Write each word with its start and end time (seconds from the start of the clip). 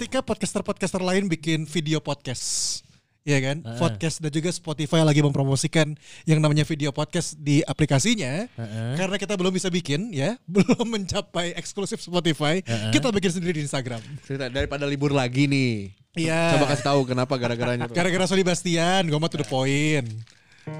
Ketika 0.00 0.24
podcaster-podcaster 0.24 1.04
lain 1.04 1.28
bikin 1.28 1.68
video 1.68 2.00
podcast, 2.00 2.80
ya 3.20 3.36
kan? 3.36 3.60
Podcast 3.76 4.24
dan 4.24 4.32
juga 4.32 4.48
Spotify 4.48 5.04
lagi 5.04 5.20
mempromosikan 5.20 5.92
yang 6.24 6.40
namanya 6.40 6.64
video 6.64 6.88
podcast 6.88 7.36
di 7.36 7.60
aplikasinya. 7.68 8.48
Karena 8.96 9.20
kita 9.20 9.36
belum 9.36 9.52
bisa 9.52 9.68
bikin, 9.68 10.08
ya, 10.08 10.40
belum 10.56 10.88
mencapai 10.88 11.52
eksklusif 11.52 12.00
Spotify, 12.00 12.64
kita 12.96 13.12
bikin 13.12 13.28
sendiri 13.28 13.60
di 13.60 13.68
Instagram. 13.68 14.00
Cerita 14.24 14.48
daripada 14.48 14.88
libur 14.88 15.12
lagi 15.12 15.44
nih. 15.44 15.92
Iya. 16.16 16.56
Coba 16.56 16.72
kasih 16.72 16.84
tahu 16.88 17.00
kenapa 17.04 17.36
gara-garanya 17.36 17.84
tuh. 17.84 17.92
Gara-gara 17.92 18.24
Sony 18.24 18.40
Bastian, 18.40 19.04
gue 19.04 19.20
mah 19.20 19.28
to 19.28 19.36
the 19.36 19.44
point. 19.44 20.08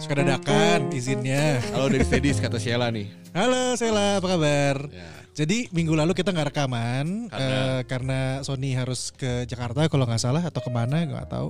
Suka 0.01 0.17
dadakan 0.17 0.97
izinnya. 0.97 1.61
Halo 1.77 1.93
dari 1.93 2.09
Stedis 2.09 2.41
kata 2.41 2.57
Sheila 2.57 2.89
nih. 2.89 3.13
Halo 3.37 3.77
Sela, 3.77 4.17
apa 4.17 4.33
kabar? 4.33 4.89
Ya. 4.89 5.20
Jadi 5.31 5.71
minggu 5.71 5.95
lalu 5.95 6.13
kita 6.13 6.35
nggak 6.35 6.51
rekaman 6.51 7.31
Karena? 7.31 7.47
eh, 7.55 7.81
karena 7.87 8.21
Sony 8.43 8.75
harus 8.75 9.15
ke 9.15 9.47
Jakarta 9.47 9.87
kalau 9.87 10.05
nggak 10.05 10.21
salah 10.21 10.43
atau 10.43 10.59
ke 10.59 10.71
mana 10.71 11.07
nggak 11.07 11.31
tahu. 11.31 11.49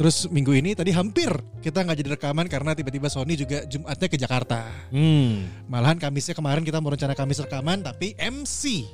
Terus 0.00 0.24
minggu 0.32 0.56
ini 0.56 0.72
tadi 0.72 0.88
hampir 0.90 1.28
kita 1.60 1.84
nggak 1.84 1.96
jadi 2.00 2.10
rekaman 2.16 2.48
karena 2.48 2.72
tiba-tiba 2.72 3.12
Sony 3.12 3.36
juga 3.36 3.68
Jumatnya 3.68 4.08
ke 4.08 4.16
Jakarta. 4.16 4.64
Hmm. 4.88 5.44
Malahan 5.68 6.00
Kamisnya 6.00 6.32
kemarin 6.32 6.64
kita 6.64 6.80
mau 6.80 6.88
rencana 6.88 7.12
Kamis 7.12 7.44
rekaman 7.44 7.84
tapi 7.84 8.16
MC 8.16 8.88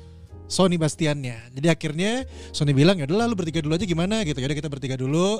Sony 0.49 0.75
Bastiannya. 0.75 1.55
Jadi 1.55 1.67
akhirnya 1.69 2.25
Sony 2.51 2.73
bilang 2.75 2.97
ya 2.97 3.07
udah 3.07 3.29
lu 3.29 3.37
bertiga 3.37 3.63
dulu 3.63 3.77
aja 3.79 3.87
gimana 3.87 4.25
gitu. 4.27 4.41
Jadi 4.41 4.53
kita 4.57 4.67
bertiga 4.67 4.99
dulu 4.99 5.39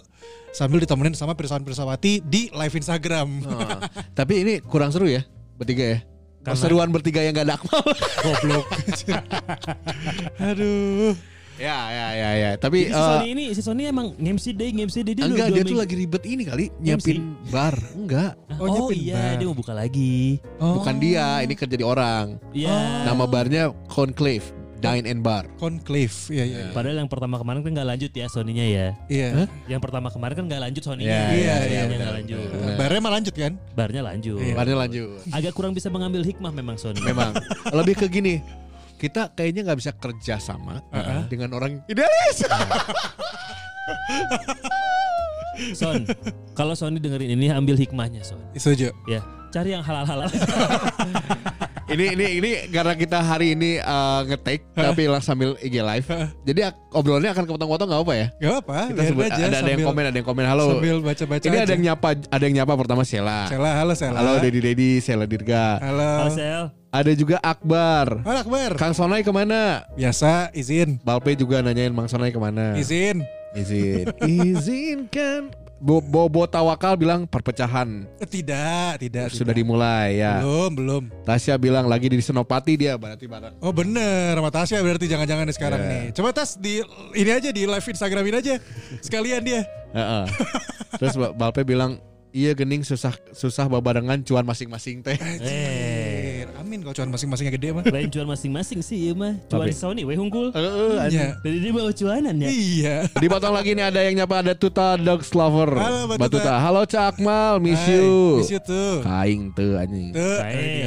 sambil 0.55 0.79
ditemenin 0.79 1.17
sama 1.17 1.35
Pirsawan 1.35 1.65
Pirsawati 1.67 2.23
di 2.23 2.47
live 2.53 2.75
Instagram. 2.77 3.27
Oh, 3.43 3.59
tapi 4.13 4.45
ini 4.45 4.53
kurang 4.63 4.93
seru 4.93 5.09
ya 5.09 5.25
bertiga 5.59 5.97
ya. 5.97 5.99
Perseruan 6.39 6.89
bertiga 6.89 7.19
yang 7.19 7.35
gak 7.35 7.45
ada 7.45 7.55
Akmal. 7.55 7.83
Goblok. 8.23 8.65
Aduh. 10.49 11.13
ya 11.59 11.75
ya 11.91 12.07
ya 12.15 12.29
ya. 12.39 12.51
Tapi 12.55 12.87
si 12.87 12.95
eh, 12.95 13.03
Sony 13.03 13.27
ini 13.35 13.43
si 13.51 13.59
Sony 13.59 13.83
emang 13.85 14.15
nge-MC 14.15 14.55
day 14.55 14.71
nge-MC 14.71 14.97
day 15.03 15.13
dia 15.13 15.27
enggak 15.27 15.51
dia 15.51 15.63
tuh 15.67 15.75
lagi 15.75 15.95
ribet 15.99 16.23
ini 16.23 16.43
kali 16.47 16.65
nyiapin 16.79 17.35
bar. 17.51 17.75
Enggak. 17.91 18.39
Oh, 18.55 18.87
Oh, 18.87 18.89
iya 18.95 19.35
bar. 19.35 19.43
dia 19.43 19.45
mau 19.51 19.57
buka 19.59 19.73
lagi. 19.75 20.39
Oh. 20.55 20.79
Bukan 20.79 20.95
dia, 20.97 21.43
ini 21.43 21.53
kerja 21.59 21.75
di 21.75 21.83
orang. 21.83 22.39
Iya. 22.55 23.03
Nama 23.03 23.23
barnya 23.27 23.63
Conclave 23.91 24.55
Dine 24.79 25.05
and 25.11 25.21
Bar. 25.21 25.45
Conclave. 25.59 26.15
Iya 26.31 26.43
iya. 26.47 26.65
Padahal 26.71 27.03
yang 27.03 27.11
pertama 27.11 27.35
kemarin 27.35 27.59
kan 27.61 27.71
nggak 27.75 27.89
lanjut 27.91 28.11
ya 28.15 28.25
Sony-nya 28.31 28.65
ya. 28.65 28.87
Iya. 29.11 29.27
Yang 29.67 29.81
pertama 29.83 30.07
kemarin 30.07 30.35
kan 30.39 30.45
nggak 30.47 30.61
lanjut 30.63 30.83
Sony-nya. 30.87 31.11
Iya, 31.11 31.27
iya, 31.35 31.55
iya, 31.67 31.81
benar, 31.85 31.99
nggak 31.99 32.15
lanjut. 32.23 32.39
benar. 32.47 32.75
Barnya 32.79 32.99
mah 33.03 33.11
lanjut 33.19 33.35
kan? 33.35 33.53
Barnya 33.75 34.01
lanjut. 34.01 34.39
Iya. 34.39 34.53
Barnya 34.55 34.77
lanjut. 34.79 35.19
Agak 35.35 35.51
kurang 35.53 35.75
bisa 35.75 35.91
mengambil 35.91 36.23
hikmah 36.23 36.51
memang 36.55 36.79
Sony. 36.79 37.03
Memang 37.03 37.35
lebih 37.75 37.99
ke 37.99 38.07
gini. 38.07 38.39
Kita 38.99 39.31
kayaknya 39.31 39.63
nggak 39.67 39.79
bisa 39.79 39.91
kerja 39.95 40.35
sama 40.39 40.83
Uh-uh. 40.91 41.23
dengan 41.27 41.55
orang 41.55 41.79
idealis. 41.87 42.43
Son, 45.75 46.07
kalau 46.55 46.71
Sony 46.71 46.99
dengerin 46.99 47.35
ini 47.35 47.51
ambil 47.51 47.75
hikmahnya 47.75 48.23
Son. 48.23 48.39
Setuju. 48.55 48.95
Ya, 49.07 49.19
cari 49.51 49.75
yang 49.75 49.83
halal-halal. 49.83 50.31
ini 51.89 52.05
ini 52.13 52.25
ini 52.37 52.51
karena 52.69 52.93
kita 52.93 53.17
hari 53.17 53.57
ini 53.57 53.81
uh, 53.81 54.21
ngetek 54.29 54.61
tapi 54.77 55.09
lah 55.09 55.21
sambil 55.21 55.57
IG 55.57 55.81
live. 55.81 56.05
Jadi 56.45 56.59
obrolannya 56.93 57.33
akan 57.33 57.43
kepotong-potong 57.49 57.87
nggak 57.89 58.01
apa 58.05 58.13
ya? 58.13 58.27
Gak 58.37 58.53
apa, 58.61 58.77
Kita 58.93 59.01
sebut, 59.09 59.23
aja 59.25 59.41
ada, 59.41 59.57
ada 59.65 59.71
yang 59.73 59.85
komen, 59.85 60.03
ada 60.05 60.17
yang 60.17 60.27
komen. 60.27 60.45
Halo. 60.45 60.65
Sambil 60.77 60.97
baca-baca 61.01 61.45
Ini 61.45 61.57
ada 61.57 61.65
aja. 61.65 61.73
yang 61.73 61.83
nyapa, 61.89 62.09
ada 62.29 62.43
yang 62.45 62.55
nyapa 62.61 62.73
pertama 62.77 63.01
Sheila. 63.01 63.49
Sela, 63.49 63.71
halo 63.73 63.93
Sela. 63.97 64.17
Halo 64.21 64.33
Dedi 64.37 64.59
Dedi, 64.61 64.91
Sheila 65.01 65.25
Dirga. 65.25 65.81
Halo. 65.81 66.11
Halo 66.25 66.31
Sel. 66.33 66.63
Ada 66.89 67.11
juga 67.13 67.37
Akbar. 67.41 68.21
Halo 68.25 68.37
Akbar. 68.45 68.69
Kang 68.77 68.93
Sonai 68.93 69.21
ke 69.25 69.29
mana? 69.33 69.85
Biasa, 69.97 70.53
izin. 70.53 71.01
Balpe 71.01 71.33
juga 71.37 71.61
nanyain 71.65 71.93
Mang 71.93 72.09
Sonai 72.09 72.29
ke 72.29 72.39
mana? 72.41 72.77
Izin. 72.77 73.25
Izin. 73.57 74.09
Izinkan. 74.21 75.49
Bo 75.79 75.97
Bobo 75.97 76.43
Tawakal 76.43 76.93
bilang 76.93 77.23
perpecahan 77.23 78.03
Eh, 78.17 78.27
Tidak, 78.27 78.99
tidak. 78.99 79.31
sudah 79.31 79.49
tidak. 79.49 79.57
dimulai 79.57 80.19
ya. 80.19 80.43
Belum, 80.43 80.71
belum. 80.71 81.03
Tasya 81.23 81.55
bilang 81.55 81.87
lagi 81.87 82.05
di 82.05 82.19
Senopati 82.19 82.75
dia 82.75 82.93
berarti 82.93 83.25
bareng. 83.25 83.55
Oh 83.57 83.71
bener, 83.71 84.35
sama 84.35 84.51
Tasya 84.51 84.79
berarti 84.79 85.07
jangan-jangan 85.07 85.47
sekarang 85.49 85.79
Iya. 85.79 85.89
nih. 85.89 86.03
Coba 86.11 86.29
Tas 86.31 86.53
di 86.53 86.83
ini 87.13 87.31
aja 87.31 87.49
di 87.49 87.63
live 87.63 87.87
Instagramin 87.87 88.35
aja. 88.35 88.59
Sekalian 88.99 89.39
dia. 89.39 89.63
Heeh. 89.89 90.23
Terus 90.99 91.15
Ba- 91.15 91.31
Balpe 91.31 91.63
bilang 91.63 92.03
iya 92.29 92.51
gening 92.51 92.83
susah 92.83 93.15
susah 93.31 93.65
babarengan 93.65 94.19
cuan 94.21 94.43
masing-masing 94.43 94.99
teh. 94.99 95.15
Eh, 95.39 96.18
Amin 96.69 96.85
kalau 96.85 96.93
cuan 96.93 97.09
masing-masingnya 97.09 97.49
gede 97.49 97.69
mah. 97.73 97.81
lain 97.81 98.13
cuan 98.13 98.29
masing-masing 98.29 98.79
sih 98.85 99.09
ya 99.09 99.17
mah. 99.17 99.33
Cuan 99.49 99.65
Tapi- 99.65 99.73
Sony 99.73 100.05
we 100.05 100.13
unggul. 100.13 100.53
Heeh, 100.53 101.01
anjing. 101.01 101.17
Iya. 101.17 101.41
Jadi 101.41 101.57
dia 101.57 101.71
bawa 101.73 101.89
cuanan 101.89 102.35
ya. 102.37 102.45
Iya. 102.47 102.95
Dipotong 103.17 103.53
lagi 103.57 103.73
nih 103.73 103.85
ada 103.89 103.99
yang 104.05 104.13
nyapa 104.13 104.45
ada 104.45 104.53
Tuta 104.53 104.93
Dogs 104.93 105.33
Lover. 105.33 105.73
Halo, 105.73 106.05
Mbak 106.05 106.17
Mbak 106.21 106.29
Tuta. 106.29 106.37
Tuta. 106.45 106.53
Halo 106.61 106.81
Cak 106.85 107.05
Akmal, 107.09 107.57
miss 107.57 107.81
Hai, 107.81 107.89
you. 107.91 108.13
Miss 108.37 108.53
you 108.53 108.61
tuh. 108.61 109.01
Kaing 109.01 109.49
tuh 109.51 109.81
anjing. 109.81 110.13
Tuh. 110.13 110.37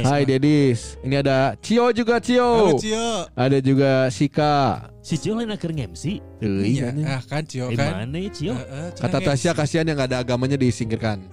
Hai 0.07 0.23
Dedis. 0.23 0.95
Ini 1.03 1.19
ada 1.19 1.59
Cio 1.59 1.91
juga 1.91 2.15
Halo 2.15 2.23
Cio. 2.23 2.79
Cio. 2.79 3.07
Ada 3.35 3.57
juga 3.59 4.07
Sika. 4.07 4.87
Si 5.03 5.19
Cio 5.19 5.35
lain 5.35 5.51
akhir 5.51 5.67
nge-MC. 5.67 6.23
Tuh, 6.39 6.63
Iya, 6.63 6.95
anjing. 6.95 7.03
ah 7.05 7.19
kan 7.27 7.43
Cio 7.43 7.67
Eh, 7.67 7.75
kan. 7.75 8.07
mana 8.07 8.17
ya 8.17 8.31
Cio? 8.31 8.55
Heeh, 8.55 8.87
Kata 8.95 9.19
cenah, 9.19 9.35
Tasya 9.35 9.51
ya. 9.51 9.53
kasihan 9.53 9.83
yang 9.83 9.99
gak 9.99 10.15
ada 10.15 10.23
agamanya 10.23 10.55
disingkirkan. 10.55 11.27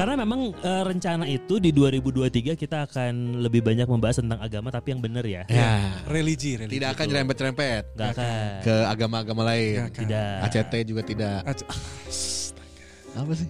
Karena 0.00 0.14
memang 0.16 0.40
eh, 0.50 0.82
rencana 0.82 1.24
itu 1.24 1.60
di 1.60 1.70
2023 1.70 2.56
kita 2.56 2.88
akan 2.88 3.12
lebih 3.38 3.60
banyak 3.60 3.84
membahas 3.84 4.16
tentang 4.16 4.40
agama 4.40 4.72
tapi 4.72 4.96
yang 4.96 5.00
bener 5.04 5.20
ya. 5.22 5.42
ya. 5.44 6.00
religi, 6.08 6.56
religi. 6.56 6.80
Tidak 6.80 6.88
akan 6.88 7.04
nyerempet-nyerempet 7.04 7.82
Gak 7.92 8.08
akan. 8.16 8.50
ke 8.64 8.74
agama-agama 8.88 9.42
lain. 9.44 9.74
Nggak 9.76 9.88
akan. 9.92 10.02
Tidak. 10.08 10.36
ACT 10.48 10.72
juga 10.88 11.02
tidak. 11.04 11.38
Ac- 11.44 11.68
Apa 13.12 13.32
sih? 13.36 13.48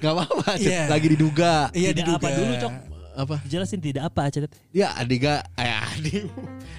Gak 0.00 0.12
apa-apa. 0.16 0.48
Iya. 0.56 0.82
Lagi 0.88 1.06
diduga. 1.12 1.68
Iya 1.72 1.90
Tidak 1.92 1.98
diduga. 2.08 2.18
apa 2.24 2.28
dulu, 2.32 2.52
Cok? 2.56 2.72
Apa? 3.14 3.36
Jelasin 3.46 3.78
tidak 3.78 4.10
apa 4.10 4.26
Cet. 4.26 4.50
Ya 4.74 4.90
adiga, 4.98 5.46
eh 5.54 5.70
adi, 5.70 6.26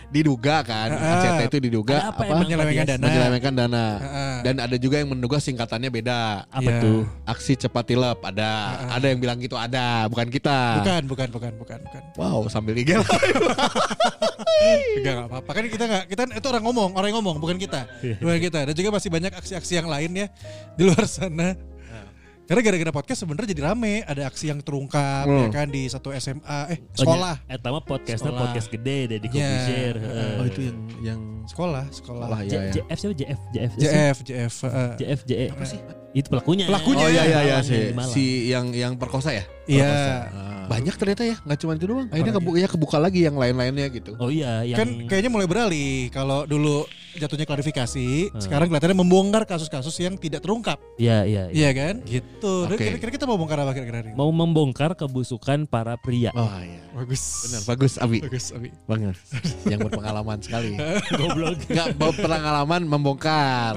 diduga 0.10 0.62
kan. 0.62 0.90
Ah. 0.92 1.18
ACT 1.18 1.42
itu 1.48 1.58
diduga 1.64 1.98
Ada 1.98 2.10
apa 2.10 2.18
apa? 2.18 2.24
emang 2.28 2.42
Penyelewengan 2.46 2.76
Matias? 2.82 2.98
dana. 2.98 3.06
Menyelewengkan 3.06 3.54
dana. 3.54 3.86
Ah. 3.98 4.40
Dan 4.42 4.56
ada 4.60 4.76
juga 4.76 4.96
yang 4.98 5.10
menduga 5.12 5.38
singkatannya 5.38 5.90
beda. 5.90 6.20
Apa 6.48 6.70
Iya. 6.70 6.82
tuh? 6.82 7.00
Aksi 7.24 7.54
cepat 7.56 7.84
tilep 7.86 8.20
ada. 8.22 8.52
Ada 8.92 9.06
yang 9.10 9.20
bilang 9.20 9.38
gitu 9.38 9.56
ada, 9.56 10.06
bukan 10.08 10.28
kita. 10.28 10.82
Bukan, 10.82 11.02
bukan, 11.06 11.28
bukan, 11.30 11.52
bukan, 11.58 11.80
bukan. 11.84 12.02
Wow, 12.16 12.46
sambil 12.48 12.74
IG 12.74 12.96
live. 12.96 13.08
Enggak, 14.96 15.14
enggak 15.14 15.28
apa-apa. 15.30 15.52
Kan 15.52 15.64
kita 15.68 15.84
enggak, 15.86 16.04
kita 16.08 16.22
itu 16.32 16.48
orang 16.48 16.64
ngomong, 16.64 16.90
orang 16.96 17.08
yang 17.12 17.18
ngomong, 17.20 17.38
bukan 17.38 17.58
kita. 17.60 17.86
Bukan 18.18 18.40
kita. 18.40 18.60
Dan 18.66 18.74
juga 18.74 18.90
masih 18.96 19.10
banyak 19.12 19.32
aksi-aksi 19.36 19.74
yang 19.78 19.88
lain 19.88 20.12
ya 20.16 20.28
di 20.74 20.84
luar 20.88 21.06
sana. 21.06 21.54
Karena 22.46 22.62
gara-gara 22.62 22.92
podcast 22.94 23.20
sebenarnya 23.22 23.50
jadi 23.52 23.64
rame, 23.66 24.06
ada 24.06 24.30
aksi 24.30 24.46
yang 24.48 24.62
terungkap 24.62 25.26
ya 25.26 25.34
Hmm. 25.42 25.50
kan 25.50 25.66
di 25.66 25.90
satu 25.90 26.14
SMA, 26.14 26.60
eh 26.70 26.80
sekolah, 26.94 27.42
Eh 27.46 27.58
mah 27.58 27.82
podcastnya 27.82 28.30
Sekolah. 28.30 28.42
podcast 28.46 28.68
gede 28.70 28.98
deh 29.08 29.18
di 29.18 29.28
Iya. 29.28 29.34
Computer. 29.34 29.94
Oh 30.38 30.46
itu 30.46 30.60
yang 30.62 30.78
yang 31.02 31.20
sekolah, 31.46 31.84
sekolah. 31.90 32.26
sekolah 32.30 32.40
ya. 32.46 32.62
ya. 32.70 32.72
JF 32.78 32.98
siapa 32.98 33.14
JF 33.16 33.40
JF 33.50 33.72
JF, 33.76 34.18
JF. 34.22 34.54
eh. 34.64 34.94
JF 34.96 35.20
JF 35.26 35.52
apa 35.52 35.66
sih? 35.66 35.80
Itu 36.14 36.28
pelakunya. 36.30 36.66
Pelakunya. 36.66 37.04
Oh 37.04 37.10
iya 37.10 37.24
iya 37.26 37.40
iya 37.44 37.58
si, 37.60 37.78
si 38.08 38.24
yang 38.48 38.70
yang 38.72 38.94
perkosa 38.96 39.34
ya? 39.34 39.44
Iya. 39.66 39.90
Ah. 40.30 40.66
Banyak 40.66 40.96
ternyata 40.96 41.22
ya, 41.22 41.36
nggak 41.40 41.60
cuma 41.60 41.74
itu 41.74 41.86
doang. 41.86 42.08
Akhirnya 42.08 42.34
kebuka, 42.36 42.58
ya 42.58 42.68
kebuka 42.68 42.98
lagi 42.98 43.20
yang 43.22 43.36
lain-lainnya 43.36 43.90
gitu. 43.90 44.14
Oh 44.16 44.30
iya 44.30 44.62
yang 44.62 44.78
Kan 44.78 44.88
kayaknya 45.06 45.30
mulai 45.30 45.46
beralih. 45.46 46.10
Kalau 46.10 46.46
dulu 46.46 46.86
jatuhnya 47.18 47.48
klarifikasi. 47.48 48.36
Sekarang 48.38 48.68
kelihatannya 48.70 48.98
membongkar 49.00 49.44
kasus-kasus 49.48 49.96
yang 50.04 50.20
tidak 50.20 50.44
terungkap. 50.44 50.78
Iya, 51.00 51.24
iya, 51.26 51.44
iya. 51.50 51.56
Iya 51.56 51.70
kan? 51.74 51.96
Gitu. 52.04 52.54
Oke. 52.68 52.78
Kira-kira 52.78 53.12
kita 53.16 53.26
mau 53.26 53.40
bongkar 53.40 53.64
apa 53.64 53.72
kira-kira 53.72 54.04
ini? 54.06 54.12
Mau 54.14 54.30
membongkar 54.30 54.94
kebusukan 54.94 55.68
para 55.68 55.96
pria. 56.00 56.32
Oh 56.36 56.50
iya. 56.62 56.82
Bagus. 56.96 57.24
Benar, 57.50 57.62
bagus 57.68 57.94
Abi. 58.00 58.20
Bagus, 58.24 58.46
Abi. 58.56 58.70
Banget. 58.88 59.16
Yang 59.68 59.80
berpengalaman 59.92 60.38
sekali. 60.40 60.80
Goblok. 61.20 61.60
Enggak 61.68 61.88
berpengalaman 62.00 62.82
membongkar. 62.88 63.74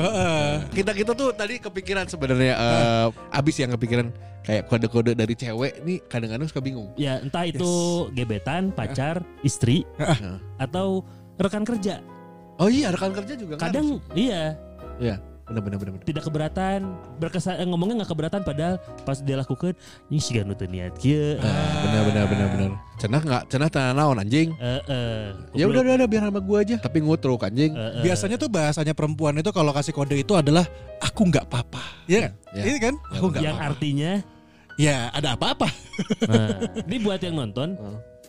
Kita 0.71 0.93
kita 0.95 1.13
tuh 1.15 1.35
tadi 1.35 1.59
kepikiran 1.59 2.07
sebenarnya 2.07 2.55
eh, 2.55 3.07
abis 3.35 3.57
yang 3.59 3.75
kepikiran 3.75 4.11
kayak 4.49 4.65
kode-kode 4.65 5.13
dari 5.13 5.37
cewek 5.37 5.85
nih 5.85 5.99
kadang-kadang 6.09 6.49
suka 6.49 6.65
bingung. 6.65 6.89
Ya, 6.97 7.21
entah 7.21 7.45
itu 7.45 8.09
gebetan, 8.17 8.73
pacar, 8.73 9.21
istri 9.45 9.85
atau 10.57 11.05
rekan 11.37 11.69
kerja. 11.69 12.01
Oh 12.59 12.69
iya 12.69 12.91
rekan 12.91 13.15
kerja 13.15 13.35
juga 13.39 13.55
kan? 13.57 13.71
Kadang 13.71 14.03
iya 14.19 14.59
Iya. 14.99 15.17
Benar 15.49 15.65
benar 15.65 15.79
benar. 15.81 15.93
benar. 15.97 16.05
tidak 16.05 16.23
keberatan, 16.29 16.81
berkesan 17.17 17.57
eh, 17.57 17.65
ngomongnya 17.65 18.05
nggak 18.05 18.11
keberatan 18.13 18.41
padahal 18.45 18.77
pas 19.09 19.17
dia 19.17 19.33
lakukan 19.41 19.73
ini 20.13 20.21
sih 20.21 20.37
teu 20.37 20.69
niat 20.69 20.93
kieu. 21.01 21.41
Ah, 21.41 21.89
benar 21.89 22.03
benar 22.05 22.25
benar 22.29 22.49
benar. 22.53 22.71
Cenah 23.01 23.21
nggak 23.25 23.43
cenah 23.49 23.69
tanah 23.73 23.93
naon 23.97 24.21
anjing. 24.21 24.53
Eh, 24.61 24.83
eh, 24.85 25.33
Ya 25.57 25.65
udah 25.65 25.81
udah 25.81 26.05
udah 26.05 26.09
biar 26.11 26.29
sama 26.29 26.41
gua 26.45 26.61
aja. 26.61 26.77
Tapi 26.77 27.01
ngutruk 27.01 27.49
anjing. 27.49 27.73
Eh, 27.73 27.81
eh. 27.81 28.03
Biasanya 28.05 28.37
tuh 28.37 28.53
bahasanya 28.53 28.93
perempuan 28.93 29.41
itu 29.41 29.49
kalau 29.49 29.73
kasih 29.73 29.97
kode 29.97 30.21
itu 30.21 30.37
adalah 30.37 30.69
aku 31.01 31.33
nggak 31.33 31.49
apa-apa. 31.49 31.81
Iya 32.05 32.29
kan? 32.29 32.33
Ya. 32.53 32.63
Ini 32.69 32.79
kan? 32.85 32.95
Aku 33.17 33.27
nggak 33.33 33.41
yang 33.41 33.57
apa-apa. 33.57 33.73
artinya 33.73 34.13
Ya 34.79 34.97
ada 35.17 35.33
apa-apa. 35.33 35.69
Nah, 36.29 36.55
ini 36.87 36.97
buat 37.03 37.19
yang 37.25 37.35
nonton, 37.35 37.75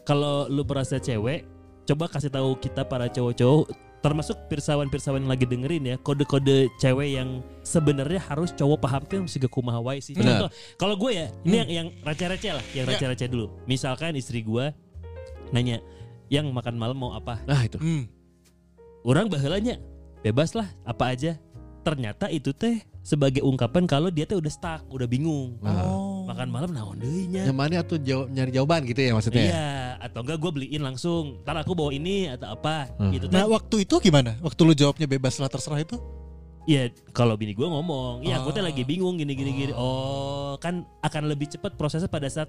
kalau 0.01 0.49
lu 0.49 0.65
merasa 0.65 0.97
cewek, 0.97 1.45
coba 1.85 2.09
kasih 2.09 2.33
tahu 2.33 2.57
kita 2.57 2.81
para 2.89 3.05
cowok-cowok, 3.05 3.69
termasuk 3.99 4.35
pirsawan-pirsawan 4.47 5.19
yang 5.19 5.31
lagi 5.31 5.43
dengerin 5.43 5.83
ya, 5.83 5.95
kode-kode 5.99 6.71
cewek 6.79 7.19
yang 7.19 7.43
sebenarnya 7.67 8.23
harus 8.31 8.55
cowok 8.55 8.79
paham 8.79 9.03
tuh 9.03 9.27
mesti 9.27 9.37
kumaha 9.51 9.79
wae 9.83 9.99
sih. 9.99 10.15
Contoh, 10.15 10.47
kalau 10.79 10.95
gue 10.95 11.11
ya, 11.19 11.27
ini 11.43 11.55
yang 11.59 11.69
yang 11.69 11.87
receh-receh 12.07 12.51
lah, 12.55 12.65
yang 12.71 12.87
Ya. 12.87 12.95
receh-receh 12.95 13.27
dulu. 13.27 13.51
Misalkan 13.67 14.15
istri 14.15 14.39
gue 14.39 14.71
nanya, 15.51 15.83
yang 16.31 16.47
makan 16.55 16.79
malam 16.79 16.95
mau 16.95 17.11
apa? 17.11 17.43
Nah 17.43 17.59
itu. 17.59 17.75
Hmm. 17.75 18.07
Orang 19.03 19.27
bahelanya, 19.27 19.79
bebas 20.23 20.55
lah, 20.55 20.67
apa 20.87 21.11
aja. 21.11 21.35
Ternyata 21.83 22.27
itu 22.31 22.51
teh 22.55 22.83
sebagai 23.03 23.43
ungkapan 23.43 23.87
kalau 23.87 24.11
dia 24.11 24.23
teh 24.27 24.35
udah 24.35 24.51
stuck, 24.51 24.83
udah 24.91 25.07
bingung. 25.07 25.59
Nah. 25.59 25.83
Oh. 25.83 26.08
Makan 26.29 26.47
malam 26.47 26.69
naon 26.69 26.95
deui 26.95 27.25
nya. 27.25 27.41
Yang 27.43 27.57
mana 27.57 27.81
tuh 27.81 27.97
jawab, 27.97 28.29
nyari 28.29 28.51
jawaban 28.51 28.85
gitu 28.85 28.99
ya 28.99 29.11
maksudnya. 29.11 29.41
ya? 29.41 29.49
Iya, 29.49 29.69
atau 29.99 30.19
enggak 30.21 30.37
gue 30.37 30.51
beliin 30.53 30.81
langsung. 30.81 31.41
Ntar 31.41 31.57
aku 31.57 31.73
bawa 31.73 31.89
ini 31.89 32.29
atau 32.29 32.53
apa 32.53 32.85
Hmm. 32.95 33.09
gitu. 33.09 33.25
Nah 33.27 33.41
Nah, 33.41 33.45
waktu 33.49 33.75
itu 33.81 33.95
gimana? 33.99 34.37
Waktu 34.39 34.61
lu 34.61 34.73
jawabnya 34.73 35.05
bebas 35.05 35.35
lah 35.35 35.47
terserah 35.47 35.79
itu? 35.79 35.97
ya 36.63 36.85
kalau 37.09 37.33
bini 37.33 37.51
gue 37.51 37.65
ngomong, 37.65 38.21
iya 38.21 38.37
aku 38.37 38.53
teh 38.53 38.61
Oh. 38.61 38.69
lagi 38.69 38.85
bingung 38.85 39.17
gini 39.17 39.33
gini 39.33 39.51
gini. 39.51 39.73
Oh, 39.73 40.53
kan 40.55 40.85
akan 41.01 41.25
lebih 41.25 41.49
cepat 41.49 41.73
prosesnya 41.73 42.05
pada 42.05 42.29
saat 42.29 42.45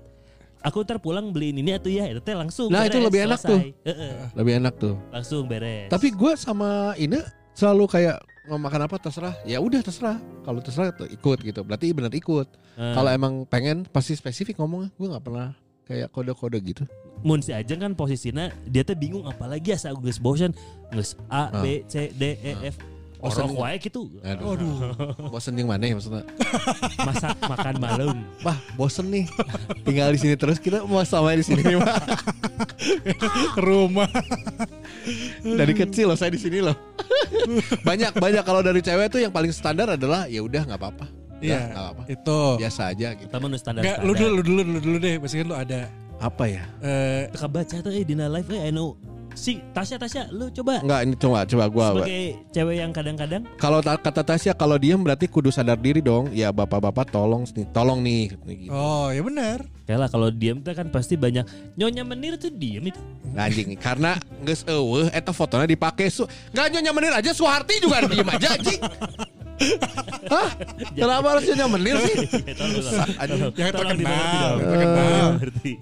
aku 0.61 0.85
ntar 0.85 1.01
pulang 1.01 1.33
beliin 1.33 1.57
ini 1.57 1.73
atau 1.73 1.89
ya 1.89 2.05
itu 2.05 2.21
teh 2.21 2.37
langsung. 2.37 2.69
Nah, 2.69 2.85
itu 2.85 3.01
beres, 3.01 3.07
lebih 3.09 3.21
enak 3.25 3.39
selesai. 3.39 3.49
tuh. 3.49 3.89
Heeh, 3.89 4.13
Lebih 4.37 4.53
enak 4.61 4.75
tuh. 4.77 4.95
langsung 5.09 5.49
beres. 5.49 5.89
Tapi 5.89 6.13
gue 6.13 6.33
sama 6.37 6.93
Ine 6.95 7.25
selalu 7.57 7.89
kayak 7.89 8.21
mau 8.47 8.57
makan 8.57 8.87
apa 8.87 8.97
terserah. 8.97 9.35
Ya 9.45 9.59
udah 9.59 9.81
terserah. 9.81 10.17
Kalau 10.43 10.61
terserah 10.61 10.93
tuh 10.93 11.07
ikut 11.07 11.39
gitu. 11.41 11.61
Berarti 11.61 11.93
benar 11.93 12.11
ikut. 12.11 12.49
Eh, 12.77 12.95
Kalau 12.95 13.11
emang 13.11 13.45
pengen 13.45 13.85
pasti 13.85 14.15
spesifik 14.15 14.57
ngomongnya. 14.57 14.89
Gue 14.95 15.09
nggak 15.09 15.25
pernah 15.25 15.53
kayak 15.85 16.09
kode-kode 16.11 16.59
gitu. 16.63 16.85
mun 17.21 17.45
si 17.45 17.53
Ajeng 17.53 17.85
kan 17.85 17.93
posisinya 17.93 18.49
dia 18.65 18.81
teh 18.81 18.97
bingung 18.97 19.29
apalagi 19.29 19.77
asa 19.77 19.93
geus 19.93 20.17
bosan 20.17 20.57
geus 20.89 21.21
A 21.29 21.53
Ah. 21.53 21.61
B 21.61 21.85
C 21.85 22.09
D 22.17 22.33
E 22.41 22.57
F 22.65 22.81
Bosen. 23.21 23.45
Orok 23.45 23.61
wae 23.61 23.77
gitu 23.77 24.01
Aduh. 24.25 24.97
Bosen 25.29 25.53
yang 25.53 25.69
mana 25.69 25.85
ya 25.85 25.93
maksudnya? 25.93 26.25
masak 27.09 27.37
makan 27.45 27.75
malam 27.77 28.17
Wah 28.41 28.57
bosen 28.81 29.13
nih. 29.13 29.29
Tinggal 29.85 30.17
di 30.17 30.19
sini 30.25 30.35
terus 30.41 30.57
kita 30.57 30.81
mau 30.89 31.05
sama 31.05 31.37
di 31.37 31.45
sini 31.45 31.77
mah. 31.77 32.01
Ke 33.57 33.61
rumah. 33.61 34.09
Dari 35.45 35.73
kecil 35.77 36.09
loh 36.09 36.17
saya 36.17 36.33
di 36.33 36.41
sini 36.41 36.65
loh. 36.65 36.77
banyak 37.89 38.17
banyak 38.17 38.43
kalau 38.43 38.65
dari 38.65 38.81
cewek 38.81 39.13
tuh 39.13 39.21
yang 39.21 39.33
paling 39.33 39.53
standar 39.53 40.01
adalah 40.01 40.25
ya 40.25 40.41
udah 40.41 40.65
nggak 40.65 40.81
apa-apa. 40.81 41.07
Iya. 41.45 41.73
apa-apa. 41.77 42.03
Itu. 42.09 42.41
Biasa 42.57 42.93
aja 42.93 43.09
gitu. 43.17 43.29
kita 43.29 43.57
standar 43.61 43.81
Enggak, 43.85 43.99
lu 44.05 44.13
dulu, 44.17 44.33
lu 44.33 44.43
dulu, 44.45 44.61
lu 44.65 44.79
dulu 44.81 44.97
deh. 44.97 45.15
Pasti 45.21 45.37
kan 45.41 45.47
lu 45.49 45.57
ada 45.57 45.81
Apa 46.21 46.45
ya? 46.49 46.65
eh 46.85 47.33
Teka 47.33 47.49
baca 47.49 47.77
tuh 47.81 47.93
eh 47.97 48.05
dina 48.05 48.29
live 48.29 48.49
eh 48.53 48.69
anu 48.69 48.93
si 49.33 49.63
Tasya 49.71 49.97
Tasya 49.97 50.23
lu 50.31 50.51
coba 50.51 50.81
Enggak 50.81 51.01
ini 51.03 51.15
coba 51.15 51.39
coba 51.45 51.65
gua. 51.67 51.87
sebagai 51.95 52.23
cewek 52.51 52.77
yang 52.79 52.91
kadang-kadang 52.91 53.43
Kalau 53.57 53.81
ta- 53.81 53.97
kata 53.97 54.23
Tasya 54.23 54.53
kalau 54.53 54.77
diem 54.77 54.97
berarti 54.97 55.27
kudu 55.27 55.49
sadar 55.49 55.77
diri 55.77 55.99
dong. 55.99 56.31
Ya 56.31 56.51
bapak-bapak 56.51 57.09
tolong 57.09 57.47
nih, 57.47 57.67
tolong 57.71 58.01
nih. 58.01 58.33
Gitu. 58.45 58.71
Oh, 58.71 59.09
ya 59.09 59.21
benar. 59.21 59.65
kayak 59.83 59.99
lah 59.99 60.09
kalau 60.09 60.31
diem 60.31 60.63
tuh 60.63 60.71
kan 60.71 60.87
pasti 60.87 61.19
banyak 61.19 61.43
nyonya 61.75 62.07
menir 62.07 62.39
tuh 62.39 62.47
diem 62.47 62.79
itu 62.87 63.01
Anjing 63.35 63.75
karena 63.75 64.15
geus 64.41 64.63
eueuh 64.63 65.11
eta 65.11 65.35
fotonya 65.35 65.67
dipake 65.67 66.07
su 66.07 66.23
Nggak 66.55 66.67
nyonya 66.71 66.93
menir 66.95 67.11
aja 67.11 67.35
Suharti 67.35 67.83
juga 67.83 68.07
diem 68.07 68.23
aja 68.25 68.55
anjing. 68.55 68.79
Hah? 70.27 70.49
Kenapa 70.91 71.27
harus 71.31 71.45
nyonya 71.45 71.67
menir 71.69 71.97
sih? 72.01 72.17
Yang 73.53 73.73
terkenal. 73.75 74.51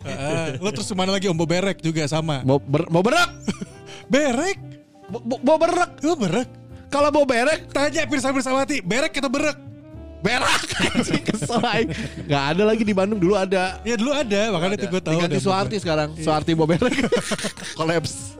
Heeh. 0.00 0.46
lu 0.58 0.68
terus 0.70 0.88
mana 0.92 1.10
lagi 1.12 1.26
Om 1.26 1.36
Boberek 1.36 1.78
juga 1.78 2.02
sama. 2.06 2.42
Mau 2.42 2.58
ber, 2.58 2.88
mau 2.88 3.00
berak? 3.00 3.30
Berek. 4.06 4.58
Mau- 5.08 5.22
Mau 5.22 5.38
mau 5.40 5.56
berak? 5.56 5.90
Lu 6.00 6.14
berek. 6.14 6.48
Kalau 6.88 7.08
mau 7.10 7.22
berek 7.22 7.68
Tanya 7.68 8.04
Pirsa 8.04 8.32
Pirsawati, 8.32 8.80
berek 8.80 9.12
kita 9.12 9.28
berek. 9.28 9.67
Berak 10.18 10.62
anjing 10.90 11.22
kesel 11.22 11.62
aing. 11.62 11.88
Nggak 12.24 12.44
ada 12.50 12.62
lagi 12.64 12.82
di 12.82 12.92
Bandung 12.92 13.18
dulu 13.18 13.34
ada. 13.34 13.78
Ya 13.82 13.94
dulu 13.94 14.10
ada, 14.10 14.50
makanya 14.50 14.74
itu 14.76 14.86
gue 14.88 15.00
tahu. 15.00 15.14
Diganti 15.14 15.34
ada 15.34 15.40
Suharti 15.40 15.76
sekarang. 15.78 16.08
Suharti 16.14 16.50
mau 16.52 16.66
berek. 16.66 16.94
Kolaps. 17.78 18.34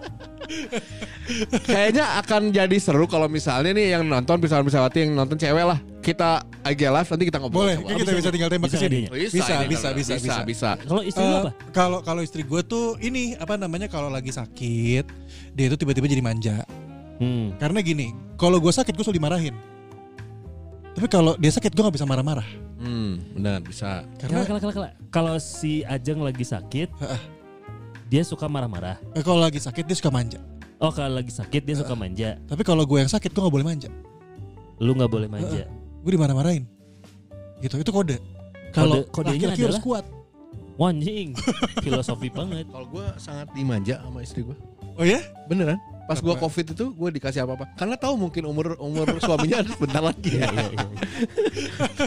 Kayaknya 1.63 2.17
akan 2.19 2.51
jadi 2.51 2.77
seru 2.79 3.05
kalau 3.05 3.29
misalnya 3.29 3.71
nih 3.71 3.93
yang 3.93 4.03
nonton 4.03 4.41
bisa 4.41 4.57
Pisawati 4.59 5.05
yang 5.05 5.13
nonton 5.13 5.37
cewek 5.37 5.61
lah. 5.61 5.77
Kita 6.01 6.41
IG 6.65 6.89
live 6.89 7.05
nanti 7.05 7.25
kita 7.27 7.39
ngobrol. 7.39 7.69
Boleh, 7.69 7.77
sama- 7.77 7.99
kita 8.01 8.13
bisa 8.17 8.29
tinggal 8.33 8.49
tembak 8.49 8.69
ke 8.69 8.73
Bisa 8.73 8.81
sini. 8.81 9.01
Bisa, 9.05 9.13
ini 9.13 9.29
bisa, 9.29 9.45
kalau- 9.45 9.69
bisa, 9.69 9.89
bisa, 9.93 10.15
bisa, 10.17 10.41
bisa. 10.43 10.71
kalau 10.81 11.03
istri 11.05 11.21
lu 11.21 11.29
Eh, 11.29 11.39
apa 11.39 11.51
Kalau 11.71 11.99
kalau 12.01 12.21
istri 12.25 12.43
gue 12.43 12.61
tuh 12.65 12.97
ini 12.99 13.37
apa 13.37 13.55
namanya 13.55 13.87
kalau 13.87 14.09
lagi 14.09 14.33
sakit 14.33 15.05
dia 15.53 15.65
itu 15.69 15.77
tiba-tiba 15.77 16.09
jadi 16.09 16.25
manja. 16.25 16.65
hmm. 17.21 17.61
Karena 17.61 17.85
gini, 17.85 18.11
kalau 18.35 18.57
gue 18.57 18.73
sakit 18.73 18.91
gue 18.91 19.05
selalu 19.05 19.21
dimarahin. 19.21 19.55
Tapi 20.99 21.07
kalau 21.07 21.39
dia 21.39 21.49
sakit 21.49 21.71
gue 21.71 21.79
nggak 21.79 21.95
bisa 21.95 22.05
marah-marah. 22.05 22.43
Hmm, 22.77 23.23
benar 23.33 23.63
bisa. 23.63 24.03
Karena 24.19 24.43
Kala, 24.43 24.59
kala, 24.59 24.73
kala. 24.75 24.89
kalau 25.09 25.35
si 25.39 25.83
Ajeng 25.83 26.19
lagi 26.19 26.43
sakit 26.43 26.91
Heeh. 26.93 27.21
dia 28.07 28.23
suka 28.23 28.47
marah-marah 28.47 28.99
eh, 29.13 29.23
kalau 29.23 29.39
lagi 29.39 29.59
sakit 29.59 29.83
dia 29.83 29.95
suka 29.95 30.11
manja. 30.11 30.39
oh 30.79 30.89
kalau 30.89 31.15
lagi 31.15 31.29
sakit 31.29 31.63
dia 31.63 31.75
suka 31.75 31.93
manja 31.93 32.39
Tapi 32.47 32.63
kalau 32.63 32.83
gue 32.83 32.99
yang 32.99 33.07
sakit 33.07 33.29
gue 33.29 33.39
nggak 33.39 33.51
boleh 33.53 33.67
manja. 33.67 33.91
lu 34.79 34.91
nggak 34.93 35.11
boleh 35.11 35.27
manja 35.27 35.67
Gue 35.99 36.15
dimarah-marahin. 36.15 36.63
Gitu, 37.59 37.75
itu 37.77 37.91
kode. 37.91 38.17
Kalau 38.71 39.03
Kode- 39.03 39.35
kodenya 39.35 39.51
laki-laki 39.51 39.63
harus 39.67 39.75
adalah? 39.75 39.83
kuat. 39.83 40.05
Wanjing, 40.79 41.35
filosofi 41.79 42.31
banget. 42.31 42.71
Kalau 42.71 42.87
gue 42.87 43.07
sangat 43.19 43.51
dimanja 43.51 43.99
sama 43.99 44.23
istri 44.23 44.43
gue. 44.43 44.55
Oh 44.95 45.03
ya? 45.03 45.19
Beneran? 45.47 45.75
Pas 46.09 46.17
gue 46.17 46.33
Apa? 46.33 46.41
covid 46.41 46.67
itu 46.73 46.85
gue 46.89 47.09
dikasih 47.15 47.45
apa-apa. 47.45 47.77
Karena 47.77 47.95
tahu 47.95 48.17
mungkin 48.17 48.49
umur 48.49 48.81
umur 48.81 49.05
suaminya 49.21 49.61
ada 49.61 49.69
sebentar 49.69 50.01
lagi 50.01 50.33
Iya, 50.33 50.41
ya. 50.41 50.49
iya, 50.49 50.65
iya. 50.73 50.87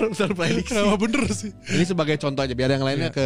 Besar 0.09 0.29
prediksi. 0.33 0.73
Kenapa 0.73 0.97
bener 0.97 1.23
sih? 1.29 1.51
Ini 1.69 1.83
sebagai 1.85 2.17
contoh 2.17 2.41
aja 2.41 2.51
biar 2.51 2.73
yang 2.73 2.81
lainnya 2.81 3.13
Iya. 3.13 3.15
ke 3.15 3.25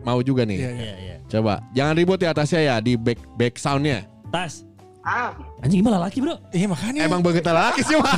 mau 0.00 0.24
juga 0.24 0.48
nih. 0.48 0.56
Iya, 0.56 0.70
iya. 0.70 0.80
Iya, 0.80 0.94
iya. 0.98 1.16
Coba 1.28 1.60
jangan 1.70 1.94
ribut 1.94 2.18
ya 2.18 2.32
atasnya 2.32 2.60
ya 2.64 2.74
di 2.80 2.96
back 2.96 3.20
back 3.36 3.60
soundnya. 3.60 4.08
Tas. 4.32 4.64
Ah, 5.04 5.36
Anjing 5.60 5.84
gimana 5.84 6.00
laki 6.00 6.24
bro? 6.24 6.40
Iya 6.48 6.64
makanya. 6.64 7.04
Emang 7.04 7.20
begitu 7.20 7.52
lagi 7.52 7.84
sih 7.84 7.92
mah. 7.92 8.08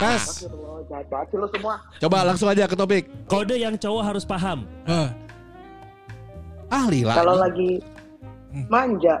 tas. 0.00 0.48
astagfirullah, 0.48 0.80
jahat 0.88 1.06
banget 1.12 1.26
sih 1.28 1.36
lo 1.36 1.46
semua. 1.52 1.74
Coba 2.00 2.16
langsung 2.24 2.48
aja 2.48 2.64
ke 2.64 2.72
topik. 2.72 3.04
Kode 3.28 3.60
yang 3.60 3.76
cowok 3.76 4.02
harus 4.02 4.24
paham. 4.24 4.64
Ah, 4.88 5.12
Ahli 6.72 7.04
lah. 7.04 7.14
Kalau 7.14 7.36
lagi 7.36 7.84
manja, 8.66 9.20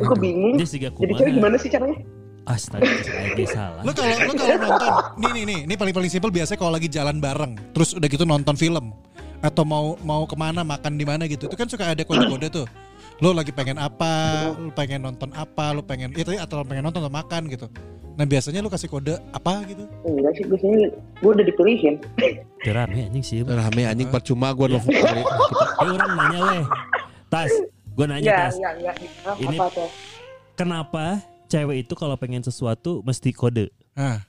aku 0.00 0.16
bingung. 0.16 0.56
Dia 0.56 0.66
Jadi 0.90 1.30
gimana 1.36 1.56
sih 1.60 1.68
caranya? 1.68 1.98
Astaga, 2.48 2.88
salah. 3.46 3.82
Lo 3.84 3.92
kalau 3.92 4.16
lo 4.26 4.32
kalau 4.34 4.56
nonton, 4.58 4.90
nih 5.22 5.30
nih 5.30 5.44
nih, 5.44 5.58
ini 5.68 5.74
paling 5.76 5.94
paling 5.94 6.10
simpel 6.10 6.32
biasanya 6.32 6.58
kalau 6.58 6.72
lagi 6.72 6.88
jalan 6.88 7.20
bareng, 7.20 7.52
terus 7.76 7.94
udah 7.94 8.08
gitu 8.08 8.24
nonton 8.24 8.56
film 8.56 8.96
atau 9.44 9.62
mau 9.62 9.94
mau 10.02 10.24
ke 10.24 10.34
mana 10.34 10.64
makan 10.64 10.98
di 10.98 11.04
mana 11.04 11.28
gitu, 11.28 11.46
itu 11.46 11.54
kan 11.54 11.68
suka 11.68 11.92
ada 11.92 12.02
kode-kode 12.02 12.48
tuh. 12.50 12.66
Lo 13.20 13.36
lagi 13.36 13.52
pengen 13.52 13.76
apa, 13.76 14.50
lo 14.56 14.72
pengen 14.72 15.04
nonton 15.04 15.30
apa, 15.36 15.76
lo 15.76 15.84
pengen 15.84 16.16
itu 16.16 16.32
atau 16.40 16.64
lo 16.64 16.64
pengen 16.64 16.88
nonton 16.88 17.04
atau 17.04 17.12
makan 17.12 17.52
gitu. 17.52 17.68
Nah 18.16 18.24
biasanya 18.24 18.64
lo 18.64 18.72
kasih 18.72 18.88
kode 18.88 19.20
apa 19.30 19.60
gitu? 19.68 19.84
Enggak 20.08 20.32
sih, 20.40 20.44
biasanya 20.48 20.88
gue 21.20 21.30
udah 21.30 21.44
dipilihin. 21.44 21.94
Rame 22.66 22.98
anjing 23.06 23.24
sih. 23.24 23.38
Rame 23.44 23.82
anjing 23.84 24.08
percuma 24.08 24.56
gue 24.56 24.66
nelfon 24.74 24.90
kali. 24.90 25.22
Eh 25.84 25.90
orang 25.92 26.12
nanya 26.16 26.40
weh. 26.40 26.64
Tas, 27.28 27.52
gue 28.00 28.06
nanya 28.06 28.24
Enggak, 28.24 28.40
Tas. 28.40 28.54
enggak, 28.56 28.74
enggak. 28.74 28.96
Ah, 29.20 29.36
Ini- 29.36 29.58
Apa 29.58 29.66
tuh? 29.70 29.88
Kenapa 30.56 31.04
cewek 31.46 31.76
itu 31.78 31.92
kalau 31.94 32.16
pengen 32.16 32.40
sesuatu 32.40 33.00
mesti 33.00 33.30
kode 33.30 33.68
Ah, 33.92 34.24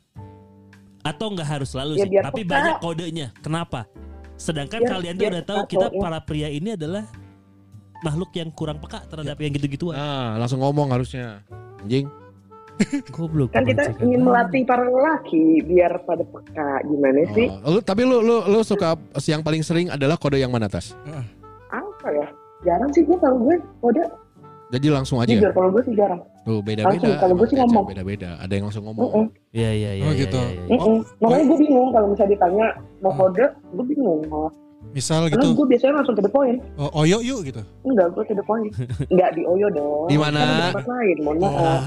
atau 1.01 1.27
nggak 1.29 1.47
harus 1.49 1.71
selalu 1.71 1.95
Ya, 1.95 2.03
sih, 2.03 2.09
biar 2.11 2.23
tapi 2.25 2.41
peka. 2.41 2.51
banyak 2.51 2.75
kodenya. 2.77 3.27
Kenapa? 3.39 3.87
Sedangkan 4.35 4.81
Biar- 4.81 4.91
kalian 4.91 5.13
tuh 5.15 5.27
udah 5.29 5.43
tahu 5.45 5.59
kita 5.65 5.87
cowoknya. 5.87 6.01
para 6.01 6.19
pria 6.19 6.49
ini 6.49 6.69
adalah 6.73 7.05
makhluk 8.01 8.31
yang 8.33 8.49
kurang 8.49 8.77
peka 8.77 9.05
terhadap 9.05 9.37
yang 9.37 9.51
gitu-gituan. 9.53 9.93
Nah, 9.93 10.35
langsung 10.35 10.59
ngomong 10.59 10.89
harusnya. 10.89 11.45
Anjing. 11.79 12.09
Goblok. 13.13 13.53
Kan 13.53 13.61
kita 13.63 13.87
kebancekan. 13.87 14.03
ingin 14.03 14.21
melatih 14.21 14.61
para 14.65 14.83
lelaki 14.83 15.43
biar 15.61 16.01
pada 16.01 16.23
peka 16.23 16.69
gimana 16.83 17.21
sih? 17.31 17.47
Oh, 17.61 17.71
lu, 17.71 17.79
tapi 17.79 18.01
lu 18.01 18.19
lu 18.19 18.41
lu 18.43 18.59
suka 18.61 18.97
yang 19.23 19.39
paling 19.39 19.61
sering 19.61 19.87
adalah 19.87 20.17
kode 20.17 20.35
yang 20.35 20.49
mana 20.49 20.65
tas? 20.65 20.97
Apa 21.69 22.07
ya? 22.09 22.27
Jarang 22.61 22.89
sih 22.91 23.01
gue 23.01 23.17
kalau 23.17 23.37
gue 23.39 23.55
kode 23.79 24.03
Jadi 24.71 24.87
langsung 24.87 25.19
aja. 25.19 25.27
jujur 25.27 25.51
kalau 25.51 25.67
gue 25.69 25.83
sih 25.83 25.93
jarang. 25.93 26.21
Tuh 26.41 26.63
beda-beda. 26.63 26.95
Langsung, 26.95 27.19
kalau 27.19 27.35
gue 27.35 27.43
sih 27.45 27.53
Beda- 27.53 27.67
ngomong. 27.67 27.85
Beda-beda. 27.85 28.29
Ada 28.39 28.53
yang 28.55 28.65
langsung 28.65 28.83
ngomong. 28.87 29.27
Iya 29.51 29.69
iya 29.69 29.91
iya. 29.99 30.05
Oh, 30.07 30.13
iya, 30.15 30.21
gitu. 30.23 30.39
iya, 30.39 30.63
iya. 30.63 30.79
Makanya 31.19 31.43
gue 31.43 31.57
bingung 31.59 31.89
kalau 31.91 32.07
misalnya 32.07 32.31
ditanya 32.31 32.65
mau 32.99 33.11
kode, 33.11 33.45
gue 33.51 33.85
bingung 33.85 34.21
malah. 34.25 34.53
misal 34.91 35.29
Karena 35.29 35.37
gitu, 35.37 35.53
gue 35.53 35.67
biasanya 35.69 35.93
langsung 35.93 36.15
to 36.17 36.23
the 36.25 36.33
point. 36.33 36.57
oh, 36.73 36.89
oyo 36.97 37.21
yuk 37.21 37.45
gitu. 37.45 37.61
Enggak, 37.85 38.17
gue 38.17 38.23
to 38.25 38.33
the 38.33 38.41
point. 38.41 38.71
Enggak 39.07 39.37
di 39.37 39.45
Oyo 39.45 39.69
dong. 39.69 40.09
Di 40.09 40.17
mana? 40.17 40.41
Di 40.41 40.61
tempat 40.73 40.87
lain, 40.89 41.15
mohon 41.21 41.37
maaf. 41.37 41.53
Ah, 41.53 41.81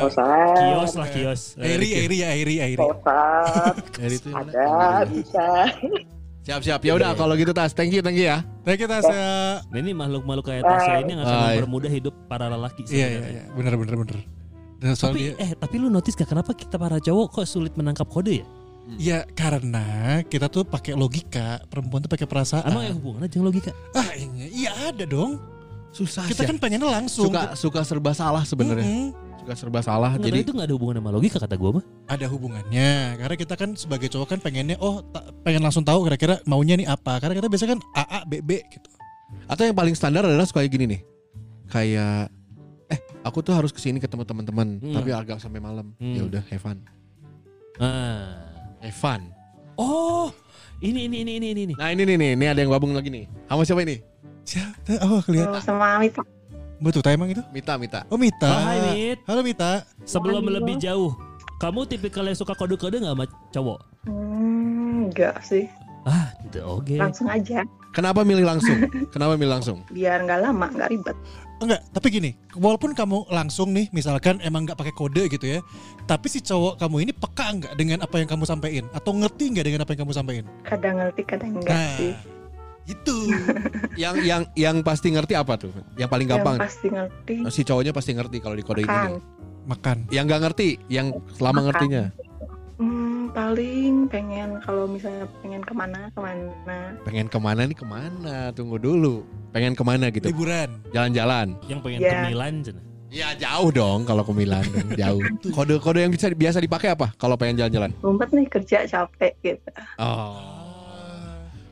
Kosan, 0.00 0.56
Kios 0.56 0.92
lah 0.96 1.08
kios. 1.12 1.42
Airi, 1.60 1.88
Airi 2.00 2.16
ya, 2.16 2.28
Airi, 2.32 2.54
Airi. 2.58 2.80
kosan, 2.80 3.74
Dari 3.92 4.16
itu 4.16 4.28
ada, 4.32 5.04
bisa. 5.04 5.46
Siap-siap. 6.40 6.80
Ya 6.80 6.92
udah 6.96 7.12
kalau 7.12 7.36
gitu 7.36 7.52
tas. 7.52 7.76
Thank 7.76 7.92
you, 7.92 8.00
thank 8.00 8.16
you 8.16 8.24
ya. 8.24 8.40
Thank 8.64 8.80
you 8.80 8.88
Tasya. 8.88 9.60
Nah, 9.68 9.78
ini 9.80 9.92
makhluk-makhluk 9.92 10.44
kayak 10.48 10.64
Tasya 10.64 10.94
ini 11.04 11.10
yang 11.16 11.20
akan 11.24 11.36
mempermudah 11.52 11.90
hidup 11.92 12.14
para 12.28 12.48
lelaki 12.48 12.84
Iya, 12.88 13.06
iya, 13.08 13.20
iya. 13.28 13.42
Bener, 13.52 13.76
bener, 13.76 13.94
bener. 14.00 14.18
Dan 14.80 14.96
soal 14.96 15.12
Tapi 15.12 15.20
dia, 15.20 15.32
eh 15.36 15.52
tapi 15.52 15.76
lu 15.76 15.92
notice 15.92 16.16
gak 16.16 16.32
kenapa 16.32 16.56
kita 16.56 16.80
para 16.80 16.96
cowok 16.96 17.26
kok 17.28 17.44
sulit 17.44 17.76
menangkap 17.76 18.08
kode 18.08 18.40
ya? 18.40 18.46
ya 18.96 19.18
karena 19.36 20.18
kita 20.24 20.48
tuh 20.48 20.64
pakai 20.64 20.96
logika, 20.96 21.60
perempuan 21.68 22.00
tuh 22.00 22.10
pakai 22.10 22.24
perasaan. 22.24 22.72
Emang 22.72 22.84
ya 22.88 22.92
hubungannya 22.96 23.28
jangan 23.28 23.46
logika. 23.52 23.70
Ah, 23.92 24.08
iya, 24.16 24.46
iya 24.48 24.70
ada 24.88 25.04
dong. 25.04 25.36
Susah 25.92 26.24
Kita 26.24 26.46
kan 26.46 26.56
pengennya 26.56 26.86
langsung. 26.86 27.28
suka 27.28 27.52
suka 27.58 27.80
serba 27.84 28.16
salah 28.16 28.46
sebenarnya. 28.46 29.12
Suka 29.40 29.56
serba 29.56 29.80
salah. 29.80 30.12
Enggak, 30.14 30.28
jadi 30.28 30.38
itu 30.44 30.52
gak 30.52 30.68
ada 30.68 30.74
hubungan 30.76 31.00
sama 31.00 31.10
logika 31.10 31.40
kata 31.40 31.56
gua 31.56 31.80
mah. 31.80 31.84
ada 32.06 32.26
hubungannya 32.28 32.90
karena 33.16 33.36
kita 33.40 33.54
kan 33.56 33.70
sebagai 33.72 34.12
cowok 34.12 34.36
kan 34.36 34.38
pengennya 34.44 34.76
oh 34.78 35.00
pengen 35.40 35.64
langsung 35.64 35.80
tahu 35.80 36.04
kira-kira 36.04 36.44
maunya 36.44 36.76
nih 36.76 36.84
apa 36.84 37.16
karena 37.18 37.38
kita 37.40 37.48
biasanya 37.48 37.70
kan 37.78 37.80
A 37.96 38.04
A 38.04 38.20
B 38.28 38.44
B 38.44 38.60
gitu 38.68 38.90
atau 39.46 39.62
yang 39.62 39.78
paling 39.78 39.94
standar 39.96 40.26
adalah 40.26 40.44
suka 40.44 40.60
kayak 40.60 40.72
gini 40.74 40.84
nih. 40.92 41.00
Kayak 41.70 42.28
eh 42.90 43.00
aku 43.22 43.40
tuh 43.40 43.54
harus 43.54 43.70
ke 43.70 43.78
sini 43.78 43.96
ketemu 43.96 44.26
teman-teman 44.26 44.82
Hmm. 44.82 44.92
tapi 44.92 45.14
agak 45.14 45.38
sampai 45.40 45.62
malam. 45.62 45.94
Hmm. 45.96 46.14
Ya 46.18 46.22
udah 46.26 46.42
have 46.50 46.60
fun. 46.60 46.78
Ah. 47.78 48.44
Have 48.82 48.96
fun. 48.96 49.30
Oh, 49.80 50.28
ini 50.82 51.08
ini 51.08 51.24
ini 51.24 51.32
ini 51.40 51.48
ini. 51.54 51.74
Nah 51.78 51.88
ini 51.94 52.02
nih 52.04 52.16
nih, 52.18 52.30
ini 52.36 52.44
ada 52.44 52.60
yang 52.60 52.68
gabung 52.68 52.92
lagi 52.92 53.08
nih. 53.08 53.24
Sama 53.48 53.62
siapa 53.64 53.80
ini? 53.86 53.96
siapa 54.40 54.98
oh 55.06 55.22
kelihatan 55.22 55.62
sama 55.62 55.96
Mita. 56.02 56.20
Betul 56.80 57.04
emang 57.06 57.28
itu 57.28 57.42
Mita, 57.50 57.76
Mita. 57.76 58.00
oh 58.08 58.16
Mita 58.16 58.48
Oh, 58.48 58.60
hai 58.64 58.78
Mit. 58.90 59.18
halo 59.24 59.40
Mita 59.40 59.84
Sebelum 60.02 60.40
Halo. 60.40 60.56
lebih 60.58 60.76
jauh, 60.76 61.12
kamu 61.56 61.84
tipikal 61.86 62.24
yang 62.24 62.34
suka 62.34 62.52
kode-kode 62.52 62.98
gak 62.98 63.12
sama 63.12 63.24
cowok? 63.50 63.78
Hmm, 64.08 65.06
enggak 65.06 65.36
sih. 65.40 65.68
Ah, 66.02 66.32
oke. 66.64 66.96
Langsung 66.96 67.28
aja. 67.28 67.60
Kenapa 67.92 68.24
milih 68.24 68.42
langsung? 68.42 68.80
Kenapa 69.12 69.36
milih 69.36 69.52
langsung? 69.52 69.84
Biar 69.86 70.24
nggak 70.24 70.40
lama, 70.40 70.66
nggak 70.66 70.88
ribet. 70.88 71.16
enggak 71.60 71.84
tapi 71.92 72.08
gini 72.08 72.30
walaupun 72.56 72.96
kamu 72.96 73.28
langsung 73.28 73.76
nih 73.76 73.92
misalkan 73.92 74.40
emang 74.40 74.64
nggak 74.64 74.80
pakai 74.80 74.96
kode 74.96 75.28
gitu 75.28 75.44
ya 75.44 75.60
tapi 76.08 76.32
si 76.32 76.40
cowok 76.40 76.80
kamu 76.80 77.04
ini 77.04 77.12
peka 77.12 77.52
nggak 77.52 77.76
dengan 77.76 78.00
apa 78.00 78.16
yang 78.16 78.24
kamu 78.24 78.48
sampaikan 78.48 78.88
atau 78.90 79.12
ngerti 79.12 79.52
nggak 79.52 79.66
dengan 79.68 79.80
apa 79.84 79.92
yang 79.92 80.00
kamu 80.00 80.12
sampaikan 80.16 80.44
Kadang 80.64 80.96
ngerti, 80.96 81.20
kadang 81.28 81.52
enggak 81.52 81.76
nah 81.76 81.92
sih. 82.00 82.12
Itu 82.90 83.16
yang 83.94 84.18
yang 84.20 84.42
yang 84.54 84.76
pasti 84.80 85.08
ngerti 85.08 85.34
apa 85.34 85.54
tuh? 85.54 85.70
Yang 85.94 86.10
paling 86.10 86.26
gampang. 86.26 86.56
Yang 86.56 86.64
pasti 86.66 86.86
ngerti. 86.88 87.34
Si 87.48 87.60
cowoknya 87.62 87.92
pasti 87.92 88.10
ngerti 88.12 88.36
kalau 88.38 88.54
di 88.54 88.62
kode 88.62 88.82
ini. 88.82 88.90
Kan. 88.90 89.10
nih. 89.10 89.22
makan 89.60 89.96
Yang 90.08 90.24
nggak 90.26 90.40
ngerti, 90.42 90.68
yang 90.88 91.06
selama 91.30 91.54
Makan. 91.54 91.66
ngertinya. 91.68 92.04
Hmm, 92.80 93.28
paling 93.30 94.08
pengen 94.08 94.56
kalau 94.60 94.88
misalnya 94.88 95.28
pengen 95.38 95.60
ke 95.60 95.74
mana, 95.76 96.08
ke 96.08 96.18
mana. 96.18 96.78
Pengen 97.04 97.26
ke 97.28 97.38
mana 97.38 97.60
nih 97.62 97.76
ke 97.76 97.84
mana? 97.84 98.36
Tunggu 98.50 98.80
dulu. 98.80 99.20
Pengen 99.52 99.76
ke 99.76 99.84
mana 99.84 100.08
gitu? 100.08 100.26
liburan 100.26 100.80
Jalan-jalan. 100.90 101.60
Yang 101.68 101.80
pengen 101.84 102.00
Ya. 102.00 102.10
ke 102.10 102.18
Milan 102.26 102.54
cina. 102.64 102.80
Ya 103.10 103.34
jauh 103.34 103.68
dong 103.68 104.06
kalau 104.06 104.22
ke 104.22 104.32
Milan 104.32 104.64
jauh. 105.00 105.20
Kode-kode 105.50 106.00
yang 106.00 106.12
bisa 106.14 106.30
biasa 106.30 106.56
dipakai 106.56 106.94
apa 106.94 107.12
kalau 107.18 107.36
pengen 107.36 107.60
jalan-jalan? 107.60 107.92
Ngumpet 108.00 108.30
nih 108.32 108.46
kerja 108.48 108.78
capek 108.88 109.32
gitu. 109.44 109.70
Oh. 110.00 110.69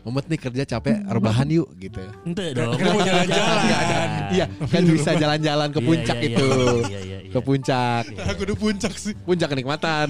Mumet 0.06 0.24
nih 0.30 0.38
kerja 0.40 0.64
capek, 0.64 1.04
rebahan 1.04 1.48
yuk 1.50 1.68
gitu. 1.76 2.00
Ente 2.24 2.54
dong. 2.54 2.74
Mau 2.78 3.00
jalan-jalan. 3.02 4.08
Iya, 4.32 4.46
kan 4.68 4.82
bisa 4.86 5.10
jalan-jalan 5.16 5.68
ke 5.74 5.80
Iya, 5.80 5.88
puncak 5.88 6.16
iya, 6.18 6.28
itu. 6.32 6.48
Iya, 6.88 7.00
iya, 7.02 7.18
iya. 7.24 7.32
Ke 7.32 7.40
puncak. 7.44 8.02
aku 8.24 8.40
udah 8.48 8.56
puncak 8.56 8.92
sih 8.96 9.12
Puncak 9.12 9.48
kenikmatan. 9.52 10.08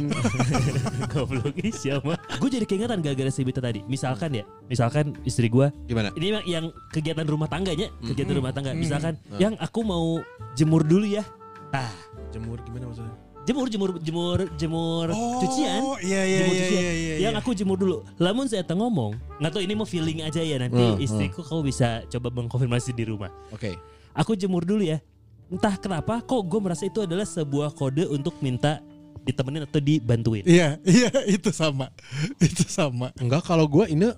Goblok 1.13 1.57
siapa? 1.75 2.15
Gue 2.39 2.49
jadi 2.51 2.65
keingetan 2.69 3.03
gara-gara 3.03 3.31
si 3.33 3.43
Bita 3.43 3.59
tadi. 3.59 3.83
Misalkan 3.91 4.31
ya, 4.39 4.45
misalkan 4.71 5.19
istri 5.27 5.51
gue 5.51 5.67
Gimana? 5.91 6.15
ini 6.15 6.27
yang, 6.31 6.45
yang 6.47 6.65
kegiatan 6.95 7.27
rumah 7.27 7.51
tangganya, 7.51 7.91
kegiatan 8.05 8.35
rumah 8.39 8.53
tangga. 8.55 8.71
Hmm. 8.75 8.81
Misalkan 8.81 9.15
yang 9.43 9.59
aku 9.59 9.83
mau 9.83 10.23
jemur 10.55 10.87
dulu 10.87 11.07
ya. 11.09 11.27
Ah, 11.69 11.93
Jemur 12.33 12.61
gimana 12.65 12.89
maksudnya? 12.89 13.13
Jemur 13.49 13.67
jemur 13.73 13.91
jemur 14.05 14.39
jemur 14.61 15.07
oh 15.17 15.41
cucian. 15.41 15.81
iya 16.05 16.21
iya 16.21 16.39
Jemur 16.45 16.53
iya 16.53 16.61
cucian. 16.69 16.83
iya 16.85 16.93
iya 16.93 17.15
yang 17.25 17.35
aku 17.41 17.57
jemur 17.57 17.81
dulu. 17.81 18.05
Lamun 18.21 18.45
saya 18.45 18.61
ngomong, 18.69 19.17
nggak 19.41 19.51
tahu 19.57 19.63
ini 19.65 19.73
mau 19.73 19.89
feeling 19.89 20.21
aja 20.21 20.45
ya 20.45 20.61
nanti 20.61 20.77
Hmm, 20.77 21.01
istriku 21.01 21.41
kau 21.41 21.65
bisa 21.65 22.05
coba 22.13 22.29
mengkonfirmasi 22.29 22.93
di 22.93 23.09
rumah. 23.09 23.33
Oke. 23.49 23.73
Aku 24.13 24.37
jemur 24.37 24.69
dulu 24.69 24.85
ya. 24.85 25.01
Entah 25.49 25.81
kenapa 25.81 26.21
kok 26.21 26.45
gue 26.45 26.61
merasa 26.61 26.85
itu 26.85 27.01
adalah 27.01 27.25
sebuah 27.25 27.73
kode 27.73 28.05
untuk 28.05 28.37
minta 28.45 28.85
ditemenin 29.25 29.65
atau 29.65 29.81
dibantuin. 29.81 30.45
Iya, 30.45 30.77
iya 30.85 31.09
itu 31.25 31.49
sama. 31.49 31.89
Itu 32.37 32.69
sama. 32.69 33.17
Enggak 33.17 33.49
kalau 33.49 33.65
gue 33.65 33.89
ini 33.89 34.13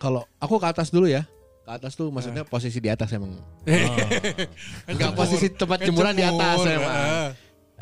kalau 0.00 0.24
aku 0.40 0.56
ke 0.56 0.66
atas 0.66 0.88
dulu 0.88 1.04
ya. 1.04 1.28
Ke 1.62 1.76
atas 1.78 1.92
tuh 1.94 2.08
maksudnya 2.08 2.42
posisi 2.48 2.80
di 2.80 2.88
atas 2.88 3.12
emang. 3.12 3.36
Oh. 3.36 3.42
Enggak 4.90 5.12
posisi 5.12 5.52
tempat 5.52 5.84
jemuran 5.84 6.16
di 6.16 6.24
atas 6.24 6.58
emang. 6.64 6.94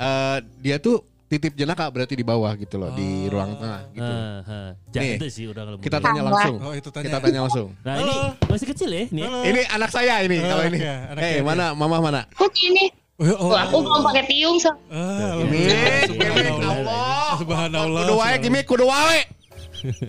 Eh, 0.00 0.37
dia 0.59 0.76
tuh 0.76 0.97
titip 1.26 1.52
jenaka 1.52 1.87
berarti 1.87 2.16
di 2.16 2.25
bawah 2.25 2.57
gitu 2.57 2.75
loh 2.75 2.90
di 2.90 3.28
Oh. 3.28 3.37
ruang 3.37 3.52
tengah 3.54 3.80
gitu. 3.92 4.12
Ah. 4.42 4.73
Jangan 4.90 5.04
Nih, 5.04 5.14
itu 5.14 5.26
sih 5.28 5.45
udah 5.47 5.62
kalau 5.62 5.78
Kita 5.78 5.99
tanya 6.00 6.23
langsung. 6.25 6.57
Oh 6.59 6.73
itu 6.73 6.88
tanya. 6.88 7.04
Kita 7.07 7.19
tanya 7.21 7.40
langsung. 7.45 7.69
Nah 7.87 7.95
ini 7.99 8.16
masih 8.49 8.66
kecil 8.66 8.88
ya 8.88 9.02
nih. 9.07 9.23
Halo. 9.23 9.38
Ini 9.45 9.61
anak 9.71 9.90
saya 9.90 10.14
ini 10.21 10.37
Oh, 10.37 10.49
kalau 10.49 10.64
ini. 10.66 10.78
anaknya 10.80 11.23
Eh 11.23 11.35
dia. 11.37 11.45
mana 11.45 11.64
mama 11.73 11.97
mana? 12.00 12.21
Kok 12.33 12.50
gini? 12.50 12.88
Oh, 13.21 13.52
Tuh, 13.52 13.52
aku 13.54 13.76
mau 13.85 14.00
pakai 14.02 14.25
tiung 14.25 14.57
so. 14.57 14.73
Ah, 14.88 15.37
Gimik, 15.37 15.69
gimik, 16.09 16.09
Subhanallah. 16.09 16.73
Allah. 16.73 17.30
Subhanallah. 17.37 18.00
Kudu 18.02 18.14
wae 18.16 18.37
gimik, 18.40 18.64
kudu 18.64 18.85
wae. 18.88 19.21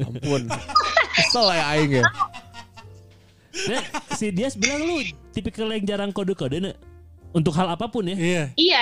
Ampun. 0.01 0.41
Kesel 1.11 1.47
ya 1.51 1.63
aing 1.69 1.91
ya. 1.91 2.03
Nah, 3.67 3.83
si 4.11 4.31
Dias 4.31 4.55
bilang 4.55 4.81
lu 4.81 5.03
tipikal 5.29 5.67
yang 5.69 5.83
jarang 5.85 6.09
kode-kode 6.09 6.57
nih. 6.61 6.75
Untuk 7.31 7.51
hal 7.51 7.67
apa 7.69 7.85
pun 7.85 8.03
ya. 8.05 8.15
Iya, 8.15 8.43
Iya, 8.55 8.79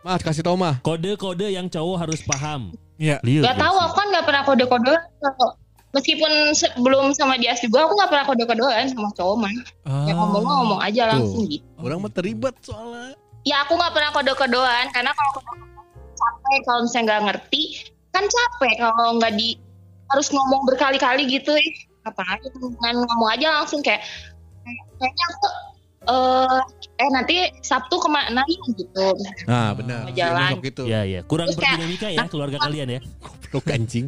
Mas 0.00 0.24
kasih 0.24 0.40
tau 0.40 0.56
mah. 0.56 0.80
Kode-kode 0.80 1.52
yang 1.52 1.68
cowok 1.68 1.96
harus 2.06 2.20
paham. 2.24 2.72
iya. 2.96 3.20
Gak 3.20 3.56
tahu 3.60 3.76
aku 3.76 3.94
kan 3.96 4.06
gak 4.12 4.24
pernah 4.24 4.42
kode-kodean. 4.48 5.00
Meskipun 5.90 6.54
sebelum 6.54 7.10
sama 7.12 7.34
dia 7.34 7.52
juga 7.58 7.84
aku 7.84 7.98
gak 7.98 8.10
pernah 8.10 8.24
kode-kodean 8.24 8.88
sama 8.88 9.12
cowok 9.12 9.36
mah. 9.36 9.52
Ya 10.08 10.12
ngomong 10.16 10.44
ngomong 10.44 10.80
aja 10.80 11.12
langsung 11.12 11.44
gitu. 11.48 11.64
Orang 11.76 12.00
mah 12.00 12.12
terlibat 12.12 12.56
soalnya. 12.64 13.12
Ya 13.44 13.64
aku 13.64 13.76
gak 13.76 13.92
pernah 13.92 14.10
kode-kodean 14.16 14.88
karena 14.92 15.12
kalau 15.12 15.30
kode-kodean 15.36 15.70
capek 16.20 16.58
kalau 16.68 16.80
misalnya 16.84 17.04
nggak 17.06 17.22
ngerti 17.28 17.62
kan 18.10 18.24
capek 18.26 18.74
kalau 18.82 19.08
nggak 19.16 19.32
di 19.38 19.48
harus 20.10 20.28
ngomong 20.34 20.66
berkali-kali 20.66 21.22
gitu 21.30 21.54
ih 21.54 21.72
apalagi 22.04 22.50
dengan 22.52 23.06
ngomong 23.06 23.30
aja 23.30 23.62
langsung 23.62 23.80
kayak 23.80 24.02
kayaknya 24.98 25.24
aku 25.30 25.46
eh 26.00 26.60
eh 26.96 27.08
nanti 27.12 27.36
Sabtu 27.60 28.00
ke 28.00 28.08
mana 28.08 28.40
gitu 28.48 29.12
Nah, 29.44 29.76
benar. 29.76 30.08
Mau 30.08 30.16
jalan. 30.16 30.50
Gitu. 30.64 30.88
Ya 30.88 31.04
ya, 31.04 31.20
kurang 31.28 31.52
Terus 31.52 31.60
kayak- 31.60 31.76
berdinamika 31.76 32.08
ya 32.08 32.24
keluarga 32.24 32.56
kalian 32.56 32.88
ya. 32.96 33.00
Goblok 33.20 33.68
anjing. 33.68 34.06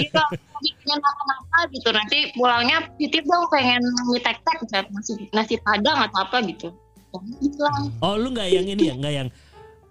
Iya, 0.00 0.22
pengen 0.32 0.98
makan 1.04 1.26
apa 1.36 1.58
gitu. 1.68 1.88
Nanti 1.92 2.18
pulangnya 2.32 2.88
titip 2.96 3.28
dong 3.28 3.44
pengen 3.52 3.84
mie 4.08 4.22
tek-tek 4.24 4.56
nasi 4.88 5.12
nasi 5.36 5.54
padang 5.60 6.00
atau 6.00 6.24
apa 6.24 6.40
gitu. 6.48 6.72
Oh, 8.00 8.16
lu 8.16 8.32
nggak 8.32 8.48
yang 8.48 8.66
ini 8.66 8.90
ya, 8.90 8.94
nggak 8.96 9.12
yang 9.12 9.28